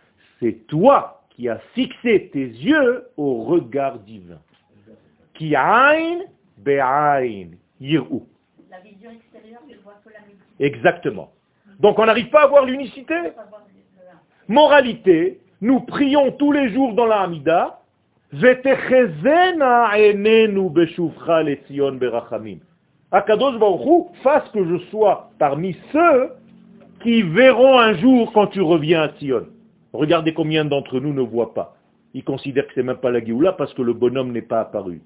c'est 0.40 0.66
toi 0.66 1.22
qui 1.30 1.48
as 1.48 1.58
fixé 1.74 2.30
tes 2.32 2.46
yeux 2.46 3.04
au 3.16 3.44
regard 3.44 3.98
divin. 4.00 4.38
Qui 5.34 5.56
aïn, 5.56 6.20
be'aïn, 6.58 7.50
yir'u. 7.80 8.22
La 8.70 8.80
vision 8.80 9.10
extérieure 9.10 9.62
ne 9.68 9.76
voit 9.82 10.00
que 10.04 10.10
la 10.10 10.20
Exactement. 10.64 11.30
Donc 11.80 11.98
on 11.98 12.06
n'arrive 12.06 12.30
pas 12.30 12.44
à 12.44 12.46
voir 12.46 12.64
l'unicité? 12.64 13.14
Moralité, 14.48 15.40
nous 15.60 15.80
prions 15.80 16.32
tous 16.32 16.52
les 16.52 16.72
jours 16.72 16.94
dans 16.94 17.06
la 17.06 17.22
Hamida, 17.22 17.80
Akadosh 23.12 23.58
Baruch 23.58 24.06
fasse 24.22 24.48
que 24.50 24.64
je 24.64 24.78
sois 24.90 25.30
parmi 25.38 25.76
ceux 25.92 26.30
qui 27.02 27.22
verront 27.22 27.78
un 27.78 27.94
jour 27.94 28.32
quand 28.32 28.48
tu 28.48 28.60
reviens 28.60 29.02
à 29.02 29.12
Sion. 29.18 29.46
Regardez 29.92 30.34
combien 30.34 30.64
d'entre 30.64 30.98
nous 30.98 31.12
ne 31.12 31.22
voient 31.22 31.54
pas. 31.54 31.76
Ils 32.14 32.24
considèrent 32.24 32.66
que 32.66 32.72
c'est 32.74 32.82
même 32.82 32.96
pas 32.96 33.12
la 33.12 33.24
Géoula 33.24 33.52
parce 33.52 33.72
que 33.74 33.82
le 33.82 33.92
bonhomme 33.92 34.32
n'est 34.32 34.42
pas 34.42 34.60
apparu. 34.62 35.00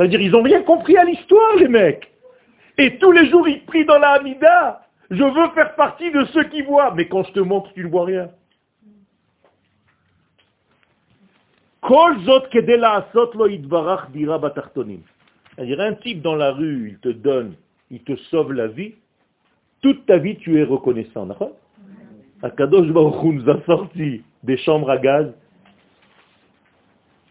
C'est-à-dire, 0.00 0.22
ils 0.22 0.30
n'ont 0.30 0.42
rien 0.42 0.62
compris 0.62 0.96
à 0.96 1.04
l'histoire, 1.04 1.56
les 1.56 1.68
mecs. 1.68 2.10
Et 2.78 2.96
tous 2.96 3.12
les 3.12 3.28
jours, 3.28 3.46
ils 3.46 3.62
prient 3.66 3.84
dans 3.84 3.98
la 3.98 4.12
Hamida. 4.12 4.80
Je 5.10 5.22
veux 5.22 5.50
faire 5.54 5.74
partie 5.74 6.10
de 6.10 6.24
ceux 6.32 6.44
qui 6.44 6.62
voient. 6.62 6.94
Mais 6.96 7.06
quand 7.06 7.22
je 7.24 7.32
te 7.32 7.40
montre, 7.40 7.70
tu 7.74 7.84
ne 7.84 7.90
vois 7.90 8.06
rien. 8.06 8.30
C'est-à-dire, 15.54 15.80
un 15.80 15.92
type 15.92 16.22
dans 16.22 16.36
la 16.36 16.52
rue, 16.52 16.92
il 16.92 16.98
te 17.00 17.10
donne, 17.10 17.52
il 17.90 18.02
te 18.02 18.16
sauve 18.30 18.54
la 18.54 18.68
vie, 18.68 18.94
toute 19.82 20.06
ta 20.06 20.16
vie, 20.16 20.36
tu 20.36 20.58
es 20.58 20.64
reconnaissant. 20.64 21.28
Akadosh 22.42 22.88
Baruch 22.88 23.22
nous 23.22 23.50
a 23.50 23.60
sorti 23.66 24.22
des 24.44 24.56
chambres 24.56 24.88
à 24.88 24.96
gaz. 24.96 25.30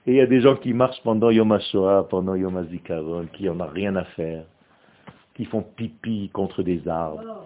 Et 0.09 0.13
il 0.13 0.15
y 0.15 0.21
a 0.21 0.25
des 0.25 0.41
gens 0.41 0.55
qui 0.55 0.73
marchent 0.73 1.03
pendant 1.03 1.29
Yom 1.29 1.51
HaShoah, 1.51 2.07
pendant 2.09 2.33
Yom 2.33 2.57
HaZikaron, 2.57 3.27
qui 3.31 3.43
n'en 3.43 3.59
ont 3.59 3.67
rien 3.67 3.95
à 3.95 4.05
faire, 4.05 4.43
qui 5.35 5.45
font 5.45 5.61
pipi 5.61 6.31
contre 6.33 6.63
des 6.63 6.87
arbres. 6.87 7.45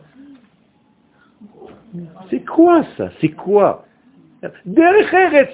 C'est 2.29 2.45
quoi 2.45 2.85
ça? 2.95 3.09
C'est 3.19 3.31
quoi? 3.31 3.83
Derrière 4.65 5.49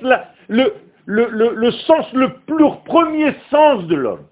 le, 0.49 0.72
le, 1.07 1.30
le, 1.32 1.55
le 1.55 1.72
sens, 1.72 2.14
le 2.14 2.32
plus 2.45 2.64
premier 2.86 3.34
sens 3.49 3.88
de 3.88 3.95
l'homme. 3.95 4.28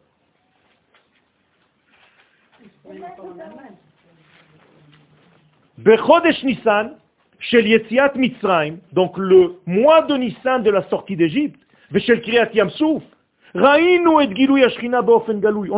Donc 8.93 9.17
le 9.17 9.55
mois 9.65 10.03
de 10.03 10.15
Nissan 10.15 10.61
de 10.61 10.69
la 10.69 10.84
sortie 10.89 11.15
d'Égypte, 11.15 11.59
on 11.93 11.99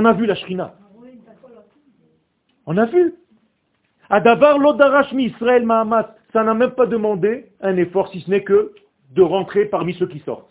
a 0.05 0.13
vu 0.13 0.25
la 0.25 0.35
Shrina. 0.35 0.75
On 2.65 2.77
a 2.77 2.85
vu. 2.85 3.13
Ça 6.31 6.43
n'a 6.43 6.53
même 6.53 6.71
pas 6.71 6.85
demandé 6.85 7.47
un 7.61 7.77
effort, 7.77 8.09
si 8.09 8.21
ce 8.21 8.29
n'est 8.29 8.43
que 8.43 8.73
de 9.11 9.21
rentrer 9.21 9.65
parmi 9.65 9.93
ceux 9.95 10.07
qui 10.07 10.19
sortent. 10.19 10.49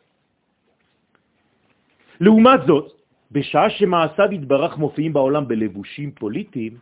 Le 2.18 2.30
Umazot, 2.30 2.88
Beshah 3.30 3.68
Shemaasab 3.70 4.32
Itbarach 4.32 4.76
Mofeim 4.76 5.10
Baolam 5.10 5.46
Belevushim 5.46 6.10
Politim, 6.10 6.78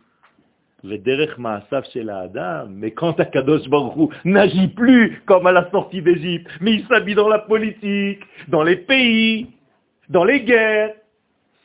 mais 0.83 1.01
quand 2.91 3.19
Akadosh 3.19 3.67
Baruch 3.67 4.11
n'agit 4.25 4.67
plus 4.67 5.21
comme 5.25 5.47
à 5.47 5.51
la 5.51 5.69
sortie 5.71 6.01
d'Égypte, 6.01 6.47
mais 6.61 6.73
il 6.73 6.85
s'habille 6.85 7.15
dans 7.15 7.27
la 7.27 7.39
politique, 7.39 8.19
dans 8.47 8.63
les 8.63 8.75
pays, 8.75 9.47
dans 10.09 10.23
les 10.23 10.41
guerres, 10.41 10.93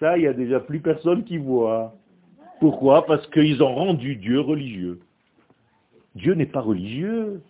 ça, 0.00 0.16
il 0.16 0.22
n'y 0.22 0.26
a 0.26 0.32
déjà 0.32 0.60
plus 0.60 0.80
personne 0.80 1.24
qui 1.24 1.36
voit. 1.36 1.94
Pourquoi? 2.58 3.06
Parce 3.06 3.26
qu'ils 3.28 3.62
ont 3.62 3.74
rendu 3.74 4.16
Dieu 4.16 4.40
religieux. 4.40 5.00
Dieu 6.14 6.34
n'est 6.34 6.46
pas 6.46 6.60
religieux. 6.60 7.42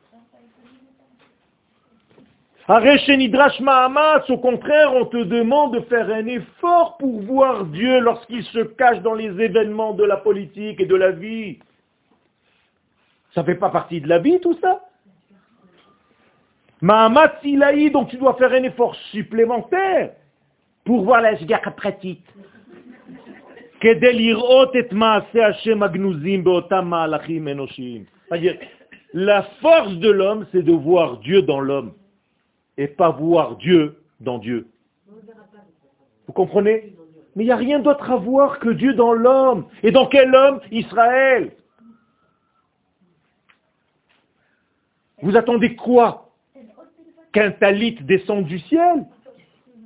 Au 2.69 4.39
contraire, 4.39 4.95
on 4.95 5.07
te 5.07 5.23
demande 5.25 5.75
de 5.75 5.81
faire 5.81 6.09
un 6.09 6.27
effort 6.27 6.97
pour 6.99 7.21
voir 7.23 7.65
Dieu 7.67 7.99
lorsqu'il 8.01 8.45
se 8.45 8.61
cache 8.61 9.01
dans 9.01 9.15
les 9.15 9.31
événements 9.41 9.95
de 9.95 10.05
la 10.05 10.17
politique 10.17 10.81
et 10.81 10.87
de 10.87 10.95
la 10.95 11.11
vie. 11.11 11.59
Ça 13.35 13.41
ne 13.41 13.47
fait 13.47 13.57
pas 13.57 13.71
partie 13.71 14.01
de 14.01 14.09
la 14.09 14.19
vie, 14.19 14.39
tout 14.41 14.57
ça 14.61 14.81
Mahamat 16.81 17.41
Silaï, 17.43 17.91
donc 17.91 18.11
tu 18.11 18.17
dois 18.17 18.35
faire 18.35 18.53
un 18.53 18.63
effort 18.63 18.95
supplémentaire 19.11 20.11
pour 20.85 21.03
voir 21.05 21.21
la 21.21 21.37
pratique. 21.77 22.27
La 29.15 29.43
force 29.61 29.95
de 29.95 30.11
l'homme, 30.11 30.47
c'est 30.53 30.63
de 30.63 30.73
voir 30.73 31.19
Dieu 31.19 31.43
dans 31.43 31.61
l'homme 31.61 31.93
et 32.77 32.89
pas 32.89 33.11
voir 33.11 33.57
Dieu 33.57 33.99
dans 34.21 34.39
Dieu. 34.39 34.69
Vous 36.27 36.33
comprenez? 36.33 36.95
Mais 37.35 37.45
il 37.45 37.47
n'y 37.47 37.53
a 37.53 37.57
rien 37.57 37.79
d'autre 37.79 38.11
à 38.11 38.17
voir 38.17 38.59
que 38.59 38.69
Dieu 38.69 38.95
dans 38.95 39.13
l'homme. 39.13 39.67
Et 39.83 39.91
dans 39.91 40.07
quel 40.07 40.35
homme? 40.35 40.61
Israël. 40.71 41.53
Vous 45.23 45.37
attendez 45.37 45.75
quoi? 45.77 46.31
Qu'un 47.33 47.53
talit 47.53 47.95
descende 48.03 48.45
du 48.45 48.59
ciel 48.59 49.07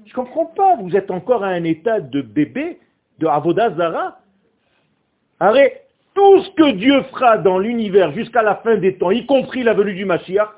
Je 0.05 0.11
ne 0.11 0.15
comprends 0.15 0.47
pas. 0.47 0.77
Vous 0.77 0.97
êtes 0.97 1.11
encore 1.11 1.45
à 1.45 1.49
un 1.49 1.65
état 1.65 2.01
de 2.01 2.21
bébé, 2.21 2.81
de 3.19 3.27
Avodazara. 3.27 4.21
Arrête, 5.39 5.87
tout 6.15 6.43
ce 6.43 6.51
que 6.53 6.73
Dieu 6.73 7.03
fera 7.05 7.39
dans 7.39 7.59
l'univers 7.59 8.13
jusqu'à 8.13 8.43
la 8.43 8.57
fin 8.57 8.77
des 8.77 8.97
temps, 8.97 9.11
y 9.11 9.27
compris 9.27 9.63
la 9.63 9.75
venue 9.75 9.95
du 9.95 10.07
Mashiach, 10.07 10.49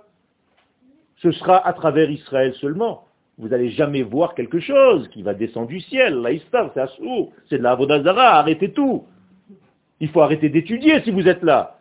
ce 1.23 1.33
sera 1.33 1.67
à 1.67 1.73
travers 1.73 2.11
Israël 2.11 2.55
seulement. 2.61 3.05
Vous 3.39 3.49
n'allez 3.49 3.71
jamais 3.71 4.03
voir 4.03 4.35
quelque 4.35 4.61
chose 4.61 5.09
qui 5.09 5.23
va 5.23 5.35
descendre 5.35 5.69
du 5.69 5.81
ciel. 5.81 6.15
L'Aïstar, 6.15 6.71
c'est 6.75 6.83
c'est 7.49 7.59
de 7.59 7.63
la 7.63 7.73
Avodazara, 7.73 8.39
arrêtez 8.39 8.73
tout. 8.73 9.05
Il 10.01 10.09
faut 10.09 10.21
arrêter 10.21 10.49
d'étudier 10.49 11.01
si 11.03 11.11
vous 11.11 11.27
êtes 11.29 11.43
là. 11.43 11.79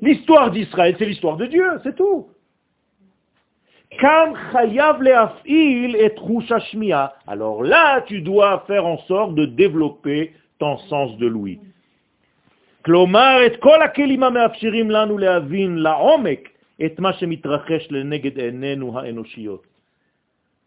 L'histoire 0.00 0.50
d'Israël, 0.50 0.96
c'est 0.98 1.06
l'histoire 1.06 1.36
de 1.36 1.46
Dieu, 1.46 1.64
c'est 1.82 1.96
tout. 1.96 2.28
Alors 7.26 7.62
là, 7.62 8.00
tu 8.02 8.20
dois 8.20 8.64
faire 8.66 8.86
en 8.86 8.98
sorte 8.98 9.34
de 9.34 9.44
développer 9.44 10.32
ton 10.58 10.78
sens 10.78 11.16
de 11.18 11.26
l'ouïe. 11.26 11.60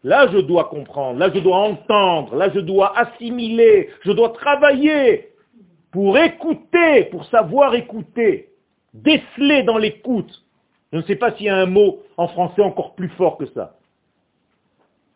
Là, 0.04 0.28
je 0.32 0.38
dois 0.38 0.64
comprendre, 0.64 1.18
là, 1.18 1.30
je 1.34 1.40
dois 1.40 1.56
entendre, 1.56 2.36
là, 2.36 2.50
je 2.54 2.60
dois 2.60 2.96
assimiler, 2.96 3.90
je 4.04 4.12
dois 4.12 4.30
travailler 4.30 5.30
pour 5.90 6.16
écouter, 6.18 7.04
pour 7.06 7.24
savoir 7.26 7.74
écouter, 7.74 8.50
déceler 8.94 9.62
dans 9.62 9.78
l'écoute. 9.78 10.44
Je 10.92 10.98
ne 10.98 11.02
sais 11.02 11.16
pas 11.16 11.32
s'il 11.32 11.46
y 11.46 11.48
a 11.48 11.56
un 11.56 11.66
mot 11.66 12.02
en 12.16 12.28
français 12.28 12.62
encore 12.62 12.94
plus 12.94 13.08
fort 13.10 13.36
que 13.36 13.46
ça. 13.46 13.76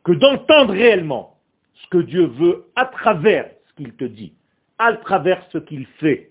Que 0.05 0.13
d'entendre 0.13 0.73
réellement 0.73 1.37
ce 1.75 1.89
que 1.89 1.99
Dieu 1.99 2.27
veut 2.27 2.65
à 2.75 2.87
travers 2.87 3.51
ce 3.69 3.75
qu'il 3.75 3.93
te 3.95 4.05
dit, 4.05 4.33
à 4.79 4.95
travers 4.95 5.45
ce 5.53 5.59
qu'il 5.59 5.87
fait. 6.01 6.31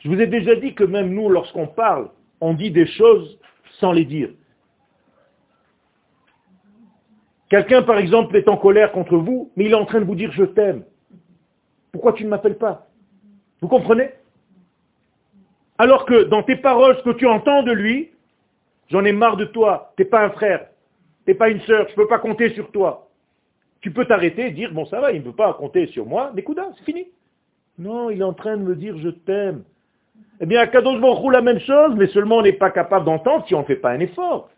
Je 0.00 0.08
vous 0.08 0.20
ai 0.20 0.26
déjà 0.26 0.54
dit 0.56 0.74
que 0.74 0.84
même 0.84 1.14
nous, 1.14 1.30
lorsqu'on 1.30 1.66
parle, 1.66 2.10
on 2.40 2.54
dit 2.54 2.70
des 2.70 2.86
choses 2.86 3.38
sans 3.80 3.92
les 3.92 4.04
dire. 4.04 4.30
Quelqu'un, 7.48 7.82
par 7.82 7.98
exemple, 7.98 8.36
est 8.36 8.48
en 8.48 8.56
colère 8.56 8.92
contre 8.92 9.16
vous, 9.16 9.52
mais 9.56 9.66
il 9.66 9.72
est 9.72 9.76
en 9.76 9.86
train 9.86 10.00
de 10.00 10.04
vous 10.04 10.14
dire 10.14 10.32
je 10.32 10.44
t'aime. 10.44 10.84
Pourquoi 11.92 12.12
tu 12.12 12.24
ne 12.24 12.30
m'appelles 12.30 12.58
pas? 12.58 12.88
Vous 13.60 13.68
comprenez? 13.68 14.10
Alors 15.78 16.04
que 16.06 16.24
dans 16.24 16.42
tes 16.42 16.56
paroles, 16.56 16.96
ce 16.98 17.02
que 17.02 17.16
tu 17.16 17.26
entends 17.26 17.62
de 17.62 17.72
lui, 17.72 18.10
j'en 18.88 19.04
ai 19.04 19.12
marre 19.12 19.36
de 19.36 19.44
toi, 19.44 19.92
tu 19.96 20.02
n'es 20.02 20.08
pas 20.08 20.24
un 20.24 20.30
frère, 20.30 20.68
tu 21.24 21.30
n'es 21.30 21.34
pas 21.34 21.48
une 21.48 21.60
sœur, 21.62 21.86
je 21.86 21.92
ne 21.92 21.96
peux 21.96 22.08
pas 22.08 22.18
compter 22.18 22.50
sur 22.54 22.70
toi. 22.70 23.08
Tu 23.80 23.90
peux 23.90 24.04
t'arrêter 24.06 24.46
et 24.46 24.50
dire, 24.50 24.72
bon 24.72 24.86
ça 24.86 25.00
va, 25.00 25.12
il 25.12 25.20
ne 25.20 25.26
veut 25.26 25.32
pas 25.32 25.52
compter 25.54 25.86
sur 25.88 26.06
moi, 26.06 26.32
mais 26.34 26.44
c'est 26.46 26.84
fini. 26.84 27.06
Non, 27.78 28.10
il 28.10 28.20
est 28.20 28.24
en 28.24 28.32
train 28.32 28.56
de 28.56 28.62
me 28.62 28.76
dire 28.76 28.96
je 28.98 29.10
t'aime. 29.10 29.64
Eh 30.40 30.46
bien, 30.46 30.60
à 30.60 30.66
Kadosh 30.66 31.00
Baruch 31.00 31.32
la 31.32 31.40
même 31.40 31.60
chose, 31.60 31.94
mais 31.96 32.08
seulement 32.08 32.38
on 32.38 32.42
n'est 32.42 32.52
pas 32.52 32.70
capable 32.70 33.04
d'entendre 33.06 33.46
si 33.46 33.54
on 33.54 33.60
ne 33.60 33.64
fait 33.64 33.76
pas 33.76 33.92
un 33.92 34.00
effort. 34.00 34.50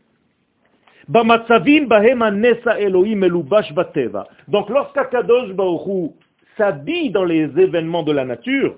Donc 4.48 4.68
lorsqu'Akadosh 4.70 5.52
Baruch 5.52 6.10
s'habille 6.56 7.10
dans 7.10 7.24
les 7.24 7.42
événements 7.56 8.02
de 8.02 8.12
la 8.12 8.24
nature, 8.24 8.76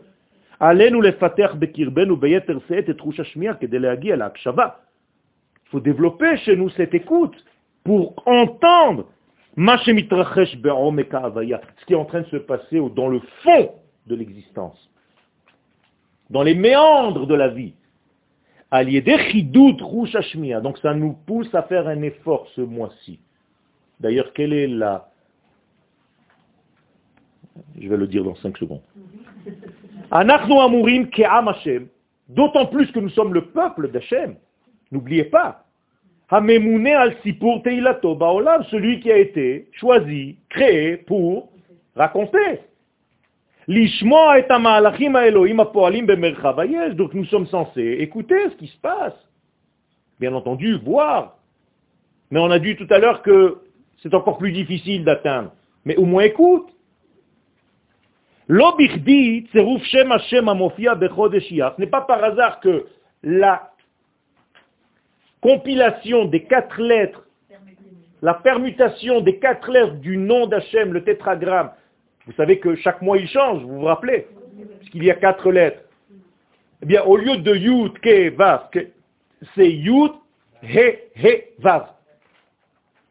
il 0.60 0.90
faut 5.70 5.80
développer 5.80 6.36
chez 6.38 6.56
nous 6.56 6.68
cette 6.70 6.94
écoute 6.94 7.44
pour 7.84 8.14
entendre 8.26 9.06
ce 9.56 9.90
qui 11.86 11.92
est 11.92 11.96
en 11.96 12.04
train 12.04 12.20
de 12.20 12.26
se 12.26 12.36
passer 12.36 12.82
dans 12.94 13.08
le 13.08 13.20
fond 13.42 13.70
de 14.06 14.16
l'existence 14.16 14.87
dans 16.30 16.42
les 16.42 16.54
méandres 16.54 17.26
de 17.26 17.34
la 17.34 17.48
vie. 17.48 17.74
Donc 18.70 20.78
ça 20.78 20.94
nous 20.94 21.12
pousse 21.26 21.54
à 21.54 21.62
faire 21.62 21.88
un 21.88 22.02
effort 22.02 22.46
ce 22.54 22.60
mois-ci. 22.60 23.18
D'ailleurs, 24.00 24.32
quelle 24.34 24.52
est 24.52 24.66
la... 24.66 25.08
Je 27.80 27.88
vais 27.88 27.96
le 27.96 28.06
dire 28.06 28.24
dans 28.24 28.36
cinq 28.36 28.58
secondes. 28.58 28.82
D'autant 32.28 32.66
plus 32.66 32.92
que 32.92 33.00
nous 33.00 33.08
sommes 33.10 33.32
le 33.32 33.46
peuple 33.46 33.90
d'Hachem. 33.90 34.36
N'oubliez 34.92 35.24
pas. 35.24 35.64
Celui 36.30 36.60
qui 39.00 39.10
a 39.10 39.16
été 39.16 39.68
choisi, 39.72 40.36
créé 40.50 40.98
pour 40.98 41.50
raconter 41.96 42.60
donc 46.94 47.12
nous 47.12 47.26
sommes 47.26 47.46
censés 47.48 47.98
écouter 48.00 48.48
ce 48.48 48.56
qui 48.56 48.68
se 48.68 48.78
passe. 48.78 49.12
Bien 50.18 50.32
entendu, 50.32 50.78
voir. 50.78 51.36
Mais 52.30 52.40
on 52.40 52.50
a 52.50 52.58
dit 52.58 52.76
tout 52.76 52.86
à 52.88 52.98
l'heure 52.98 53.20
que 53.20 53.58
c'est 54.02 54.14
encore 54.14 54.38
plus 54.38 54.52
difficile 54.52 55.04
d'atteindre. 55.04 55.52
Mais 55.84 55.96
au 55.96 56.06
moins 56.06 56.22
écoute. 56.22 56.70
Ce 58.48 58.54
n'est 61.78 61.86
pas 61.86 62.00
par 62.00 62.24
hasard 62.24 62.60
que 62.60 62.86
la 63.22 63.72
compilation 65.42 66.24
des 66.24 66.44
quatre 66.44 66.80
lettres, 66.80 67.26
la 68.22 68.32
permutation 68.32 69.20
des 69.20 69.38
quatre 69.38 69.70
lettres 69.70 69.96
du 69.96 70.16
nom 70.16 70.46
d'Hachem, 70.46 70.94
le 70.94 71.04
tétragramme, 71.04 71.70
vous 72.28 72.34
savez 72.34 72.58
que 72.58 72.76
chaque 72.76 73.00
mois 73.00 73.16
il 73.16 73.26
change, 73.26 73.62
vous 73.62 73.80
vous 73.80 73.84
rappelez 73.86 74.26
Puisqu'il 74.80 75.02
y 75.02 75.10
a 75.10 75.14
quatre 75.14 75.50
lettres. 75.50 75.80
Eh 76.82 76.86
bien, 76.86 77.02
au 77.02 77.16
lieu 77.16 77.38
de 77.38 77.54
Yud, 77.54 77.98
Ke, 78.00 78.34
Vav, 78.36 78.68
c'est 79.54 79.70
Yud, 79.70 80.12
He, 80.62 80.98
He, 81.16 81.44
Vav. 81.58 81.86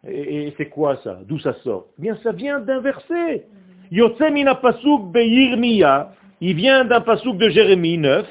Et, 0.08 0.54
c'est 0.56 0.68
quoi 0.68 0.98
ça? 0.98 1.20
D'où 1.28 1.40
ça 1.40 1.54
sort? 1.64 1.88
Eh 1.98 2.04
bien, 2.04 2.16
ça 2.22 2.32
vient 2.32 2.60
d'un 2.60 2.80
verset. 2.80 3.48
Yotzemina 3.90 4.54
Pasuk 4.54 5.12
Beirmiya, 5.12 6.14
il 6.40 6.56
vient 6.56 6.86
d'un 6.86 7.02
pasuk 7.02 7.38
de 7.38 7.50
Jérémie 7.50 7.98
9. 7.98 8.28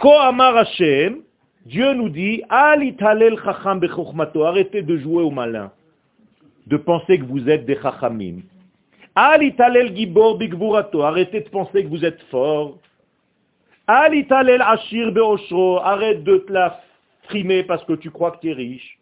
Ko 0.00 0.12
Amar 0.12 0.56
Hashem, 0.56 1.20
Dieu 1.66 1.92
nous 1.92 2.08
dit, 2.08 2.42
Chacham 2.48 3.80
arrêtez 4.44 4.82
de 4.82 4.96
jouer 4.96 5.22
au 5.22 5.30
malin, 5.30 5.70
de 6.66 6.76
penser 6.78 7.18
que 7.18 7.24
vous 7.24 7.50
êtes 7.50 7.66
des 7.66 7.76
Chachamim. 7.76 8.40
Alitalel 9.14 9.94
gibor 9.94 10.38
bigvurato. 10.38 11.02
Arrêtez 11.02 11.40
de 11.40 11.48
penser 11.48 11.84
que 11.84 11.88
vous 11.88 12.04
êtes 12.04 12.20
fort. 12.30 12.78
Alitalel 13.86 14.62
ashir 14.62 15.12
beoshro. 15.12 15.78
Arrête 15.78 16.24
de 16.24 16.38
te 16.38 16.52
la 16.52 16.80
frimer 17.24 17.62
parce 17.64 17.84
que 17.84 17.94
tu 17.94 18.10
crois 18.10 18.32
que 18.32 18.40
tu 18.40 18.50
es 18.50 18.54
riche. 18.54 18.98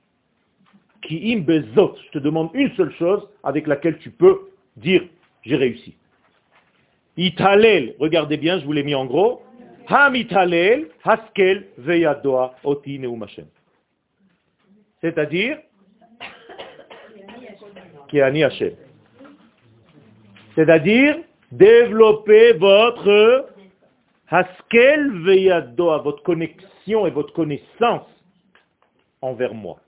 Ki 1.02 1.32
im 1.32 1.44
Je 1.48 2.10
te 2.12 2.18
demande 2.18 2.50
une 2.54 2.70
seule 2.72 2.92
chose 2.94 3.26
avec 3.42 3.66
laquelle 3.66 3.98
tu 3.98 4.10
peux 4.10 4.50
dire 4.76 5.02
j'ai 5.42 5.56
réussi. 5.56 5.94
Italel, 7.16 7.94
regardez 7.98 8.36
bien, 8.36 8.58
je 8.60 8.64
vous 8.64 8.72
l'ai 8.72 8.82
mis 8.82 8.94
en 8.94 9.06
gros. 9.06 9.42
Hamitalel, 9.88 10.88
haskel, 11.04 11.66
veyadoa, 11.78 12.54
oti, 12.62 12.98
neum 12.98 13.26
C'est-à-dire, 15.00 15.58
qui 18.08 18.20
Ani 18.20 18.44
Hashem. 18.44 18.74
C'est-à-dire, 20.60 21.16
développer 21.52 22.52
votre 22.52 23.48
haskel 24.28 25.22
veyadoa, 25.24 26.02
votre 26.02 26.22
connexion 26.22 27.06
et 27.06 27.10
votre 27.10 27.32
connaissance 27.32 28.06
envers 29.22 29.54
moi. 29.54 29.78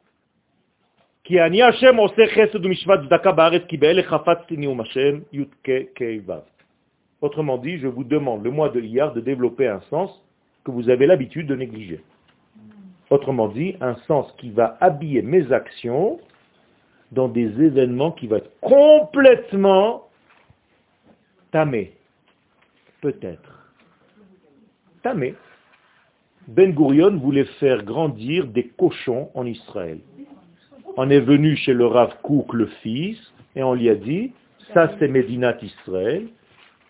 Autrement 7.21 7.59
dit, 7.59 7.77
je 7.77 7.87
vous 7.87 8.05
demande 8.05 8.43
le 8.43 8.51
mois 8.51 8.71
de 8.71 8.81
Iyar 8.81 9.13
de 9.13 9.21
développer 9.21 9.69
un 9.69 9.83
sens 9.91 10.25
que 10.65 10.71
vous 10.71 10.89
avez 10.89 11.05
l'habitude 11.07 11.49
de 11.49 11.55
négliger. 11.55 12.01
Autrement 13.11 13.49
dit, 13.49 13.77
un 13.83 13.97
sens 14.09 14.33
qui 14.39 14.49
va 14.49 14.79
habiller 14.81 15.21
mes 15.21 15.53
actions 15.53 16.19
dans 17.11 17.29
des 17.29 17.63
événements 17.63 18.13
qui 18.13 18.27
vont 18.27 18.37
être 18.37 18.59
complètement 18.63 20.09
tamés. 21.53 21.93
Peut-être. 23.01 23.71
Tamés. 25.03 25.35
Ben 26.49 26.73
Gurion 26.73 27.17
voulait 27.19 27.45
faire 27.61 27.85
grandir 27.85 28.49
des 28.49 28.67
cochons 28.67 29.31
en 29.35 29.47
Israël. 29.47 30.01
On 30.97 31.09
est 31.09 31.21
venu 31.21 31.57
chez 31.57 31.73
le 31.73 31.87
Rav 31.87 32.17
Kouk, 32.23 32.53
le 32.53 32.67
fils, 32.83 33.19
et 33.55 33.63
on 33.63 33.75
lui 33.75 33.89
a 33.89 33.95
dit, 33.95 34.33
ça 34.75 34.93
c'est 34.99 35.09
Médinat 35.09 35.57
Israël, 35.63 36.27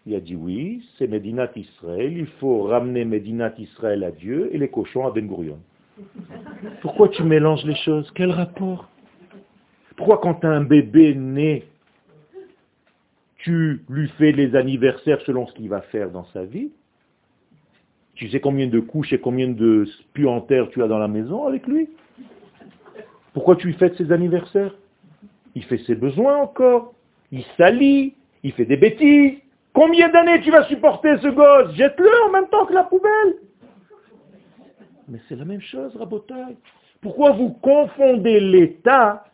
il 0.06 0.14
a 0.14 0.20
dit 0.20 0.34
oui, 0.34 0.84
c'est 0.96 1.06
Médinat 1.06 1.50
Israël, 1.54 2.16
il 2.16 2.26
faut 2.40 2.62
ramener 2.62 3.04
Médinat 3.04 3.52
Israël 3.58 4.02
à 4.04 4.10
Dieu 4.10 4.48
et 4.52 4.58
les 4.58 4.68
cochons 4.68 5.06
à 5.06 5.10
Ben 5.10 5.26
Gurion. 5.26 5.60
Pourquoi 6.80 7.08
tu 7.08 7.22
mélanges 7.22 7.64
les 7.64 7.76
choses? 7.76 8.10
Quel 8.14 8.30
rapport? 8.30 8.88
Pourquoi 9.96 10.18
quand 10.18 10.44
un 10.44 10.62
bébé 10.62 11.14
né, 11.14 11.64
tu 13.42 13.82
lui 13.88 14.08
fais 14.18 14.32
les 14.32 14.56
anniversaires 14.56 15.20
selon 15.22 15.46
ce 15.46 15.52
qu'il 15.54 15.68
va 15.68 15.82
faire 15.82 16.10
dans 16.10 16.24
sa 16.26 16.44
vie 16.44 16.70
Tu 18.14 18.28
sais 18.30 18.40
combien 18.40 18.66
de 18.66 18.80
couches 18.80 19.12
et 19.12 19.20
combien 19.20 19.48
de 19.48 19.86
terre 20.48 20.68
tu 20.70 20.82
as 20.82 20.88
dans 20.88 20.98
la 20.98 21.08
maison 21.08 21.46
avec 21.46 21.66
lui? 21.66 21.88
Pourquoi 23.34 23.56
tu 23.56 23.68
lui 23.68 23.74
fêtes 23.74 23.96
ses 23.96 24.10
anniversaires? 24.12 24.74
Il 25.54 25.64
fait 25.64 25.78
ses 25.78 25.94
besoins 25.94 26.36
encore, 26.36 26.94
il 27.30 27.44
salit, 27.56 28.14
il 28.42 28.52
fait 28.52 28.64
des 28.64 28.76
bêtises, 28.76 29.38
Combien 29.72 30.10
d'années 30.10 30.40
tu 30.42 30.50
vas 30.50 30.64
supporter 30.64 31.16
ce 31.18 31.28
gosse? 31.28 31.74
Jette-le 31.74 32.10
en 32.26 32.30
même 32.30 32.48
temps 32.48 32.66
que 32.66 32.74
la 32.74 32.84
poubelle. 32.84 33.36
Mais 35.08 35.18
c'est 35.28 35.36
la 35.36 35.44
même 35.44 35.62
chose, 35.62 35.96
Rabotaille. 35.96 36.56
Pourquoi 37.00 37.32
vous 37.32 37.50
confondez 37.50 38.38
l'État 38.38 39.24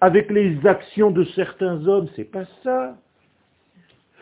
avec 0.00 0.30
les 0.30 0.66
actions 0.66 1.10
de 1.10 1.24
certains 1.24 1.86
hommes? 1.86 2.08
C'est 2.16 2.24
pas 2.24 2.44
ça. 2.62 2.96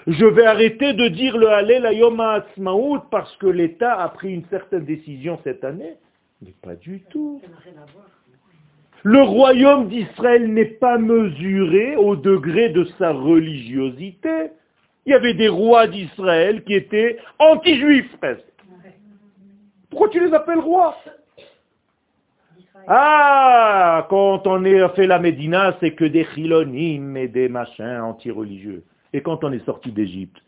Je 0.07 0.25
vais 0.25 0.47
arrêter 0.47 0.95
de 0.95 1.09
dire 1.09 1.37
le 1.37 1.49
Hallel 1.49 1.85
à 1.85 1.93
Yom 1.93 2.21
HaAtzmaout 2.21 3.03
parce 3.11 3.35
que 3.37 3.47
l'État 3.47 4.01
a 4.01 4.09
pris 4.09 4.33
une 4.33 4.45
certaine 4.47 4.85
décision 4.85 5.39
cette 5.45 5.63
année. 5.65 5.97
Mais 6.43 6.55
pas 6.63 6.75
du 6.75 7.03
tout. 7.11 7.43
Le 9.03 9.23
royaume 9.23 9.89
d'Israël 9.89 10.53
n'est 10.53 10.65
pas 10.65 10.99
mesuré 10.99 11.97
au 11.97 12.17
degré 12.17 12.71
de 12.71 12.85
sa 12.99 13.13
religiosité. 13.13 14.51
Il 15.07 15.13
y 15.13 15.15
avait 15.15 15.35
des 15.35 15.49
rois 15.49 15.87
d'Israël 15.87 16.65
qui 16.65 16.75
étaient 16.75 17.19
anti-juifs. 17.39 18.15
Pourquoi 19.91 20.09
tu 20.09 20.25
les 20.25 20.33
appelles 20.33 20.61
rois? 20.61 20.97
Ah, 22.87 24.07
quand 24.09 24.47
on 24.47 24.65
a 24.65 24.89
fait 24.91 25.07
la 25.07 25.19
Médina, 25.19 25.77
c'est 25.81 25.93
que 25.93 26.05
des 26.05 26.25
chilonim 26.25 27.17
et 27.17 27.29
des 27.29 27.49
machins 27.49 28.01
anti-religieux. 28.01 28.83
Et 29.13 29.23
quand 29.23 29.43
on 29.45 29.53
est 29.53 29.65
sorti 29.65 29.91
d'Égypte, 29.93 30.41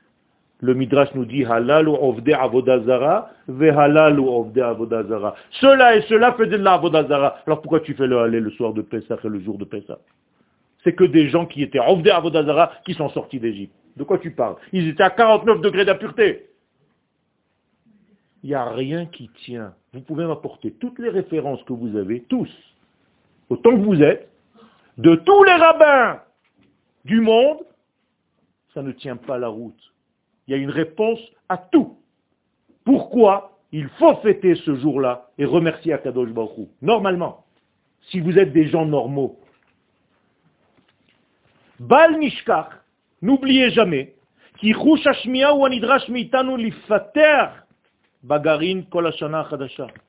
le 0.60 0.74
Midrash 0.74 1.12
nous 1.14 1.24
dit 1.24 1.44
halal 1.44 1.88
ou 1.88 1.94
ovde 1.94 2.28
avodazara, 2.30 3.30
ve 3.48 3.68
halal 3.68 4.20
ou 4.20 4.28
ovde 4.28 4.58
avodazara. 4.58 5.34
Cela 5.60 5.96
et 5.96 6.02
cela 6.02 6.32
faisaient 6.34 6.58
de 6.58 6.62
l'avodazara. 6.62 7.36
Alors 7.46 7.60
pourquoi 7.60 7.80
tu 7.80 7.94
fais 7.94 8.06
le 8.06 8.18
halal 8.18 8.42
le 8.42 8.50
soir 8.52 8.72
de 8.72 8.82
Pessah 8.82 9.18
et 9.24 9.28
le 9.28 9.40
jour 9.40 9.58
de 9.58 9.64
Pessah? 9.64 9.98
C'est 10.84 10.94
que 10.94 11.04
des 11.04 11.28
gens 11.28 11.46
qui 11.46 11.62
étaient 11.62 11.80
ovde 11.80 12.06
avodazara 12.08 12.72
qui 12.84 12.94
sont 12.94 13.08
sortis 13.08 13.40
d'Égypte. 13.40 13.74
De 13.96 14.04
quoi 14.04 14.18
tu 14.18 14.30
parles? 14.30 14.56
Ils 14.72 14.88
étaient 14.88 15.02
à 15.02 15.10
49 15.10 15.60
degrés 15.60 15.84
d'impureté. 15.84 16.46
Il 18.44 18.48
n'y 18.48 18.54
a 18.54 18.64
rien 18.70 19.06
qui 19.06 19.30
tient. 19.44 19.74
Vous 19.92 20.00
pouvez 20.00 20.24
m'apporter 20.24 20.72
toutes 20.72 20.98
les 20.98 21.10
références 21.10 21.62
que 21.64 21.72
vous 21.72 21.96
avez, 21.96 22.20
tous, 22.22 22.50
autant 23.50 23.70
que 23.70 23.82
vous 23.82 24.02
êtes, 24.02 24.28
de 24.98 25.14
tous 25.14 25.44
les 25.44 25.52
rabbins 25.52 26.20
du 27.04 27.20
monde, 27.20 27.58
ça 28.74 28.82
ne 28.82 28.92
tient 28.92 29.16
pas 29.16 29.38
la 29.38 29.48
route. 29.48 29.80
Il 30.46 30.52
y 30.52 30.54
a 30.54 30.56
une 30.56 30.70
réponse 30.70 31.20
à 31.48 31.56
tout. 31.56 31.98
Pourquoi 32.84 33.58
il 33.72 33.88
faut 33.98 34.16
fêter 34.16 34.54
ce 34.56 34.74
jour-là 34.76 35.30
et 35.38 35.44
remercier 35.44 35.92
Akadosh 35.92 36.30
Baruch 36.30 36.68
Normalement, 36.82 37.44
si 38.10 38.20
vous 38.20 38.38
êtes 38.38 38.52
des 38.52 38.66
gens 38.66 38.84
normaux. 38.84 39.38
Bal 41.78 42.18
Nishkach, 42.18 42.82
N'oubliez 43.22 43.70
jamais, 43.70 44.14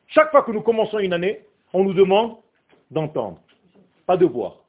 chaque 0.08 0.32
fois 0.32 0.44
que 0.44 0.52
nous 0.52 0.62
commençons 0.62 0.98
une 0.98 1.14
année, 1.14 1.42
on 1.74 1.84
nous 1.84 1.94
demande 1.94 2.38
d'entendre, 2.90 3.40
pas 4.08 4.18
de 4.18 4.26
voir. 4.26 4.63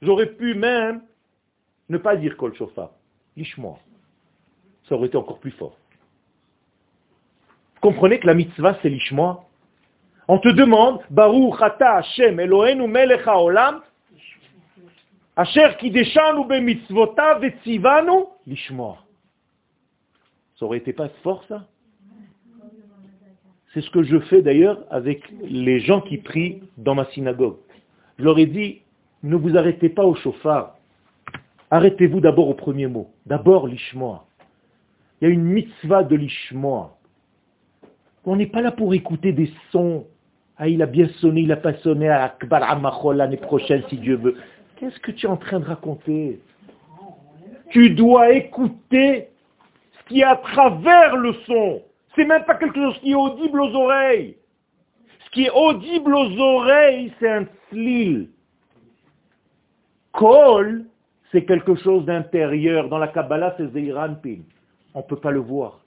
J'aurais 0.00 0.26
pu 0.26 0.54
même 0.54 1.02
ne 1.88 1.98
pas 1.98 2.16
dire 2.16 2.36
kol 2.36 2.54
shofar, 2.54 2.90
lishmoa. 3.36 3.78
Ça 4.88 4.94
aurait 4.94 5.08
été 5.08 5.16
encore 5.16 5.38
plus 5.38 5.50
fort. 5.52 5.76
Comprenez 7.80 8.18
que 8.18 8.26
la 8.26 8.34
mitzvah 8.34 8.78
c'est 8.82 8.88
lishmoa? 8.88 9.44
On 10.28 10.38
te 10.38 10.48
demande, 10.48 11.00
Baruch 11.10 11.60
ata 11.60 11.96
Hashem 11.96 12.38
Eloheinu 12.38 12.86
melech 12.86 13.26
haolam, 13.26 13.82
Asher 15.36 15.76
kideshanu 15.78 16.44
bemitzvotav 16.44 17.40
vetzivanu 17.40 18.26
lishmoa. 18.46 18.98
Ça 20.58 20.66
aurait 20.66 20.78
été 20.78 20.92
pas 20.92 21.08
fort 21.22 21.44
ça? 21.48 21.64
C'est 23.78 23.84
ce 23.84 23.90
que 23.90 24.02
je 24.02 24.18
fais 24.18 24.42
d'ailleurs 24.42 24.82
avec 24.90 25.22
les 25.40 25.78
gens 25.78 26.00
qui 26.00 26.18
prient 26.18 26.62
dans 26.78 26.96
ma 26.96 27.04
synagogue. 27.12 27.58
Je 28.18 28.24
leur 28.24 28.36
ai 28.36 28.46
dit, 28.46 28.80
ne 29.22 29.36
vous 29.36 29.56
arrêtez 29.56 29.88
pas 29.88 30.04
au 30.04 30.16
chauffard. 30.16 30.74
Arrêtez-vous 31.70 32.20
d'abord 32.20 32.48
au 32.48 32.54
premier 32.54 32.88
mot. 32.88 33.08
D'abord 33.26 33.68
l'ishmoa. 33.68 34.24
Il 35.20 35.28
y 35.28 35.30
a 35.30 35.32
une 35.32 35.44
mitzvah 35.44 36.02
de 36.02 36.16
l'ishmoa. 36.16 36.96
On 38.24 38.34
n'est 38.34 38.46
pas 38.46 38.62
là 38.62 38.72
pour 38.72 38.94
écouter 38.94 39.30
des 39.30 39.52
sons 39.70 40.06
ah, 40.56 40.66
il 40.66 40.82
a 40.82 40.86
bien 40.86 41.06
sonné, 41.20 41.42
il 41.42 41.52
a 41.52 41.56
pas 41.56 41.74
sonné 41.74 42.08
à 42.08 42.24
Akbar 42.24 42.64
Amachol 42.68 43.18
l'année 43.18 43.36
prochaine, 43.36 43.84
si 43.88 43.96
Dieu 43.96 44.16
veut. 44.16 44.34
Qu'est-ce 44.74 44.98
que 44.98 45.12
tu 45.12 45.26
es 45.26 45.28
en 45.28 45.36
train 45.36 45.60
de 45.60 45.66
raconter? 45.66 46.40
Tu 47.70 47.90
dois 47.90 48.32
écouter 48.32 49.28
ce 49.92 50.08
qui 50.08 50.22
est 50.22 50.24
à 50.24 50.34
travers 50.34 51.16
le 51.16 51.32
son. 51.46 51.80
C'est 52.18 52.24
même 52.24 52.44
pas 52.44 52.56
quelque 52.56 52.74
chose 52.74 52.98
qui 52.98 53.12
est 53.12 53.14
audible 53.14 53.60
aux 53.60 53.72
oreilles. 53.76 54.36
Ce 55.24 55.30
qui 55.30 55.44
est 55.44 55.50
audible 55.50 56.16
aux 56.16 56.36
oreilles, 56.40 57.12
c'est 57.20 57.30
un 57.30 57.46
slil. 57.68 58.30
Kol, 60.10 60.86
c'est 61.30 61.44
quelque 61.44 61.76
chose 61.76 62.04
d'intérieur. 62.06 62.88
Dans 62.88 62.98
la 62.98 63.06
Kabbalah, 63.06 63.54
c'est 63.56 63.68
Zeiranpin. 63.68 64.38
On 64.94 64.98
ne 64.98 65.04
peut 65.04 65.20
pas 65.20 65.30
le 65.30 65.38
voir. 65.38 65.78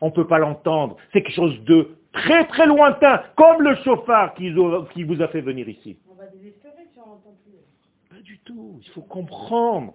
On 0.00 0.06
ne 0.06 0.12
peut 0.12 0.26
pas 0.28 0.38
l'entendre. 0.38 0.98
C'est 1.12 1.22
quelque 1.22 1.34
chose 1.34 1.58
de 1.64 1.88
très 2.12 2.46
très 2.46 2.66
lointain, 2.66 3.20
comme 3.34 3.62
le 3.62 3.74
chauffard 3.82 4.34
qui, 4.34 4.52
vous 4.52 5.20
a 5.20 5.28
fait 5.28 5.40
venir 5.40 5.68
ici. 5.68 5.96
On 6.08 6.14
va 6.14 6.26
désespérer 6.26 6.86
si 6.92 7.00
on 7.00 7.08
n'entend 7.08 7.34
plus. 7.44 8.14
Pas 8.16 8.22
du 8.22 8.38
tout, 8.44 8.78
il 8.80 8.90
faut 8.90 9.02
comprendre. 9.02 9.94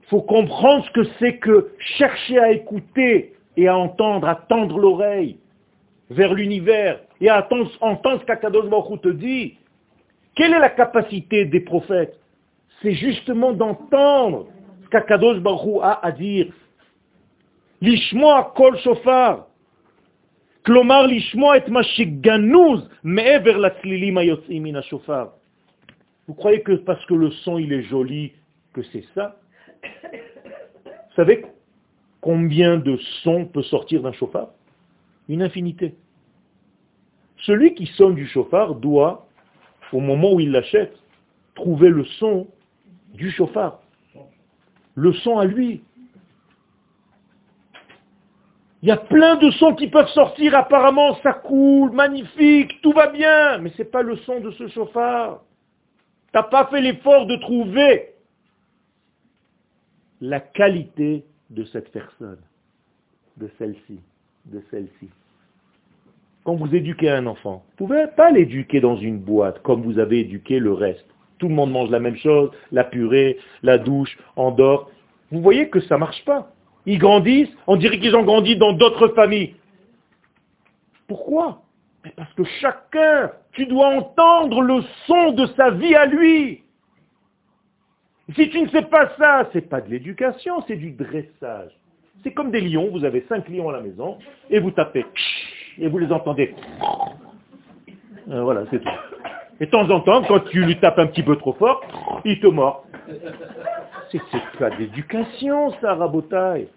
Il 0.00 0.08
faut 0.08 0.22
comprendre 0.22 0.84
ce 0.84 0.90
que 0.90 1.04
c'est 1.20 1.36
que 1.36 1.70
chercher 1.78 2.40
à 2.40 2.50
écouter 2.50 3.36
et 3.55 3.67
à 3.67 3.77
entendre, 3.77 4.27
à 4.27 4.35
tendre 4.35 4.77
l'oreille 4.77 5.37
vers 6.09 6.33
l'univers 6.33 6.99
et 7.19 7.29
à 7.29 7.47
entendre, 7.81 8.19
ce 8.19 8.25
qu'Akadosh 8.25 8.69
Baruch 8.69 9.01
te 9.01 9.09
dit. 9.09 9.57
Quelle 10.35 10.53
est 10.53 10.59
la 10.59 10.69
capacité 10.69 11.45
des 11.45 11.61
prophètes 11.61 12.19
C'est 12.81 12.93
justement 12.93 13.53
d'entendre 13.53 14.47
ce 14.83 14.89
qu'Akadosh 14.89 15.39
Baruch 15.39 15.79
a 15.81 16.05
à 16.05 16.11
dire. 16.11 16.53
Lishmoa 17.81 18.53
kol 18.55 18.77
shofar. 18.77 19.47
לשמוע 20.69 21.57
את 21.57 21.69
מה 21.69 21.83
שגנוז 21.83 22.89
מעבר 23.03 23.57
לצלילים 23.57 24.17
היוצאים 24.17 24.63
מן 24.63 24.75
השופר. 24.75 25.25
Vous 26.27 26.33
croyez 26.33 26.61
que 26.61 26.73
parce 26.85 27.05
que 27.05 27.13
le 27.13 27.31
son 27.31 27.57
il 27.57 27.71
est 27.71 27.83
joli, 27.83 28.33
que 28.73 28.81
c'est 28.91 29.05
ça 29.15 29.37
Vous 29.83 31.15
savez 31.15 31.45
combien 32.22 32.78
de 32.78 32.96
sons 33.22 33.44
peut 33.44 33.64
sortir 33.64 34.00
d'un 34.00 34.12
chauffard? 34.12 34.48
Une 35.28 35.42
infinité. 35.42 35.94
Celui 37.38 37.74
qui 37.74 37.86
sonne 37.86 38.14
du 38.14 38.26
chauffard 38.26 38.76
doit, 38.76 39.26
au 39.92 40.00
moment 40.00 40.32
où 40.32 40.40
il 40.40 40.52
l'achète, 40.52 40.96
trouver 41.54 41.90
le 41.90 42.04
son 42.18 42.46
du 43.12 43.30
chauffard. 43.30 43.80
Le 44.94 45.12
son 45.12 45.38
à 45.38 45.44
lui. 45.44 45.82
Il 48.82 48.88
y 48.88 48.92
a 48.92 48.96
plein 48.96 49.36
de 49.36 49.50
sons 49.52 49.74
qui 49.74 49.88
peuvent 49.88 50.08
sortir, 50.08 50.54
apparemment 50.54 51.16
ça 51.22 51.32
coule, 51.32 51.92
magnifique, 51.92 52.80
tout 52.82 52.92
va 52.92 53.08
bien, 53.08 53.58
mais 53.58 53.70
ce 53.70 53.78
n'est 53.78 53.88
pas 53.88 54.02
le 54.02 54.16
son 54.18 54.40
de 54.40 54.50
ce 54.52 54.68
chauffard. 54.68 55.42
Tu 56.32 56.38
n'as 56.38 56.42
pas 56.44 56.66
fait 56.66 56.80
l'effort 56.80 57.26
de 57.26 57.36
trouver 57.36 58.14
la 60.20 60.40
qualité 60.40 61.24
de 61.52 61.64
cette 61.64 61.92
personne, 61.92 62.38
de 63.36 63.48
celle-ci, 63.58 64.00
de 64.46 64.62
celle-ci. 64.70 65.08
Quand 66.44 66.54
vous 66.54 66.74
éduquez 66.74 67.10
un 67.10 67.26
enfant, 67.26 67.62
vous 67.78 67.84
ne 67.84 67.88
pouvez 67.88 68.06
pas 68.16 68.30
l'éduquer 68.30 68.80
dans 68.80 68.96
une 68.96 69.18
boîte 69.18 69.62
comme 69.62 69.82
vous 69.82 69.98
avez 69.98 70.20
éduqué 70.20 70.58
le 70.58 70.72
reste. 70.72 71.06
Tout 71.38 71.48
le 71.48 71.54
monde 71.54 71.70
mange 71.70 71.90
la 71.90 72.00
même 72.00 72.16
chose, 72.16 72.50
la 72.72 72.84
purée, 72.84 73.38
la 73.62 73.78
douche, 73.78 74.16
on 74.36 74.50
dort. 74.50 74.90
Vous 75.30 75.40
voyez 75.40 75.68
que 75.68 75.80
ça 75.80 75.94
ne 75.94 76.00
marche 76.00 76.24
pas. 76.24 76.50
Ils 76.86 76.98
grandissent, 76.98 77.52
on 77.66 77.76
dirait 77.76 78.00
qu'ils 78.00 78.16
ont 78.16 78.24
grandi 78.24 78.56
dans 78.56 78.72
d'autres 78.72 79.08
familles. 79.08 79.54
Pourquoi? 81.06 81.62
Parce 82.16 82.32
que 82.34 82.44
chacun, 82.60 83.30
tu 83.52 83.66
dois 83.66 83.88
entendre 83.88 84.62
le 84.62 84.82
son 85.06 85.32
de 85.32 85.46
sa 85.56 85.70
vie 85.70 85.94
à 85.94 86.06
lui. 86.06 86.61
Si 88.34 88.48
tu 88.50 88.62
ne 88.62 88.68
sais 88.68 88.82
pas 88.82 89.10
ça, 89.18 89.48
c'est 89.52 89.68
pas 89.68 89.80
de 89.80 89.90
l'éducation, 89.90 90.62
c'est 90.66 90.76
du 90.76 90.92
dressage. 90.92 91.72
C'est 92.22 92.32
comme 92.32 92.50
des 92.50 92.60
lions, 92.60 92.88
vous 92.90 93.04
avez 93.04 93.24
cinq 93.28 93.48
lions 93.48 93.68
à 93.68 93.72
la 93.72 93.80
maison, 93.80 94.18
et 94.48 94.60
vous 94.60 94.70
tapez, 94.70 95.04
et 95.78 95.88
vous 95.88 95.98
les 95.98 96.12
entendez. 96.12 96.54
Euh, 98.30 98.42
voilà, 98.42 98.64
c'est 98.70 98.78
tout. 98.78 98.88
Et 99.60 99.66
de 99.66 99.70
temps 99.70 99.90
en 99.90 100.00
temps, 100.00 100.22
quand 100.22 100.40
tu 100.50 100.64
lui 100.64 100.78
tapes 100.78 100.98
un 100.98 101.06
petit 101.06 101.22
peu 101.22 101.36
trop 101.36 101.52
fort, 101.54 101.82
il 102.24 102.40
te 102.40 102.46
mord. 102.46 102.86
C'est 104.10 104.20
pas 104.58 104.70
d'éducation, 104.70 105.72
ça, 105.80 105.94
rabotaille. 105.94 106.68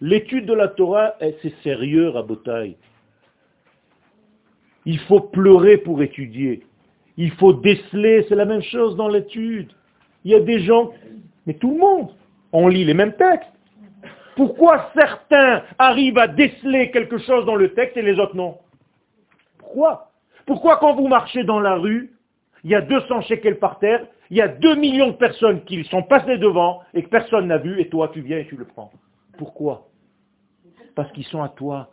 L'étude 0.00 0.46
de 0.46 0.54
la 0.54 0.68
Torah, 0.68 1.14
c'est 1.20 1.54
sérieux, 1.62 2.08
rabotaille. 2.08 2.76
Il 4.86 4.98
faut 5.00 5.20
pleurer 5.20 5.76
pour 5.76 6.02
étudier. 6.02 6.62
Il 7.16 7.30
faut 7.32 7.52
déceler, 7.52 8.24
c'est 8.28 8.34
la 8.34 8.44
même 8.46 8.62
chose 8.62 8.96
dans 8.96 9.08
l'étude. 9.08 9.72
Il 10.24 10.30
y 10.30 10.34
a 10.34 10.40
des 10.40 10.60
gens, 10.60 10.90
mais 11.46 11.54
tout 11.54 11.72
le 11.72 11.78
monde, 11.78 12.10
on 12.52 12.68
lit 12.68 12.84
les 12.84 12.94
mêmes 12.94 13.14
textes. 13.14 13.50
Pourquoi 14.36 14.90
certains 14.94 15.62
arrivent 15.78 16.18
à 16.18 16.26
déceler 16.26 16.90
quelque 16.90 17.18
chose 17.18 17.44
dans 17.44 17.56
le 17.56 17.74
texte 17.74 17.96
et 17.96 18.02
les 18.02 18.18
autres 18.18 18.36
non? 18.36 18.58
Pourquoi? 19.58 20.10
Pourquoi 20.46 20.78
quand 20.78 20.94
vous 20.94 21.08
marchez 21.08 21.44
dans 21.44 21.60
la 21.60 21.74
rue, 21.74 22.12
il 22.64 22.70
y 22.70 22.74
a 22.74 22.80
200 22.80 23.22
shekels 23.22 23.58
par 23.58 23.78
terre, 23.78 24.06
il 24.30 24.36
y 24.36 24.40
a 24.40 24.48
2 24.48 24.76
millions 24.76 25.08
de 25.08 25.16
personnes 25.16 25.62
qui 25.64 25.84
sont 25.84 26.02
passées 26.02 26.38
devant 26.38 26.80
et 26.94 27.02
que 27.02 27.08
personne 27.08 27.48
n'a 27.48 27.58
vu 27.58 27.80
et 27.80 27.88
toi 27.88 28.10
tu 28.12 28.20
viens 28.20 28.38
et 28.38 28.46
tu 28.46 28.56
le 28.56 28.64
prends? 28.64 28.90
Pourquoi? 29.36 29.88
Parce 30.94 31.10
qu'ils 31.12 31.24
sont 31.24 31.42
à 31.42 31.48
toi. 31.48 31.90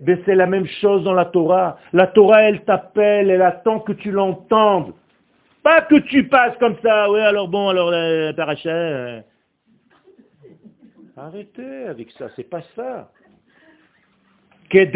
Mais 0.00 0.20
c'est 0.24 0.34
la 0.34 0.46
même 0.46 0.66
chose 0.66 1.04
dans 1.04 1.14
la 1.14 1.26
Torah. 1.26 1.78
La 1.92 2.06
Torah, 2.06 2.42
elle 2.42 2.64
t'appelle, 2.64 3.30
elle 3.30 3.42
attend 3.42 3.80
que 3.80 3.92
tu 3.92 4.10
l'entendes. 4.10 4.92
Pas 5.62 5.82
que 5.82 5.96
tu 5.96 6.28
passes 6.28 6.56
comme 6.58 6.76
ça, 6.82 7.10
oui, 7.10 7.20
alors 7.20 7.48
bon, 7.48 7.68
alors, 7.68 7.90
euh, 7.92 8.32
paracha. 8.32 8.70
Euh. 8.70 9.20
Arrêtez 11.16 11.84
avec 11.84 12.10
ça, 12.12 12.28
c'est 12.36 12.48
pas 12.48 12.62
ça. 12.76 13.10
Il 14.72 14.88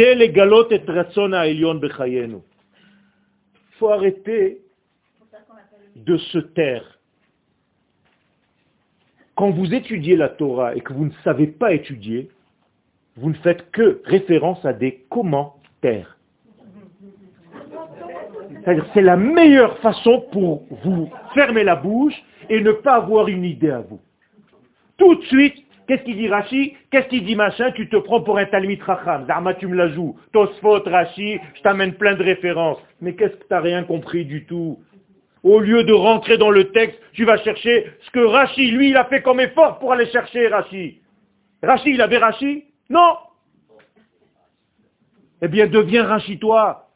faut 3.79 3.89
arrêter 3.91 4.61
de 5.95 6.17
se 6.17 6.39
taire. 6.39 6.99
Quand 9.37 9.51
vous 9.51 9.73
étudiez 9.73 10.17
la 10.17 10.29
Torah 10.29 10.75
et 10.75 10.81
que 10.81 10.93
vous 10.93 11.05
ne 11.05 11.13
savez 11.23 11.47
pas 11.47 11.73
étudier, 11.73 12.29
vous 13.21 13.31
ne 13.31 13.35
faites 13.35 13.71
que 13.71 14.01
référence 14.05 14.65
à 14.65 14.73
des 14.73 15.05
commentaires. 15.11 16.17
C'est 18.95 19.03
la 19.03 19.17
meilleure 19.17 19.79
façon 19.79 20.25
pour 20.33 20.65
vous 20.83 21.11
fermer 21.35 21.65
la 21.65 21.77
bouche 21.77 22.15
et 22.51 22.61
ne 22.61 22.73
pas 22.73 22.97
avoir 22.97 23.29
une 23.29 23.45
idée 23.45 23.71
à 23.71 23.81
vous. 23.81 24.01
Tout 24.99 25.15
de 25.15 25.25
suite, 25.25 25.55
qu'est-ce 25.87 26.03
qu'il 26.03 26.17
dit 26.17 26.29
Rashi 26.29 26.75
Qu'est-ce 26.91 27.09
qu'il 27.09 27.25
dit 27.25 27.37
machin? 27.37 27.71
Tu 27.73 27.89
te 27.89 27.97
prends 27.97 28.21
pour 28.21 28.39
un 28.39 28.45
Talmud 28.47 28.81
Racham. 28.83 29.27
Zarma, 29.27 29.55
tu 29.55 29.67
me 29.67 29.75
la 29.75 29.89
joues. 29.89 30.17
Tosfot, 30.33 30.83
Rashi, 30.85 31.39
je 31.55 31.63
t'amène 31.63 31.95
plein 31.95 32.15
de 32.15 32.23
références. 32.23 32.79
Mais 33.01 33.15
qu'est-ce 33.15 33.35
que 33.35 33.41
tu 33.41 33.47
n'as 33.51 33.61
rien 33.61 33.85
compris 33.85 34.25
du 34.25 34.45
tout? 34.45 34.79
Au 35.45 35.61
lieu 35.61 35.85
de 35.85 35.93
rentrer 35.93 36.37
dans 36.37 36.51
le 36.51 36.71
texte, 36.71 36.99
tu 37.13 37.25
vas 37.25 37.39
chercher 37.39 37.87
ce 38.01 38.11
que 38.11 38.21
Rashi, 38.21 38.71
lui, 38.71 38.91
il 38.91 38.97
a 38.97 39.05
fait 39.05 39.23
comme 39.23 39.41
effort 39.41 39.79
pour 39.79 39.93
aller 39.93 40.07
chercher 40.07 40.49
Rashi. 40.49 41.01
Rashi, 41.63 41.91
il 41.91 42.03
avait 42.03 42.19
Rashi 42.19 42.65
non 42.91 43.17
Eh 45.43 45.49
bien, 45.49 45.67
deviens 45.67 46.05
rachis-toi. 46.05 46.89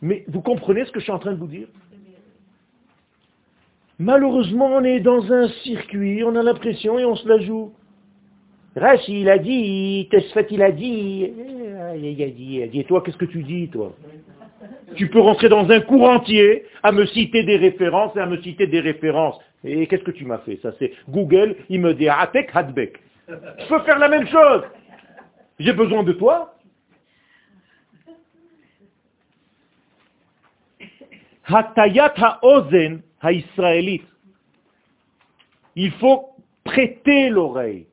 Mais 0.00 0.24
vous 0.28 0.42
comprenez 0.42 0.84
ce 0.84 0.92
que 0.92 1.00
je 1.00 1.04
suis 1.04 1.12
en 1.12 1.18
train 1.18 1.32
de 1.32 1.38
vous 1.38 1.46
dire? 1.46 1.68
Malheureusement, 3.98 4.66
on 4.66 4.84
est 4.84 5.00
dans 5.00 5.32
un 5.32 5.48
circuit, 5.62 6.22
on 6.24 6.34
a 6.36 6.42
l'impression 6.42 6.98
et 6.98 7.04
on 7.04 7.16
se 7.16 7.28
la 7.28 7.38
joue. 7.38 7.72
Rachi, 8.76 9.20
il 9.20 9.28
a 9.28 9.38
dit, 9.38 10.08
Tesfat, 10.10 10.46
il 10.50 10.62
a 10.62 10.72
dit, 10.72 11.30
il 11.96 12.20
a 12.20 12.30
dit, 12.30 12.54
il 12.56 12.62
a 12.62 12.66
dit, 12.66 12.80
et 12.80 12.84
toi, 12.84 13.02
qu'est-ce 13.02 13.16
que 13.16 13.24
tu 13.24 13.42
dis, 13.44 13.68
toi? 13.68 13.94
Tu 14.96 15.08
peux 15.08 15.20
rentrer 15.20 15.48
dans 15.48 15.68
un 15.70 15.80
cours 15.80 16.08
entier 16.08 16.64
à 16.82 16.90
me 16.90 17.06
citer 17.06 17.44
des 17.44 17.56
références 17.56 18.16
et 18.16 18.20
à 18.20 18.26
me 18.26 18.40
citer 18.42 18.66
des 18.66 18.80
références. 18.80 19.38
Et 19.64 19.86
qu'est-ce 19.86 20.04
que 20.04 20.10
tu 20.10 20.24
m'as 20.24 20.38
fait? 20.38 20.58
Ça 20.62 20.72
c'est 20.78 20.92
Google, 21.08 21.56
il 21.68 21.80
me 21.80 21.94
dit 21.94 22.08
Atek 22.08 22.54
Hadbek. 22.54 23.00
Je 23.28 23.68
peux 23.68 23.80
faire 23.80 23.98
la 23.98 24.08
même 24.08 24.26
chose. 24.28 24.62
J'ai 25.58 25.72
besoin 25.72 26.02
de 26.02 26.12
toi. 26.12 26.54
Hatayat 31.46 32.14
ha'ozen 32.16 33.02
ha'israélite. 33.20 34.06
Il 35.76 35.90
faut 35.92 36.36
prêter 36.64 37.28
l'oreille. 37.28 37.86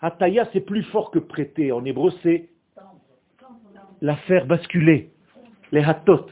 Hataya, 0.00 0.48
c'est 0.52 0.60
plus 0.60 0.84
fort 0.84 1.10
que 1.10 1.18
prêter. 1.18 1.72
En 1.72 1.84
hébreu, 1.84 2.12
c'est 2.22 2.48
la 4.00 4.16
faire 4.16 4.46
basculer. 4.46 5.10
Les 5.72 5.82
hatot. 5.82 6.26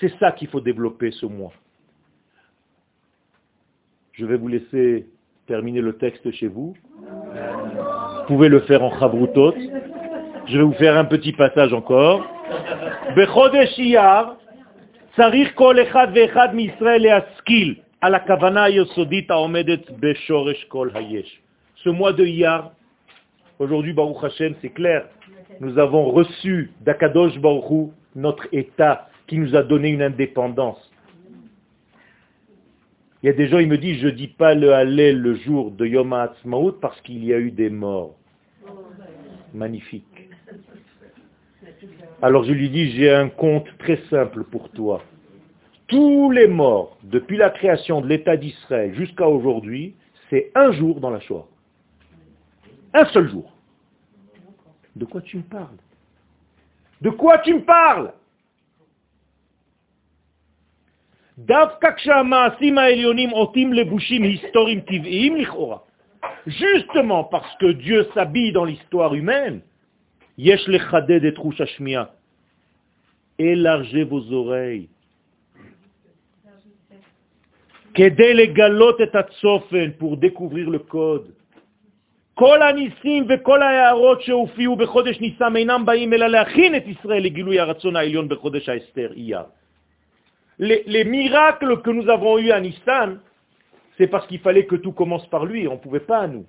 C'est 0.00 0.12
ça 0.18 0.32
qu'il 0.32 0.48
faut 0.48 0.60
développer 0.60 1.12
ce 1.12 1.26
mois. 1.26 1.52
Je 4.12 4.26
vais 4.26 4.36
vous 4.36 4.48
laisser 4.48 5.06
terminer 5.46 5.80
le 5.80 5.96
texte 5.96 6.30
chez 6.32 6.48
vous. 6.48 6.74
Vous 7.00 8.26
pouvez 8.26 8.48
le 8.48 8.60
faire 8.60 8.82
en 8.82 8.98
chabrutot. 8.98 9.54
Je 10.46 10.58
vais 10.58 10.64
vous 10.64 10.72
faire 10.74 10.96
un 10.96 11.04
petit 11.04 11.32
passage 11.32 11.72
encore. 11.72 12.26
Ce 21.76 21.90
mois 21.90 22.12
de 22.12 22.24
Iyar, 22.24 22.72
aujourd'hui 23.58 23.92
Baruch 23.92 24.22
Hashem, 24.22 24.54
c'est 24.60 24.70
clair, 24.70 25.06
nous 25.60 25.78
avons 25.78 26.10
reçu 26.10 26.70
d'Akadosh 26.80 27.38
Baruch 27.38 27.90
notre 28.14 28.46
État 28.52 29.08
qui 29.26 29.38
nous 29.38 29.56
a 29.56 29.62
donné 29.62 29.90
une 29.90 30.02
indépendance. 30.02 30.90
Il 33.22 33.26
y 33.26 33.30
a 33.30 33.32
des 33.32 33.48
gens, 33.48 33.58
ils 33.58 33.68
me 33.68 33.78
disent, 33.78 34.00
je 34.00 34.08
ne 34.08 34.12
dis 34.12 34.28
pas 34.28 34.54
le 34.54 34.74
Hallel 34.74 35.18
le 35.18 35.34
jour 35.36 35.70
de 35.70 35.86
Yom 35.86 36.12
HaAtzmaut 36.12 36.72
parce 36.72 37.00
qu'il 37.00 37.24
y 37.24 37.32
a 37.32 37.38
eu 37.38 37.50
des 37.50 37.70
morts. 37.70 38.14
Magnifique. 39.54 40.28
Alors 42.20 42.44
je 42.44 42.52
lui 42.52 42.68
dis, 42.68 42.90
j'ai 42.90 43.10
un 43.10 43.28
compte 43.28 43.66
très 43.78 43.98
simple 44.10 44.44
pour 44.44 44.68
toi. 44.70 45.02
Tous 45.86 46.30
les 46.30 46.46
morts, 46.46 46.98
depuis 47.02 47.36
la 47.36 47.50
création 47.50 48.00
de 48.00 48.08
l'État 48.08 48.36
d'Israël 48.36 48.94
jusqu'à 48.94 49.26
aujourd'hui, 49.26 49.94
c'est 50.28 50.50
un 50.54 50.72
jour 50.72 51.00
dans 51.00 51.10
la 51.10 51.20
Shoah. 51.20 51.46
Un 52.92 53.04
seul 53.06 53.30
jour. 53.30 53.53
De 54.96 55.04
quoi 55.04 55.20
tu 55.20 55.38
me 55.38 55.42
parles? 55.42 55.76
De 57.00 57.10
quoi 57.10 57.38
tu 57.38 57.54
me 57.54 57.64
parles? 57.64 58.12
Justement 66.46 67.24
parce 67.24 67.56
que 67.56 67.72
Dieu 67.72 68.06
s'habille 68.14 68.52
dans 68.52 68.64
l'histoire 68.64 69.14
humaine, 69.14 69.60
yesh 70.38 70.68
et 73.38 73.52
élargez 73.52 74.04
vos 74.04 74.32
oreilles. 74.32 74.88
pour 79.98 80.16
découvrir 80.16 80.70
le 80.70 80.78
code. 80.78 81.33
כל 82.33 82.61
הניסים 82.61 83.25
וכל 83.29 83.61
ההערות 83.61 84.21
שהופיעו 84.21 84.75
בחודש 84.75 85.19
ניסם 85.19 85.55
אינם 85.55 85.85
באים 85.85 86.13
אלא 86.13 86.27
להכין 86.27 86.75
את 86.75 86.87
ישראל 86.87 87.23
לגילוי 87.23 87.59
הרצון 87.59 87.95
העליון 87.95 88.29
בחודש 88.29 88.69
האסתר 88.69 89.11
אייר. 89.15 89.43
Les, 90.59 90.83
les 90.87 91.05
miracles 91.05 91.81
que 91.83 91.89
nous 91.89 92.09
avons 92.09 92.37
eus 92.37 92.51
à 92.51 92.59
Nissan, 92.59 93.19
c'est 93.97 94.07
parce 94.07 94.27
qu'il 94.27 94.39
fallait 94.39 94.65
que 94.65 94.75
tout 94.75 94.91
commence 94.91 95.25
par 95.27 95.45
lui, 95.45 95.67
on 95.67 95.73
ne 95.73 95.77
pouvait 95.77 96.01
pas 96.01 96.19
à 96.19 96.27
nous. 96.27 96.45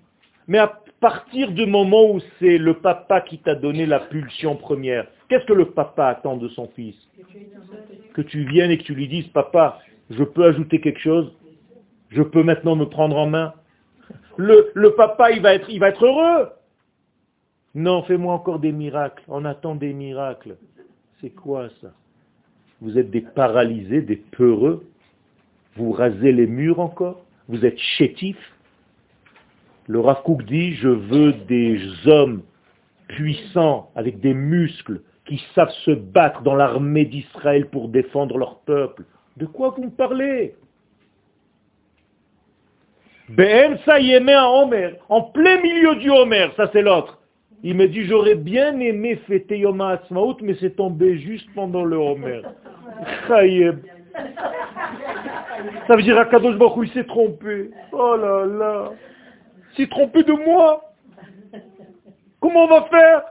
Mais 0.48 0.58
à 0.58 0.80
partir 1.00 1.52
du 1.52 1.66
moment 1.66 2.10
où 2.10 2.20
c'est 2.38 2.58
le 2.58 2.74
papa 2.74 3.20
qui 3.20 3.38
t'a 3.38 3.54
donné 3.54 3.86
la 3.86 4.00
pulsion 4.00 4.56
première, 4.56 5.06
qu'est-ce 5.28 5.44
que 5.44 5.52
le 5.52 5.66
papa 5.66 6.06
attend 6.06 6.36
de 6.36 6.48
son 6.48 6.66
fils 6.74 6.96
Que 8.14 8.22
tu 8.22 8.44
viennes 8.44 8.70
et 8.72 8.78
que 8.78 8.82
tu 8.82 8.94
lui 8.94 9.06
dises, 9.06 9.28
papa, 9.28 9.78
je 10.10 10.24
peux 10.24 10.44
ajouter 10.44 10.80
quelque 10.80 11.00
chose 11.00 11.32
Je 12.10 12.22
peux 12.22 12.42
maintenant 12.42 12.74
me 12.74 12.86
prendre 12.86 13.16
en 13.16 13.26
main 13.26 13.54
Le, 14.37 14.89
papa, 14.95 15.31
il 15.31 15.41
va, 15.41 15.53
être, 15.53 15.69
il 15.69 15.81
être 15.83 16.05
heureux. 16.05 16.49
Non, 17.73 18.03
fais-moi 18.03 18.33
encore 18.33 18.59
des 18.59 18.71
miracles. 18.71 19.23
On 19.27 19.45
attend 19.45 19.75
des 19.75 19.93
miracles. 19.93 20.57
C'est 21.21 21.29
quoi 21.29 21.69
ça? 21.81 21.91
Vous 22.81 22.97
êtes 22.97 23.09
des 23.09 23.21
paralysés, 23.21 24.01
des 24.01 24.17
peureux? 24.17 24.85
Vous 25.75 25.91
rasez 25.91 26.31
les 26.31 26.47
murs 26.47 26.79
encore? 26.79 27.25
Vous 27.47 27.65
êtes 27.65 27.77
chétifs. 27.77 28.53
Le 29.87 29.99
Rav 29.99 30.21
dit, 30.45 30.73
je 30.75 30.87
veux 30.87 31.33
des 31.33 31.79
hommes 32.07 32.41
puissants, 33.07 33.91
avec 33.95 34.19
des 34.19 34.33
muscles, 34.33 35.01
qui 35.25 35.41
savent 35.53 35.71
se 35.83 35.91
battre 35.91 36.41
dans 36.41 36.55
l'armée 36.55 37.05
d'Israël 37.05 37.67
pour 37.69 37.89
défendre 37.89 38.37
leur 38.37 38.59
peuple. 38.59 39.03
De 39.37 39.45
quoi 39.45 39.71
vous 39.71 39.83
me 39.83 39.89
parlez? 39.89 40.55
En 45.09 45.21
plein 45.21 45.61
milieu 45.61 45.95
du 45.95 46.09
Homer, 46.09 46.47
ça 46.55 46.69
c'est 46.71 46.81
l'autre. 46.81 47.19
Il 47.63 47.75
me 47.75 47.87
dit, 47.87 48.05
j'aurais 48.05 48.35
bien 48.35 48.79
aimé 48.79 49.15
fêter 49.27 49.57
Yom 49.57 49.81
HaAtzmaut, 49.81 50.37
mais 50.41 50.55
c'est 50.59 50.75
tombé 50.75 51.17
juste 51.17 51.47
pendant 51.55 51.83
le 51.83 51.95
Homer. 51.95 52.41
Ça 55.87 55.95
veut 55.95 56.03
dire 56.03 56.17
Akadosh 56.17 56.55
Baruch 56.57 56.89
il 56.89 56.93
s'est 56.93 57.05
trompé. 57.05 57.71
Oh 57.91 58.15
là 58.15 58.45
là. 58.45 58.91
Il 59.71 59.75
s'est 59.77 59.89
trompé 59.89 60.23
de 60.23 60.31
moi. 60.31 60.93
Comment 62.39 62.65
on 62.65 62.67
va 62.67 62.83
faire? 62.83 63.23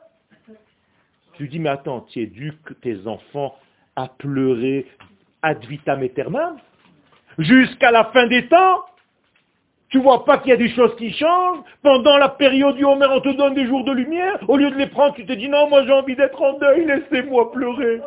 Je 1.35 1.43
lui 1.43 1.49
dis, 1.49 1.59
mais 1.59 1.71
attends, 1.71 2.03
tu 2.11 2.21
éduques 2.21 2.81
tes 2.81 3.07
enfants 3.07 3.57
à 3.97 4.09
pleurer 4.09 4.87
ad 5.43 5.65
vitam 5.65 6.03
aeternam? 6.03 6.57
Jusqu'à 7.39 7.91
la 7.91 8.05
fin 8.07 8.27
des 8.27 8.47
temps? 8.49 8.85
Tu 9.95 10.01
vois 10.01 10.25
pas 10.25 10.39
qu'il 10.39 10.51
y 10.51 10.53
a 10.53 10.57
des 10.57 10.71
choses 10.71 10.97
qui 10.97 11.13
changent 11.13 11.61
Pendant 11.81 12.19
la 12.19 12.29
période 12.29 12.75
du 12.75 12.85
Homer, 12.85 13.07
on 13.13 13.21
te 13.21 13.29
donne 13.29 13.55
des 13.55 13.65
jours 13.65 13.85
de 13.85 13.93
lumière. 13.93 14.41
Au 14.49 14.57
lieu 14.57 14.69
de 14.69 14.75
les 14.75 14.89
prendre, 14.89 15.15
tu 15.15 15.25
te 15.25 15.33
dis 15.33 15.49
non, 15.49 15.69
moi 15.69 15.85
j'ai 15.87 15.93
envie 15.93 16.17
d'être 16.17 16.43
en 16.43 16.59
deuil, 16.59 16.85
laissez-moi 16.85 17.53
pleurer. 17.53 18.01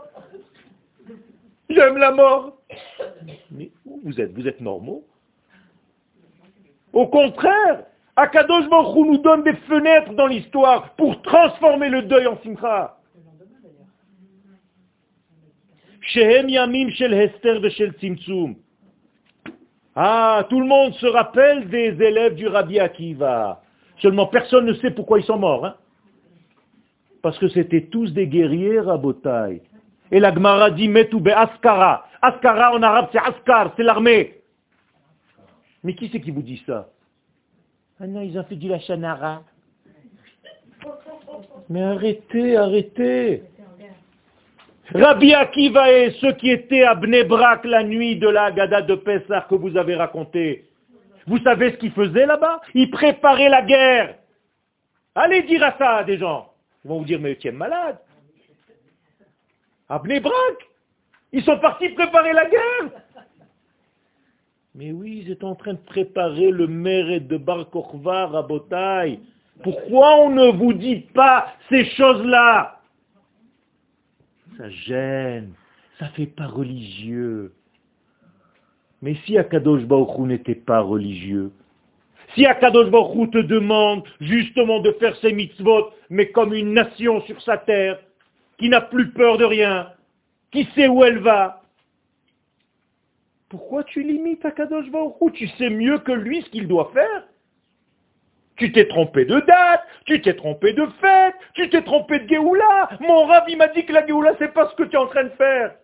J'aime 1.69 1.97
la 1.97 2.11
mort. 2.11 2.57
Mais 3.51 3.71
où 3.85 4.01
vous 4.03 4.19
êtes? 4.19 4.33
Vous 4.33 4.45
êtes 4.49 4.59
normaux 4.59 5.05
Au 6.91 7.07
contraire, 7.07 7.85
Akadosh 8.17 8.67
Baruch 8.67 9.07
nous 9.07 9.19
donne 9.19 9.43
des 9.43 9.55
fenêtres 9.55 10.11
dans 10.11 10.27
l'histoire 10.27 10.93
pour 10.95 11.21
transformer 11.21 11.87
le 11.87 12.01
deuil 12.01 12.27
en 12.27 12.37
simcha. 12.43 12.97
Shehem 16.01 16.49
yamim 16.49 16.89
shel 16.89 17.13
hester 17.13 17.69
shel 17.69 17.93
tzimtzum. 17.93 18.57
Ah, 19.99 20.45
tout 20.47 20.59
le 20.59 20.67
monde 20.67 20.93
se 20.93 21.07
rappelle 21.07 21.69
des 21.69 21.99
élèves 21.99 22.35
du 22.35 22.47
Rabbi 22.47 22.79
Akiva. 22.79 23.63
Seulement 23.97 24.27
personne 24.27 24.67
ne 24.67 24.75
sait 24.75 24.91
pourquoi 24.91 25.17
ils 25.17 25.25
sont 25.25 25.39
morts. 25.39 25.65
Hein. 25.65 25.75
Parce 27.23 27.39
que 27.39 27.47
c'était 27.47 27.87
tous 27.87 28.13
des 28.13 28.27
guerriers 28.27 28.79
rabotaille. 28.79 29.63
Et 30.11 30.19
la 30.19 30.31
Gemara 30.31 30.69
dit 30.69 30.87
Metoube 30.87 31.29
Askara. 31.29 32.05
Askara 32.21 32.75
en 32.75 32.83
arabe 32.83 33.07
c'est 33.11 33.17
Askar, 33.17 33.73
c'est 33.75 33.81
l'armée. 33.81 34.35
Mais 35.83 35.95
qui 35.95 36.09
c'est 36.09 36.21
qui 36.21 36.29
vous 36.29 36.43
dit 36.43 36.61
ça? 36.67 36.89
Ah 37.99 38.05
non, 38.05 38.21
ils 38.21 38.37
ont 38.37 38.43
fait 38.43 38.55
du 38.55 38.67
lachanara. 38.67 39.41
Mais 41.69 41.81
arrêtez, 41.81 42.55
arrêtez. 42.55 43.41
Rabbi 44.93 45.33
Akiva 45.33 45.91
et 45.91 46.11
ceux 46.21 46.33
qui 46.33 46.49
étaient 46.49 46.83
à 46.83 46.95
Bnebrak 46.95 47.65
la 47.65 47.83
nuit 47.83 48.15
de 48.15 48.29
la 48.29 48.51
Gada 48.51 48.81
de 48.81 48.95
Pessah 48.95 49.45
que 49.49 49.55
vous 49.55 49.75
avez 49.75 49.95
raconté. 49.95 50.65
Vous 51.25 51.39
savez 51.39 51.71
ce 51.71 51.77
qu'ils 51.77 51.91
faisaient 51.91 52.25
là-bas? 52.25 52.61
Ils 52.73 52.89
préparaient 52.89 53.49
la 53.49 53.63
guerre. 53.63 54.15
Allez 55.13 55.43
dire 55.43 55.63
à 55.63 55.77
ça 55.77 56.03
des 56.03 56.17
gens. 56.17 56.51
Ils 56.85 56.87
vont 56.87 56.99
vous 56.99 57.05
dire, 57.05 57.19
mais 57.19 57.35
tu 57.35 57.49
es 57.49 57.51
malade. 57.51 57.97
À 59.89 59.99
Bnebrak 59.99 60.67
Ils 61.33 61.43
sont 61.43 61.59
partis 61.59 61.89
préparer 61.89 62.31
la 62.31 62.45
guerre. 62.45 62.91
Mais 64.73 64.91
oui, 64.91 65.23
ils 65.25 65.31
étaient 65.31 65.43
en 65.43 65.55
train 65.55 65.73
de 65.73 65.79
préparer 65.79 66.51
le 66.51 66.67
maire 66.67 67.19
de 67.19 67.37
Bar 67.37 67.69
Kokhva 67.71 68.29
à 68.33 68.41
Botaï. 68.41 69.19
Pourquoi 69.63 70.17
on 70.21 70.29
ne 70.29 70.51
vous 70.51 70.71
dit 70.71 71.07
pas 71.13 71.47
ces 71.67 71.83
choses-là? 71.91 72.76
Ça 74.57 74.69
gêne, 74.69 75.53
ça 75.99 76.07
fait 76.09 76.25
pas 76.25 76.47
religieux. 76.47 77.53
Mais 79.01 79.15
si 79.25 79.37
Akadosh 79.37 79.83
Baruch 79.83 80.17
n'était 80.19 80.55
pas 80.55 80.81
religieux, 80.81 81.51
si 82.33 82.45
Akadosh 82.45 82.89
Baruch 82.89 83.31
te 83.31 83.37
demande 83.37 84.03
justement 84.19 84.79
de 84.79 84.91
faire 84.93 85.15
ses 85.17 85.31
mitzvot, 85.31 85.91
mais 86.09 86.31
comme 86.31 86.53
une 86.53 86.73
nation 86.73 87.21
sur 87.21 87.41
sa 87.43 87.57
terre, 87.57 87.99
qui 88.57 88.69
n'a 88.69 88.81
plus 88.81 89.11
peur 89.11 89.37
de 89.37 89.45
rien, 89.45 89.91
qui 90.51 90.65
sait 90.73 90.87
où 90.87 91.03
elle 91.03 91.19
va, 91.19 91.61
pourquoi 93.49 93.83
tu 93.83 94.01
limites 94.01 94.43
Akadosh 94.43 94.89
Baruch 94.89 95.33
Tu 95.33 95.47
sais 95.49 95.69
mieux 95.69 95.99
que 95.99 96.11
lui 96.11 96.41
ce 96.41 96.49
qu'il 96.49 96.67
doit 96.67 96.91
faire. 96.93 97.26
Tu 98.57 98.71
t'es 98.71 98.87
trompé 98.87 99.25
de 99.25 99.39
date, 99.41 99.83
tu 100.05 100.21
t'es 100.21 100.35
trompé 100.35 100.73
de 100.73 100.85
fête, 100.99 101.35
tu 101.53 101.69
t'es 101.69 101.83
trompé 101.83 102.19
de 102.19 102.27
Géoula. 102.27 102.89
Mon 102.99 103.25
rave, 103.25 103.43
il 103.47 103.57
m'a 103.57 103.67
dit 103.67 103.85
que 103.85 103.93
la 103.93 104.05
Géoula, 104.05 104.33
c'est 104.39 104.53
pas 104.53 104.67
ce 104.69 104.75
que 104.75 104.83
tu 104.83 104.95
es 104.95 104.99
en 104.99 105.07
train 105.07 105.25
de 105.25 105.29
faire. 105.29 105.75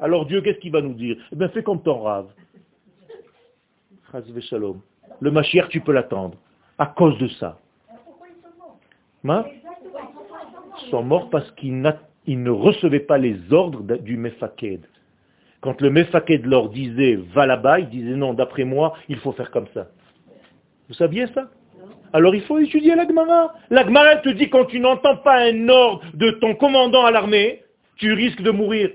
Alors 0.00 0.26
Dieu, 0.26 0.40
qu'est-ce 0.40 0.58
qu'il 0.58 0.72
va 0.72 0.82
nous 0.82 0.94
dire? 0.94 1.16
Eh 1.32 1.36
bien, 1.36 1.48
fais 1.48 1.62
comme 1.62 1.82
ton 1.82 2.00
rave. 2.00 2.28
shalom. 4.40 4.80
Le 5.20 5.30
Mashiach, 5.30 5.68
tu 5.68 5.80
peux 5.80 5.92
l'attendre. 5.92 6.36
À 6.78 6.86
cause 6.86 7.16
de 7.18 7.28
ça. 7.28 7.58
Ils 9.24 10.90
sont 10.90 11.02
morts 11.04 11.30
parce 11.30 11.50
qu'ils 11.52 11.80
ne 11.80 12.50
recevaient 12.50 13.00
pas 13.00 13.18
les 13.18 13.52
ordres 13.52 13.82
du 13.98 14.16
Mefaked. 14.16 14.88
Quand 15.60 15.80
le 15.80 15.90
Mefaked 15.90 16.44
leur 16.46 16.70
disait 16.70 17.14
va 17.32 17.46
là-bas, 17.46 17.78
ils 17.78 17.88
disaient 17.88 18.16
non, 18.16 18.34
d'après 18.34 18.64
moi, 18.64 18.94
il 19.08 19.18
faut 19.18 19.30
faire 19.32 19.52
comme 19.52 19.68
ça. 19.72 19.86
Vous 20.88 20.94
saviez 20.94 21.28
ça? 21.28 21.48
Alors 22.12 22.34
il 22.34 22.42
faut 22.42 22.58
étudier 22.58 22.94
l'Agmara. 22.94 23.54
L'Agmara 23.70 24.16
te 24.16 24.28
dit 24.28 24.50
quand 24.50 24.66
tu 24.66 24.80
n'entends 24.80 25.16
pas 25.18 25.38
un 25.38 25.68
ordre 25.68 26.02
de 26.14 26.30
ton 26.32 26.54
commandant 26.54 27.04
à 27.04 27.10
l'armée, 27.10 27.62
tu 27.96 28.12
risques 28.12 28.42
de 28.42 28.50
mourir. 28.50 28.90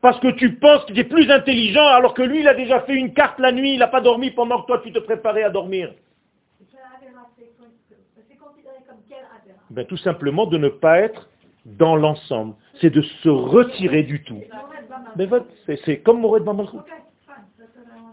Parce 0.00 0.18
que 0.18 0.28
tu 0.32 0.56
penses 0.56 0.84
qu'il 0.86 0.98
est 0.98 1.04
plus 1.04 1.30
intelligent 1.30 1.86
alors 1.86 2.14
que 2.14 2.22
lui, 2.22 2.40
il 2.40 2.48
a 2.48 2.54
déjà 2.54 2.80
fait 2.80 2.94
une 2.94 3.14
carte 3.14 3.38
la 3.38 3.52
nuit, 3.52 3.74
il 3.74 3.78
n'a 3.78 3.86
pas 3.86 4.00
dormi 4.00 4.30
pendant 4.32 4.60
que 4.62 4.66
toi, 4.66 4.80
tu 4.82 4.92
te 4.92 4.98
préparais 4.98 5.44
à 5.44 5.50
dormir. 5.50 5.92
Ben, 9.70 9.86
tout 9.86 9.96
simplement 9.96 10.46
de 10.46 10.58
ne 10.58 10.68
pas 10.68 10.98
être 10.98 11.28
dans 11.64 11.96
l'ensemble. 11.96 12.54
C'est 12.80 12.90
de 12.90 13.00
se 13.00 13.28
retirer 13.28 14.02
du 14.02 14.22
tout. 14.24 14.42
C'est 15.86 15.98
comme 15.98 16.20
Mourad 16.20 16.42
Bamalchut. 16.42 16.78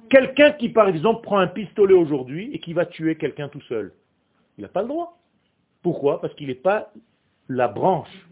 Quelqu'un 0.10 0.52
qui, 0.54 0.70
par 0.70 0.88
exemple, 0.88 1.22
prend 1.22 1.38
un 1.38 1.48
pistolet 1.48 1.94
aujourd'hui 1.94 2.50
et 2.54 2.60
qui 2.60 2.74
va 2.74 2.86
tuer 2.86 3.16
quelqu'un 3.16 3.48
tout 3.48 3.62
seul, 3.62 3.94
il 4.58 4.62
n'a 4.64 4.68
pas 4.68 4.82
le 4.82 4.88
droit. 4.88 5.18
Pourquoi? 5.82 6.20
Parce 6.20 6.34
qu'il 6.34 6.48
n'est 6.48 6.56
pas 6.56 6.92
la 7.48 7.68
branche 7.68 8.28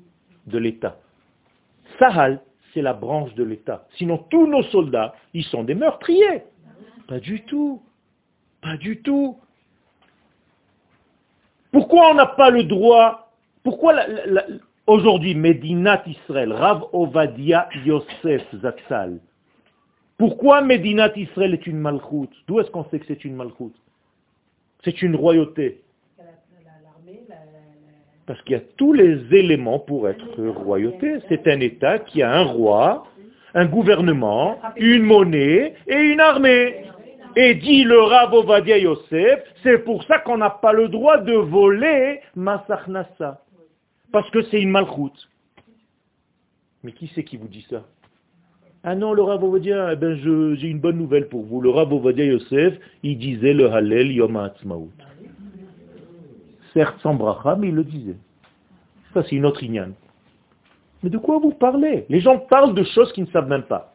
de 0.48 0.58
l'État. 0.58 0.98
Sahal, 2.00 2.42
c'est 2.74 2.82
la 2.82 2.94
branche 2.94 3.34
de 3.36 3.44
l'État. 3.44 3.88
Sinon, 3.98 4.18
tous 4.30 4.48
nos 4.48 4.64
soldats, 4.64 5.16
ils 5.34 5.44
sont 5.46 5.64
des 5.64 5.76
meurtriers. 5.76 6.44
Pas 7.08 7.20
du 7.20 7.42
tout. 7.44 7.82
Pas 8.62 8.78
du 8.78 9.02
tout. 9.02 9.40
Pourquoi 11.72 12.12
on 12.12 12.16
n'a 12.16 12.26
pas 12.26 12.50
le 12.50 12.64
droit? 12.64 13.32
Pourquoi 13.64 13.94
aujourd'hui, 14.88 15.36
Medinat 15.36 16.04
Israël, 16.08 16.52
Rav 16.52 16.86
Ovadia 16.92 17.70
Yosef 17.86 18.44
Zatzal, 18.62 19.20
Pourquoi 20.18 20.62
Médinat 20.62 21.12
Israël 21.16 21.54
est 21.54 21.68
une 21.68 21.78
malchoute? 21.78 22.34
D'où 22.48 22.60
est-ce 22.60 22.72
qu'on 22.72 22.86
sait 22.86 23.00
que 23.00 23.06
c'est 23.08 23.24
une 23.24 23.36
malchoute? 23.36 23.76
C'est 24.84 25.02
une 25.02 25.16
royauté. 25.16 25.82
Parce 28.26 28.42
qu'il 28.42 28.54
y 28.54 28.60
a 28.60 28.64
tous 28.78 28.94
les 28.94 29.34
éléments 29.34 29.80
pour 29.80 30.10
être 30.10 30.44
royauté. 30.48 31.20
C'est 31.30 31.48
un 31.48 31.60
État 31.62 32.00
qui 32.00 32.22
a 32.22 32.32
un 32.32 32.44
roi, 32.44 33.08
un 33.54 33.66
gouvernement, 33.66 34.60
une 34.76 35.04
monnaie 35.04 35.76
et 35.88 35.96
une 35.96 36.20
armée. 36.20 36.84
Et 37.36 37.54
dit 37.54 37.84
le 37.84 38.02
Rav 38.02 38.34
Ovadia 38.34 38.80
Yosef, 38.80 39.40
c'est 39.62 39.78
pour 39.80 40.04
ça 40.06 40.20
qu'on 40.20 40.38
n'a 40.38 40.50
pas 40.50 40.74
le 40.74 40.90
droit 40.90 41.20
de 41.20 41.34
voler 41.34 42.22
Masachnasa. 42.36 43.42
Parce 44.12 44.30
que 44.32 44.42
c'est 44.44 44.60
une 44.60 44.72
malchoute. 44.72 45.30
Mais 46.84 46.92
qui 46.92 47.12
c'est 47.14 47.24
qui 47.24 47.38
vous 47.38 47.48
dit 47.48 47.66
ça? 47.70 47.84
Ah 48.84 48.96
non, 48.96 49.14
le 49.14 49.22
Rav 49.22 49.44
Ovadia, 49.44 49.94
eh 49.94 49.96
ben 49.96 50.16
j'ai 50.56 50.68
une 50.68 50.80
bonne 50.80 50.98
nouvelle 50.98 51.28
pour 51.28 51.44
vous. 51.44 51.62
Le 51.62 51.70
Rav 51.70 51.92
Ovadia 51.92 52.26
Yosef, 52.26 52.76
il 53.04 53.18
disait 53.18 53.54
le 53.54 53.72
Hallel 53.72 54.12
Yom 54.12 54.36
HaAtzmaut. 54.36 54.90
Certes 56.74 57.00
sans 57.02 57.16
bracha, 57.16 57.56
mais 57.56 57.70
il 57.70 57.76
le 57.76 57.84
disait. 57.84 58.18
Ça, 59.14 59.24
c'est 59.24 59.36
une 59.36 59.46
autre 59.46 59.64
ignane. 59.64 59.94
Mais 61.02 61.10
de 61.10 61.18
quoi 61.18 61.40
vous 61.40 61.52
parlez? 61.52 62.06
Les 62.10 62.20
gens 62.20 62.38
parlent 62.38 62.76
de 62.76 62.84
choses 62.84 63.12
qu'ils 63.14 63.26
ne 63.26 63.30
savent 63.30 63.48
même 63.48 63.64
pas. 63.64 63.94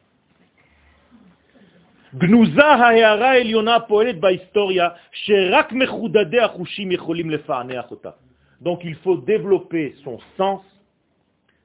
Donc 8.60 8.80
il 8.84 8.94
faut 8.96 9.16
développer 9.16 9.94
son 10.04 10.18
sens 10.36 10.60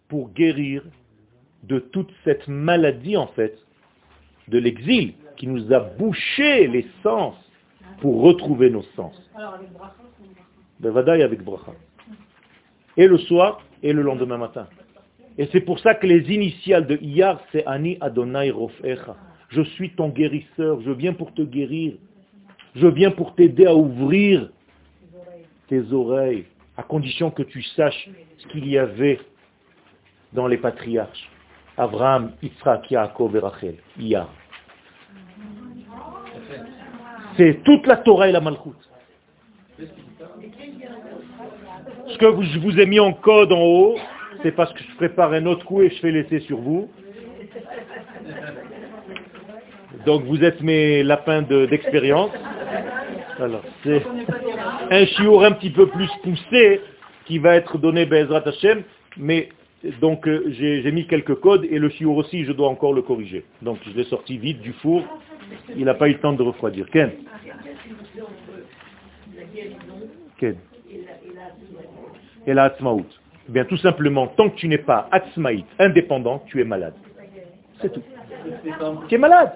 pour 0.08 0.30
guérir 0.30 0.84
de 1.68 1.80
toute 1.80 2.10
cette 2.24 2.48
maladie 2.48 3.18
en 3.18 3.28
fait 3.28 3.58
de 4.48 4.58
l'exil 4.58 5.14
qui 5.36 5.48
nous 5.48 5.74
a 5.74 5.80
bouché 5.80 6.68
les 6.68 6.88
sens 7.04 7.36
pour 8.00 8.22
retrouver 8.22 8.70
nos 8.70 8.84
sens. 8.96 9.16
Alors 9.36 9.56
avec 9.56 9.72
bracha 10.80 11.12
avec 11.24 11.44
bracha. 11.44 11.74
Et 12.96 13.08
le 13.08 13.18
soir 13.18 13.62
et 13.84 13.94
le 13.94 14.02
lendemain 14.02 14.38
matin. 14.38 14.68
Et 15.38 15.48
c'est 15.52 15.62
pour 15.62 15.80
ça 15.80 15.94
que 15.94 16.08
les 16.08 16.34
initiales 16.34 16.88
de 16.88 16.98
Iyar, 16.98 17.40
c'est 17.52 17.66
Ani 17.68 17.98
Adonai 18.02 18.50
Rofecha. 18.50 19.16
Je 19.50 19.62
suis 19.62 19.92
ton 19.92 20.10
guérisseur, 20.10 20.82
je 20.82 20.92
viens 20.92 21.14
pour 21.14 21.34
te 21.34 21.42
guérir. 21.42 21.94
Je 22.76 22.88
viens 22.88 23.12
pour 23.12 23.36
t'aider 23.36 23.66
à 23.66 23.76
ouvrir 23.76 24.50
tes 25.68 25.92
oreilles, 25.92 26.46
à 26.76 26.84
condition 26.84 27.30
que 27.30 27.44
tu 27.44 27.62
saches 27.62 28.10
ce 28.38 28.48
qu'il 28.48 28.68
y 28.68 28.78
avait 28.78 29.20
dans 30.34 30.48
les 30.48 30.58
patriarches. 30.58 31.30
Abraham, 31.78 32.32
Yitzhak, 32.42 32.90
Yaakov 32.90 33.36
et 33.36 33.40
Rachel. 33.40 33.76
Iyar. 34.00 34.30
C'est 37.38 37.64
toute 37.64 37.86
la 37.86 37.98
Torah 37.98 38.30
et 38.30 38.32
la 38.32 38.42
Malchut. 38.42 38.72
Ce 42.08 42.18
que 42.18 42.42
je 42.42 42.60
vous 42.60 42.80
ai 42.80 42.86
mis 42.86 43.00
en 43.00 43.14
code 43.14 43.52
en 43.52 43.62
haut, 43.62 43.96
c'est 44.42 44.52
parce 44.52 44.74
que 44.74 44.80
je 44.84 44.96
prépare 44.96 45.34
un 45.34 45.46
autre 45.46 45.66
coup 45.66 45.82
et 45.82 45.90
je 45.90 46.00
fais 46.00 46.12
l'essai 46.12 46.40
sur 46.42 46.58
vous. 46.58 46.90
Donc 50.06 50.24
vous 50.24 50.44
êtes 50.44 50.62
mes 50.62 51.04
lapins 51.04 51.44
d'expérience. 51.44 52.32
Alors, 53.40 53.64
c'est 53.84 54.02
un 54.90 55.06
chiour 55.06 55.44
un 55.44 55.52
petit 55.52 55.70
peu 55.70 55.88
plus 55.88 56.10
poussé 56.24 56.82
qui 57.26 57.38
va 57.38 57.56
être 57.56 57.78
donné 57.78 58.06
Bezrat 58.06 58.48
Hashem, 58.48 58.84
mais 59.18 59.50
donc 60.02 60.28
euh, 60.28 60.46
j'ai 60.50 60.92
mis 60.92 61.06
quelques 61.06 61.36
codes 61.36 61.66
et 61.66 61.78
le 61.78 61.90
chiour 61.90 62.18
aussi, 62.18 62.46
je 62.46 62.52
dois 62.52 62.68
encore 62.68 62.94
le 62.94 63.02
corriger. 63.02 63.46
Donc 63.62 63.78
je 63.86 63.96
l'ai 63.96 64.06
sorti 64.06 64.38
vite 64.38 64.62
du 64.62 64.74
four, 64.74 65.04
il 65.76 65.86
n'a 65.86 65.94
pas 65.94 66.10
eu 66.10 66.14
le 66.14 66.20
temps 66.20 66.34
de 66.34 66.44
refroidir. 66.44 66.90
Ken 66.90 67.12
Ken 70.38 70.56
Et 72.46 72.54
la 72.54 72.66
Atzmaout. 72.66 73.06
Eh 73.50 73.52
bien 73.52 73.66
tout 73.66 73.78
simplement, 73.78 74.28
tant 74.28 74.50
que 74.50 74.56
tu 74.56 74.68
n'es 74.68 74.78
pas 74.80 75.08
Atzmaït, 75.12 75.66
indépendant, 75.80 76.44
tu 76.48 76.60
es 76.60 76.66
malade. 76.66 76.96
C'est 77.82 77.94
tout. 77.94 78.04
Tu 79.08 79.16
es 79.16 79.18
malade. 79.18 79.52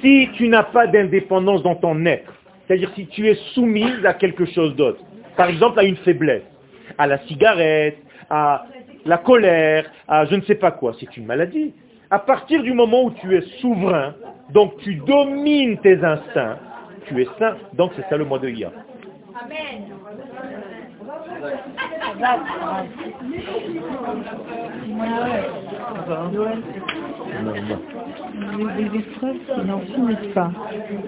Si 0.00 0.28
tu 0.34 0.48
n'as 0.48 0.64
pas 0.64 0.86
d'indépendance 0.86 1.62
dans 1.62 1.76
ton 1.76 2.04
être, 2.04 2.32
c'est-à-dire 2.66 2.90
si 2.94 3.06
tu 3.06 3.26
es 3.28 3.34
soumise 3.54 4.04
à 4.04 4.14
quelque 4.14 4.44
chose 4.44 4.76
d'autre, 4.76 5.00
par 5.36 5.48
exemple 5.48 5.78
à 5.80 5.84
une 5.84 5.96
faiblesse, 5.96 6.42
à 6.98 7.06
la 7.06 7.18
cigarette, 7.26 7.98
à 8.28 8.66
la 9.04 9.18
colère, 9.18 9.90
à 10.08 10.24
je 10.26 10.34
ne 10.34 10.42
sais 10.42 10.54
pas 10.54 10.70
quoi, 10.70 10.94
c'est 10.98 11.16
une 11.16 11.26
maladie. 11.26 11.74
À 12.10 12.18
partir 12.18 12.62
du 12.62 12.72
moment 12.72 13.04
où 13.04 13.10
tu 13.12 13.36
es 13.36 13.42
souverain, 13.60 14.14
donc 14.50 14.76
tu 14.78 14.94
domines 14.96 15.78
tes 15.78 16.02
instincts, 16.04 16.58
tu 17.06 17.22
es 17.22 17.28
saint, 17.38 17.56
donc 17.74 17.92
c'est 17.96 18.08
ça 18.08 18.16
le 18.16 18.24
mot 18.24 18.38
de 18.38 18.48
Ia. 18.48 18.70
Amen. 19.42 19.84
Des 28.76 28.98
épreuves 28.98 29.36
qui 29.54 29.66
n'en 29.66 29.80
finissent 29.80 30.34
pas. 30.34 30.50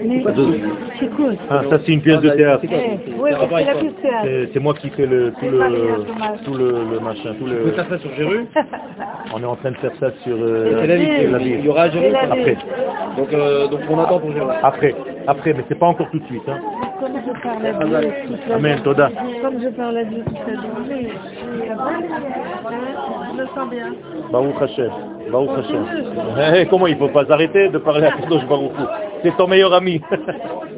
Mais 0.04 0.24
c'est 0.98 1.10
quoi 1.14 1.30
Ah, 1.50 1.62
ça 1.70 1.78
c'est 1.84 1.92
une 1.92 2.02
pièce 2.02 2.20
de 2.20 2.30
théâtre. 2.30 2.64
C'est 4.52 4.60
moi 4.60 4.74
qui 4.74 4.90
fais 4.90 5.06
le, 5.06 5.32
tout, 5.32 5.48
le, 5.48 6.44
tout 6.44 6.54
le, 6.54 6.84
le 6.92 7.00
machin. 7.00 7.34
Tout 7.38 7.46
le... 7.46 7.62
Vous 7.64 7.72
faire 7.72 7.88
ça 7.88 7.98
sur 7.98 8.12
Jéru 8.14 8.46
On 9.34 9.42
est 9.42 9.46
en 9.46 9.56
train 9.56 9.70
de 9.70 9.76
faire 9.76 9.92
ça 10.00 10.10
sur 10.24 10.36
euh, 10.36 10.86
la 10.86 10.96
ville. 11.38 11.58
Il 11.60 11.64
y 11.64 11.68
aura 11.68 11.90
Jéru 11.90 12.14
Après. 12.14 12.56
Donc, 13.16 13.32
euh, 13.32 13.68
donc 13.68 13.80
on 13.88 13.98
attend 13.98 14.18
pour 14.18 14.32
Jéru. 14.32 14.46
Après, 14.62 14.94
après, 15.26 15.52
mais 15.52 15.64
c'est 15.68 15.78
pas 15.78 15.86
encore 15.86 16.10
tout 16.10 16.18
de 16.18 16.26
suite. 16.26 16.42
Hein. 16.48 16.58
Comme 17.00 17.12
je 17.26 17.32
parle 17.42 17.66
à 17.66 17.72
Dieu 17.72 18.10
toute 18.26 18.48
la 18.48 18.54
Amen, 18.56 18.80
Toda. 18.82 19.10
Comme 19.42 19.60
je 19.62 19.68
parle 19.68 19.98
à 19.98 20.04
Dieu 20.04 20.22
toute 20.24 20.46
la 20.46 20.54
journée, 20.62 21.12
je 23.32 23.40
me 23.40 23.46
sens 23.54 23.70
bien. 23.70 23.94
Baruch 24.30 24.62
Hashem. 24.62 24.90
Baruch 25.30 25.50
Hashem. 25.58 25.84
Eh, 26.54 26.66
comment 26.66 26.86
il 26.86 26.94
ne 26.94 26.98
faut 26.98 27.08
pas 27.08 27.30
arrêter 27.30 27.68
de 27.68 27.78
parler 27.78 28.06
à 28.06 28.12
Kadosh 28.12 28.46
Baruch 28.46 28.72
C'est 29.22 29.36
ton 29.36 29.46
meilleur 29.46 29.72
ami. 29.74 30.00